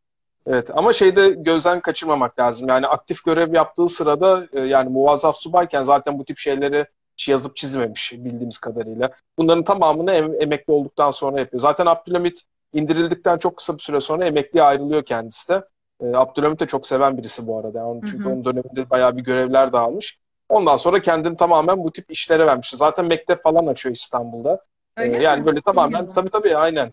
[0.47, 2.69] Evet ama şeyde gözden kaçırmamak lazım.
[2.69, 6.87] Yani aktif görev yaptığı sırada e, yani muvazzaf subayken zaten bu tip şeyleri
[7.29, 9.11] yazıp çizmemiş bildiğimiz kadarıyla.
[9.39, 11.61] Bunların tamamını em- emekli olduktan sonra yapıyor.
[11.61, 12.43] Zaten Abdülhamit
[12.75, 15.65] indirildikten çok kısa bir süre sonra emekliye ayrılıyor kendisi de.
[16.03, 17.79] E, Abdülhamit de çok seven birisi bu arada.
[17.79, 18.33] Yani çünkü Hı hı.
[18.33, 20.19] onun döneminde bayağı bir görevler dağılmış.
[20.49, 22.71] Ondan sonra kendini tamamen bu tip işlere vermiş.
[22.71, 24.65] Zaten mektep falan açıyor İstanbul'da.
[24.97, 25.47] Öyle Ee, yani mi?
[25.47, 26.15] böyle tamamen Bilmiyordum.
[26.15, 26.93] tabii tabii aynen.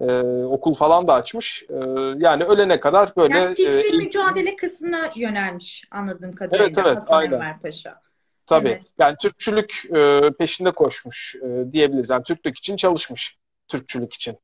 [0.00, 1.64] Ee, okul falan da açmış.
[1.70, 1.74] Ee,
[2.18, 7.16] yani ölene kadar böyle Yani fikri e, mücadele kısmına yönelmiş anladığım kadarıyla Evet, evet, Hasan
[7.16, 7.32] aynen.
[7.32, 8.00] Enver Paşa.
[8.46, 8.82] tabii evet.
[8.98, 12.10] yani Türkçülük e, peşinde koşmuş e, diyebiliriz.
[12.10, 13.38] Yani Türklük için çalışmış.
[13.68, 14.38] Türkçülük için.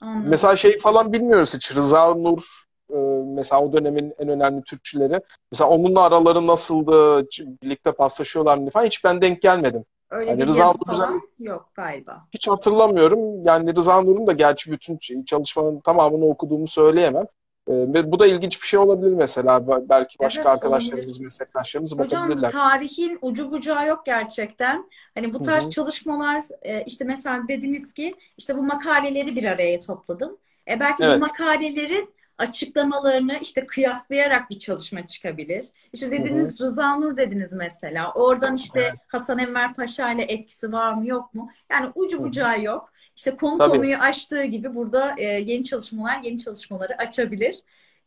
[0.00, 0.30] Anladım.
[0.30, 1.74] Mesela şey falan bilmiyoruz hiç.
[1.76, 2.42] Rıza Nur
[2.90, 2.96] e,
[3.34, 5.20] mesela o dönemin en önemli Türkçüleri.
[5.52, 7.26] Mesela onunla araları nasıldı?
[7.62, 9.84] Birlikte paslaşıyorlar mı falan hiç ben denk gelmedim.
[10.10, 12.26] Öyle Yani bir Rıza yazı falan yok galiba.
[12.34, 13.44] Hiç hatırlamıyorum.
[13.44, 17.26] Yani Rıza Nur'un da gerçi bütün çalışmanın tamamını okuduğumu söyleyemem.
[17.70, 19.66] E, bu da ilginç bir şey olabilir mesela.
[19.88, 21.24] Belki başka Evet, arkadaşlarımız, olabilir.
[21.24, 22.50] meslektaşlarımız Hocam bakabilirler.
[22.50, 24.90] tarihin ucu bucağı yok gerçekten.
[25.14, 25.70] Hani bu tarz Hı hı.
[25.70, 30.38] çalışmalar e, işte mesela dediniz ki işte bu makaleleri bir araya topladım.
[30.68, 31.16] E belki Evet.
[31.16, 35.66] bu makalelerin açıklamalarını işte kıyaslayarak bir çalışma çıkabilir.
[35.92, 38.12] İşte dediniz Rıza Nur dediniz mesela.
[38.12, 38.94] Oradan işte Evet.
[39.08, 41.50] Hasan Enver Paşa ile etkisi var mı yok mu?
[41.70, 42.92] Yani ucu bucağı yok.
[43.16, 43.70] İşte konu Tabii.
[43.70, 47.58] konuyu açtığı gibi burada e, yeni çalışmalar yeni çalışmaları açabilir.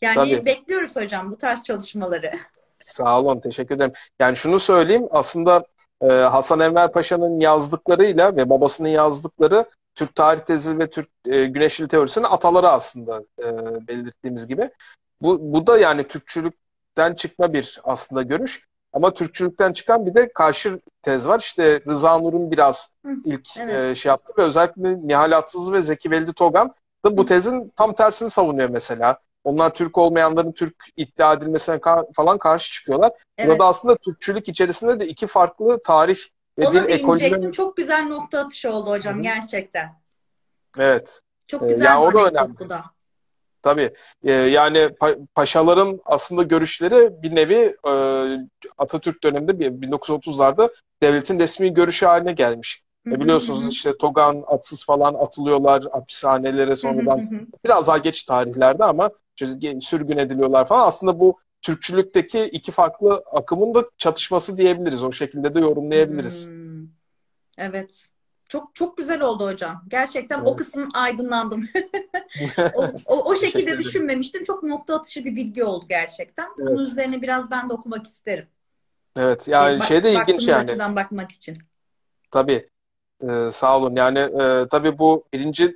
[0.01, 0.45] Yani Tabii.
[0.45, 2.31] bekliyoruz hocam bu tarz çalışmaları.
[2.79, 3.91] Sağ olun, teşekkür ederim.
[4.19, 5.65] Yani şunu söyleyeyim, aslında
[6.01, 9.65] e, Hasan Enver Paşa'nın yazdıklarıyla ve babasının yazdıkları
[9.95, 13.45] Türk tarih tezi ve Türk e, Güneşli teorisinin ataları aslında e,
[13.87, 14.69] belirttiğimiz gibi.
[15.21, 18.67] Bu, bu da yani Türkçülükten çıkma bir aslında görüş.
[18.93, 21.39] Ama Türkçülükten çıkan bir de karşı tez var.
[21.39, 23.75] İşte Rıza Nur'un biraz Hı, ilk evet.
[23.75, 26.73] e, şey yaptı ve özellikle Nihal Atsız ve Zeki Veldi Togan
[27.05, 29.19] da bu tezin tam tersini savunuyor mesela.
[29.43, 33.11] Onlar Türk olmayanların Türk iddia edilmesine ka- falan karşı çıkıyorlar.
[33.37, 33.49] Evet.
[33.49, 36.17] Burada aslında Türkçülük içerisinde de iki farklı tarih
[36.59, 37.33] ve Ona değinecektim.
[37.33, 37.51] ekolünün...
[37.51, 39.23] Çok güzel nokta atışı oldu hocam Hı hı.
[39.23, 39.89] gerçekten.
[40.77, 42.59] Evet, Çok Ee, güzel ya bir o da önemli.
[42.59, 42.83] bu da.
[43.61, 43.93] tabii.
[44.23, 47.91] Ee, yani pa- paşaların aslında görüşleri bir nevi e,
[48.77, 50.69] Atatürk döneminde bir- 1930'larda
[51.03, 52.83] devletin resmi görüşü haline gelmiş.
[53.07, 57.29] E biliyorsunuz işte Togan, Atsız falan atılıyorlar hapishanelere sonradan.
[57.65, 59.09] Biraz daha geç tarihlerde ama
[59.81, 60.87] sürgün ediliyorlar falan.
[60.87, 65.03] Aslında bu Türkçülükteki iki farklı akımın da çatışması diyebiliriz.
[65.03, 66.47] O şekilde de yorumlayabiliriz.
[66.47, 66.87] Hmm.
[67.57, 68.07] Evet.
[68.49, 69.83] Çok çok güzel oldu hocam.
[69.87, 70.57] Gerçekten o Evet.
[70.57, 71.69] kısım aydınlandım.
[72.75, 74.43] O, o, o şekilde düşünmemiştim.
[74.43, 76.49] Çok nokta atışı bir bilgi oldu gerçekten.
[76.57, 76.79] Bunun Evet.
[76.79, 78.47] üzerine biraz ben de okumak isterim.
[79.17, 80.63] Evet yani Bak- şey de ilginç yani.
[80.63, 81.57] açıdan bakmak için.
[82.31, 82.69] Tabii.
[83.29, 83.95] Ee, sağ olun.
[83.95, 85.73] Yani e, tabii bu birinci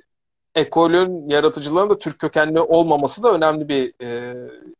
[0.58, 4.34] ekolün yaratıcılarının da Türk kökenli olmaması da önemli bir e,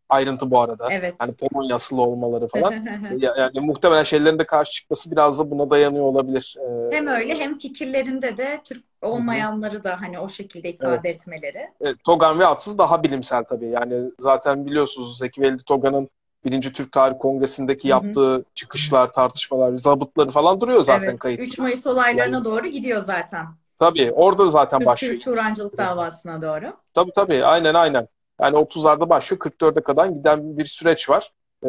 [0.08, 0.88] ayrıntı bu arada.
[0.90, 1.14] Evet.
[1.18, 2.72] Hani Polonyasılı olmaları falan.
[3.18, 6.56] Ya- Yani muhtemelen şeylerin de karşı çıkması biraz da buna dayanıyor olabilir.
[6.60, 11.06] Ee, Hem öyle hem fikirlerinde de Türk olmayanları da hani o şekilde ifade Evet.
[11.16, 11.68] etmeleri.
[11.80, 13.66] e, Togan ve Atsız daha bilimsel tabii.
[13.68, 16.08] Yani zaten biliyorsunuz Zeki Veldi Togan'ın
[16.44, 21.18] Birinci Türk Tarih Kongresi'ndeki yaptığı çıkışlar, tartışmalar, zabıtları falan duruyor zaten Evet.
[21.18, 21.40] kayıt.
[21.40, 23.44] 3 Mayıs olaylarına Yani- doğru gidiyor zancılık
[23.78, 25.20] Tabii orada zaten başlıyor.
[25.20, 26.72] Turancılık davasına doğru.
[26.94, 28.08] Tabii tabii aynen aynen.
[28.40, 31.30] Yani 30'larda başlıyor 44'e kadar giden bir süreç var.
[31.64, 31.68] Ee,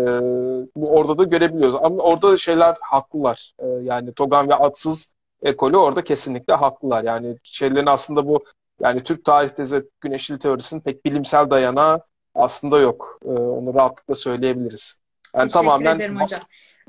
[0.75, 1.75] bu orada da görebiliyoruz.
[1.75, 3.53] Ama orada şeyler haklılar.
[3.59, 7.03] Ee, yani Togan ve Atsız ekolü orada kesinlikle haklılar.
[7.03, 8.43] Yani şeylerin aslında bu
[8.81, 12.01] yani Türk tarih tezi ve güneşli teorisinin pek bilimsel dayanağı
[12.35, 13.19] aslında yok.
[13.25, 14.95] Ee, onu rahatlıkla söyleyebiliriz.
[15.35, 16.41] Yani Teşekkür tamamen ederim hocam.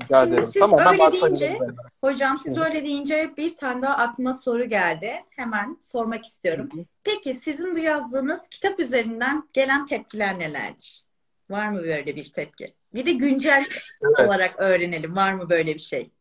[0.03, 0.49] Rica Şimdi ederim.
[0.53, 1.59] siz Tamamen öyle deyince-.
[2.03, 2.63] Hocam siz Hı.
[2.63, 5.11] öyle deyince bir tane daha aklıma soru geldi.
[5.29, 6.69] Hemen sormak istiyorum.
[7.03, 11.01] Peki sizin bu yazdığınız kitap üzerinden gelen tepkiler nelerdir?
[11.49, 12.73] Var mı böyle bir tepki?
[12.93, 13.63] Bir de güncel
[14.03, 14.27] Evet.
[14.27, 15.15] olarak öğrenelim.
[15.15, 16.11] Var mı böyle bir şey?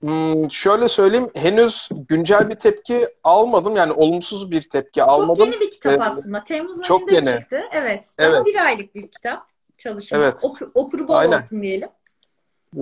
[0.00, 3.76] Hmm, şöyle söyleyeyim, henüz güncel bir tepki almadım.
[3.76, 5.34] Yani olumsuz bir tepki almadım.
[5.44, 6.44] Çok yeni bir kitap Ee, aslında.
[6.44, 7.40] Temmuz çok ayında yeni.
[7.40, 7.62] çıktı.
[7.72, 8.04] Evet.
[8.18, 8.46] Daha Evet.
[8.46, 9.46] bir aylık bir kitap.
[9.78, 10.18] Çalışma.
[10.18, 10.34] Evet.
[10.42, 11.36] Oku- okuru bol Aynen.
[11.36, 11.88] olsun diyelim.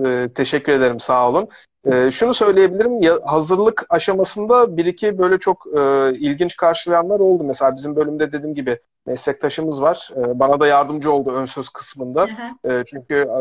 [0.05, 1.47] Ee, teşekkür ederim, sağ olun.
[1.85, 7.43] Ee, şunu söyleyebilirim, ya, hazırlık aşamasında bir iki böyle çok e, ilginç karşılayanlar oldu.
[7.43, 10.09] Mesela bizim bölümde dediğim gibi meslektaşımız var.
[10.17, 12.21] Ee, bana da yardımcı oldu ön söz kısmında.
[12.23, 12.73] Hı hı.
[12.73, 13.39] E, çünkü e,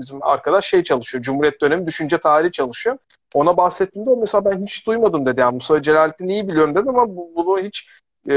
[0.00, 2.96] bizim arkadaş şey çalışıyor, Cumhuriyet dönemi düşünce tarihi çalışıyor.
[3.34, 5.40] Ona bahsettiğimde o mesela ben hiç duymadım dedi.
[5.40, 7.88] Yani Musa Celalettin'i iyi biliyorum dedi ama bu, bunu hiç
[8.30, 8.34] e,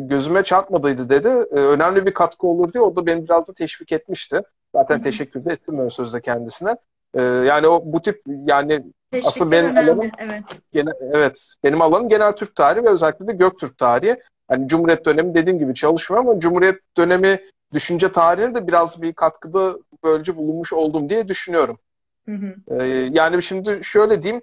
[0.00, 1.28] gözüme çarpmadıydı dedi.
[1.28, 4.42] E, önemli bir katkı olur diye o da beni biraz da teşvik etmişti.
[4.74, 6.76] Zaten teşekkür de ettim ön sözde kendisine.
[7.14, 9.90] E, yani o bu tip yani Teşvikler Asıl benim önemli.
[9.90, 10.42] alanım- Evet.
[10.72, 14.16] Gene, evet, benim alanım genel Türk tarihi ve özellikle de Göktürk tarihi.
[14.48, 17.40] Hani Cumhuriyet dönemi dediğim gibi çalışmıyor ama Cumhuriyet dönemi
[17.72, 21.78] düşünce tarihine de biraz bir katkıda böylece bulunmuş oldum diye düşünüyorum.
[22.28, 22.54] Hı hı.
[22.82, 24.42] Ee, yani şimdi şöyle diyeyim,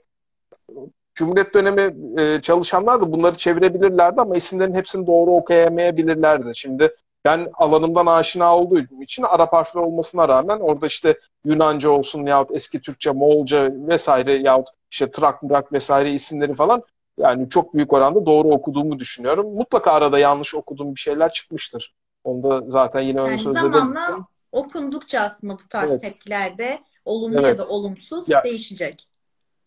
[1.16, 6.52] Cumhuriyet dönemi e, çalışanlar da bunları çevirebilirlerdi ama isimlerin hepsini doğru okuyamayabilirlerdi.
[6.56, 6.96] Şimdi
[7.28, 12.82] ben alanımdan aşina olduğum için Arap harfli olmasına rağmen orada işte Yunanca olsun yahut eski
[12.82, 16.84] Türkçe, Moğolca vesaire yahut işte Trak, Mırak vesaire isimleri falan
[17.18, 19.54] yani çok büyük oranda doğru okuduğumu düşünüyorum.
[19.56, 21.94] Mutlaka arada yanlış okuduğum bir şeyler çıkmıştır.
[22.24, 24.18] Onu da zaten yine ön Yani sözde zamanla
[24.52, 26.02] okundukça aslında bu tarz Evet.
[26.02, 27.60] tepkiler de olumlu ya Evet.
[27.60, 29.08] da olumsuz Ya- değişecek.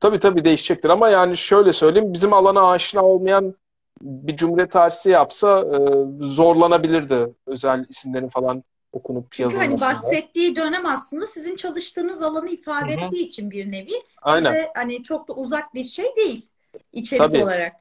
[0.00, 3.54] Tabii tabii değişecektir ama yani şöyle söyleyeyim bizim alana aşina olmayan
[4.02, 5.78] bir Cumhuriyet tarihçisi yapsa e,
[6.24, 13.00] zorlanabilirdi özel isimlerin falan okunup Çünkü hani bahsettiği dönem aslında sizin çalıştığınız alanı ifade Hı
[13.00, 13.04] hı.
[13.04, 13.92] ettiği için bir nevi
[14.22, 14.52] Aynen.
[14.52, 16.46] size hani çok da uzak bir şey değil
[16.92, 17.44] içerik Tabii.
[17.44, 17.72] olarak.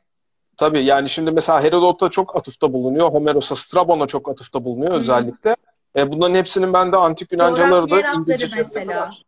[0.58, 3.12] Tabii yani şimdi mesela Herodot'a çok atıfta bulunuyor.
[3.12, 5.00] Homeros'a, Strabon'a çok atıfta bulunuyor Hı hı.
[5.00, 5.56] özellikle.
[5.96, 9.02] E, bunların hepsinin bende antik Yunancaları da İngilizce mesela.
[9.02, 9.24] var.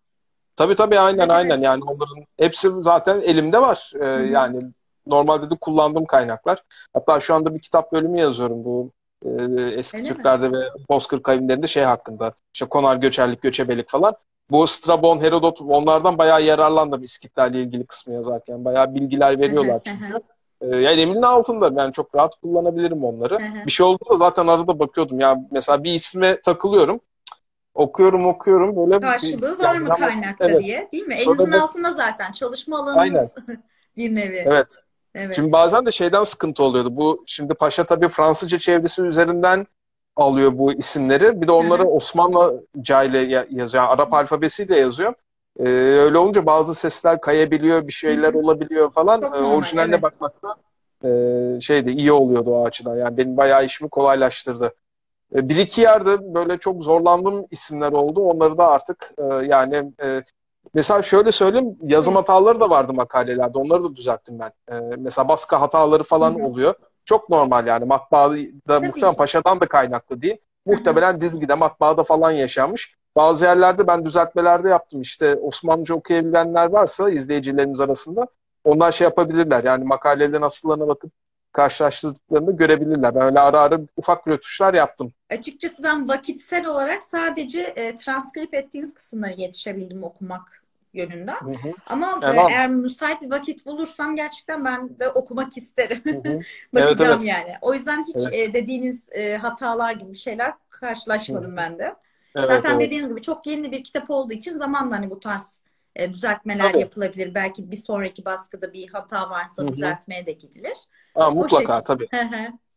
[0.55, 1.63] Tabii tabii aynen Evet, aynen evet.
[1.63, 3.91] yani onların hepsi zaten elimde var.
[3.95, 4.25] E, hı.
[4.25, 4.61] yani
[5.08, 6.64] normalde de kullandığım kaynaklar.
[6.93, 8.91] Hatta şu anda bir kitap bölümü yazıyorum bu
[9.26, 9.30] e,
[9.78, 10.16] eski Öyle mi?
[10.16, 10.58] Türklerde ve
[10.89, 12.34] Bozkır kavimlerinde şey hakkında.
[12.54, 14.16] İşte konar göçerlik, göçebelik falan.
[14.52, 18.66] Bu Strabon, Herodot onlardan bayağı yararlandım İskitlerle ilgili kısmı yazarken.
[18.66, 20.22] Bayağı bilgiler veriyorlar çünkü.
[20.62, 21.82] E, yani elimin altında.
[21.82, 23.38] Yani çok rahat kullanabilirim onları.
[23.66, 25.20] Bir şey olduğunda zaten arada bakıyordum.
[25.20, 26.99] Ya mesela bir isme takılıyorum.
[27.74, 30.64] Okuyorum okuyorum böyle bir- Karşılığı var mı yani- kaynakta Evet.
[30.64, 31.18] diye değil mi?
[31.18, 33.34] Sonra Elinizin da- altında zaten çalışma alanınız
[33.97, 34.43] bir nevi.
[34.45, 34.78] Evet.
[35.16, 35.36] Evet.
[35.36, 36.89] Şimdi bazen de şeyden sıkıntı oluyordu.
[36.95, 39.68] Bu şimdi Paşa tabii Fransızca çevresi üzerinden
[40.16, 41.41] alıyor bu isimleri.
[41.41, 43.84] Bir de onları Osmanlıca ile ya- yazıyor.
[43.84, 45.14] Yani Arap alfabesiyle yazıyor.
[45.59, 45.64] Ee,
[45.99, 49.22] öyle olunca bazı sesler kayabiliyor, bir şeyler olabiliyor falan.
[49.22, 50.03] Çok Ee, orijinaline evet.
[50.03, 50.55] bakmakta
[51.05, 51.09] e,
[51.62, 52.95] şeydi iyi oluyordu o açıdan.
[52.97, 54.74] Yani benim bayağı işimi kolaylaştırdı.
[55.36, 58.22] E, Bir iki yerde böyle çok zorlandığım isimler oldu.
[58.22, 60.24] Onları da artık e, yani e,
[60.74, 63.57] mesela şöyle söyleyeyim yazım hataları da vardı makalelerde.
[63.57, 64.51] Onları da düzelttim ben.
[64.76, 66.47] E, mesela baskı hataları falan Hı hı.
[66.47, 66.74] oluyor.
[67.05, 69.17] Çok normal yani matbaada muhtemelen ki.
[69.17, 70.38] Paşa'dan da kaynaklı değil.
[70.65, 72.95] Muhtemelen dizgide matbaada falan yaşanmış.
[73.15, 75.01] Bazı yerlerde ben düzeltmelerde yaptım.
[75.01, 78.28] İşte Osmanlıca okuyabilenler varsa izleyicilerimiz arasında
[78.63, 79.63] onlar şey yapabilirler.
[79.63, 81.11] Yani makalelerin asıllarına bakıp
[81.54, 83.16] karşılaştırdıklarını görebilirler.
[83.16, 85.14] Ben öyle ara ara ufak rötuşlar yaptım.
[85.30, 91.39] Açıkçası ben vakitsel olarak sadece e, transkrip ettiğiniz kısımlara yetişebildim okumak yönünden.
[91.39, 92.52] Hı hı, Ama e, Tamam.
[92.52, 96.02] eğer müsait bir vakit bulursam gerçekten ben de okumak isterim.
[96.06, 96.39] hı hı.
[96.74, 97.26] Bakacağım evet.
[97.26, 97.54] yani.
[97.62, 98.34] O yüzden hiç Evet.
[98.34, 101.58] e, dediğiniz e, hatalar gibi şeyler karşılaşmadım Hı.
[101.58, 101.95] ben de.
[102.36, 102.82] Evet, Zaten evet.
[102.82, 105.61] dediğiniz gibi çok yeni bir kitap olduğu için zamanla hani bu tarz
[105.95, 106.79] e, düzeltmeler Tabii.
[106.79, 107.35] yapılabilir.
[107.35, 109.73] Belki bir sonraki baskıda bir hata varsa Hı hı.
[109.73, 110.77] düzeltmeye de gidilir.
[111.13, 112.07] Ha, mutlaka şekilde.
[112.07, 112.07] tabii.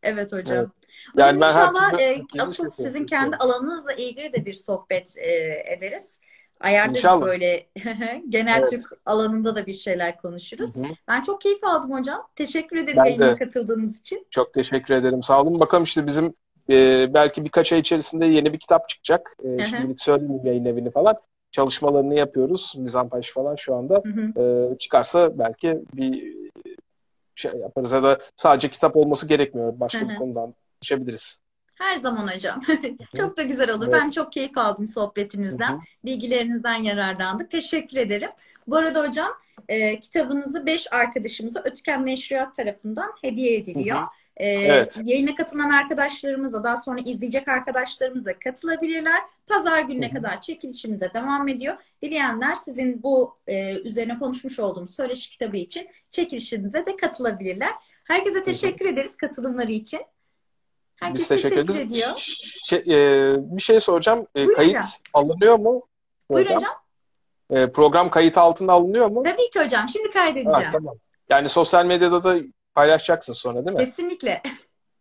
[0.02, 0.56] Evet hocam.
[0.56, 0.68] Evet.
[1.16, 3.06] Yani ben inşallah e, Türkiye'de asıl şey sizin yapıyorum.
[3.06, 5.32] kendi alanınızla ilgili de bir sohbet e,
[5.76, 6.20] ederiz.
[6.60, 7.26] Ayarlarız İnşallah.
[7.26, 7.66] böyle
[8.28, 8.70] genel Evet.
[8.70, 10.76] Türk alanında da bir şeyler konuşuruz.
[10.76, 10.90] Hı hı.
[11.08, 12.28] Ben çok keyif aldım hocam.
[12.36, 13.36] Teşekkür ederim Ben yayınıma de.
[13.38, 14.26] katıldığınız için.
[14.30, 15.22] Çok teşekkür ederim.
[15.22, 15.60] Sağ olun.
[15.60, 16.34] Bakalım işte bizim
[16.70, 19.36] e, belki birkaç ay içerisinde yeni bir kitap çıkacak.
[19.44, 19.66] E, hı.
[19.66, 21.16] şimdilik söyleyeyim yayın evini falan.
[21.54, 22.74] Çalışmalarını yapıyoruz.
[22.76, 24.02] Mizampaj falan şu anda.
[24.04, 24.42] Hı hı.
[24.42, 26.34] E, çıkarsa belki bir
[27.34, 29.80] şey yaparız ya da sadece kitap olması gerekmiyor.
[29.80, 30.18] Başka Hı bir hı.
[30.18, 31.40] konudan konuşabiliriz.
[31.78, 32.60] Her zaman hocam.
[33.16, 33.84] Çok da güzel olur.
[33.88, 33.94] Evet.
[33.94, 35.72] Ben çok keyif aldım Hı sohbetinizden.
[35.72, 35.78] hı.
[36.04, 37.50] Bilgilerinizden yararlandık.
[37.50, 38.30] Teşekkür ederim.
[38.66, 39.30] Bu arada hocam
[39.68, 43.98] e, kitabınızı 5 arkadaşımıza Ötken Neşriyat tarafından hediye ediliyor.
[43.98, 44.06] Hı hı.
[44.36, 44.98] E, Evet.
[45.04, 49.20] Yayına katılan arkadaşlarımıza daha sonra izleyecek arkadaşlarımız da katılabilirler.
[49.46, 51.74] Pazar gününe kadar çekilişimize devam ediyor.
[52.02, 57.70] Dileyenler sizin bu e, üzerine konuşmuş olduğumuz söyleşi kitabı için çekilişinize de katılabilirler.
[58.04, 60.00] Herkese teşekkür ederiz katılımları için.
[60.96, 61.90] Herkes Biz teşekkür teşekkür, ederiz.
[61.92, 62.12] ediyor.
[62.66, 64.26] Şey, e, bir şey soracağım.
[64.34, 64.84] E, kayıt hocam.
[65.14, 65.82] alınıyor mu?
[66.28, 66.54] Program?
[66.56, 66.72] hocam.
[67.50, 69.22] E, program kayıt altına alınıyor mu?
[69.22, 69.88] Tabii ki hocam.
[69.88, 70.70] Şimdi Ha, kaydedeceğim.
[70.72, 70.94] tamam.
[71.30, 72.36] Yani sosyal medyada da
[72.74, 73.84] paylaşacaksın sonra değil mi?
[73.84, 74.42] Kesinlikle.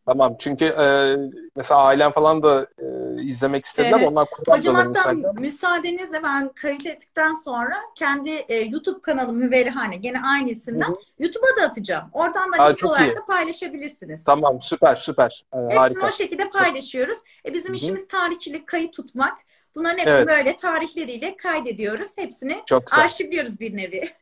[0.05, 0.35] Tamam.
[0.39, 1.15] Çünkü e,
[1.55, 2.85] mesela ailem falan da e,
[3.23, 3.97] izlemek istediler.
[3.99, 4.07] Evet.
[4.11, 5.41] Onlar Hocam kullandılar hatta Instagram.
[5.41, 10.95] müsaadenizle ben kayıt ettikten sonra kendi e, YouTube kanalım Müverihane gene aynı isimden.
[11.19, 12.09] YouTube'a da atacağım.
[12.13, 13.15] Oradan da Aa, link olarak iyi.
[13.17, 14.23] da paylaşabilirsiniz.
[14.23, 14.61] Tamam.
[14.61, 15.45] Süper süper.
[15.53, 16.07] E, Hepsini harika.
[16.07, 17.17] o şekilde paylaşıyoruz.
[17.45, 17.75] E, bizim Hı hı.
[17.75, 19.37] işimiz tarihçilik, kayıt tutmak.
[19.75, 20.27] Bunların hepsini Evet.
[20.27, 22.17] böyle tarihleriyle kaydediyoruz.
[22.17, 24.13] Hepsini arşivliyoruz bir nevi.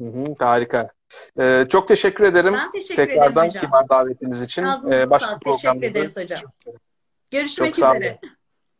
[0.00, 0.90] Hı hı, harika.
[1.40, 2.52] E, çok teşekkür ederim.
[2.54, 3.64] Ben teşekkür ederim Tekrardan hocam.
[3.64, 4.62] kibar davetiniz için.
[4.62, 5.42] Ağzınıza E, başka sağlık.
[5.42, 6.40] Teşekkür ederiz hocam.
[6.40, 6.78] görüşmek üzere.
[7.30, 8.18] Görüşmek Çok üzere.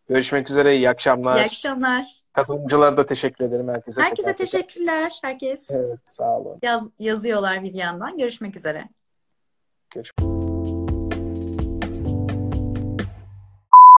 [0.09, 0.77] Görüşmek üzere.
[0.77, 1.37] İyi akşamlar.
[1.37, 2.07] İyi akşamlar.
[2.33, 4.03] Katılımcılara da teşekkür ederim herkese.
[4.03, 4.63] Herkese tekrar tekrar.
[4.69, 5.13] teşekkürler.
[5.23, 6.59] Herkes Evet, sağ olun.
[6.63, 8.19] yaz, yazıyorlar bir yandan.
[8.19, 8.89] Görüşmek üzere.
[9.91, 10.42] Görüşmek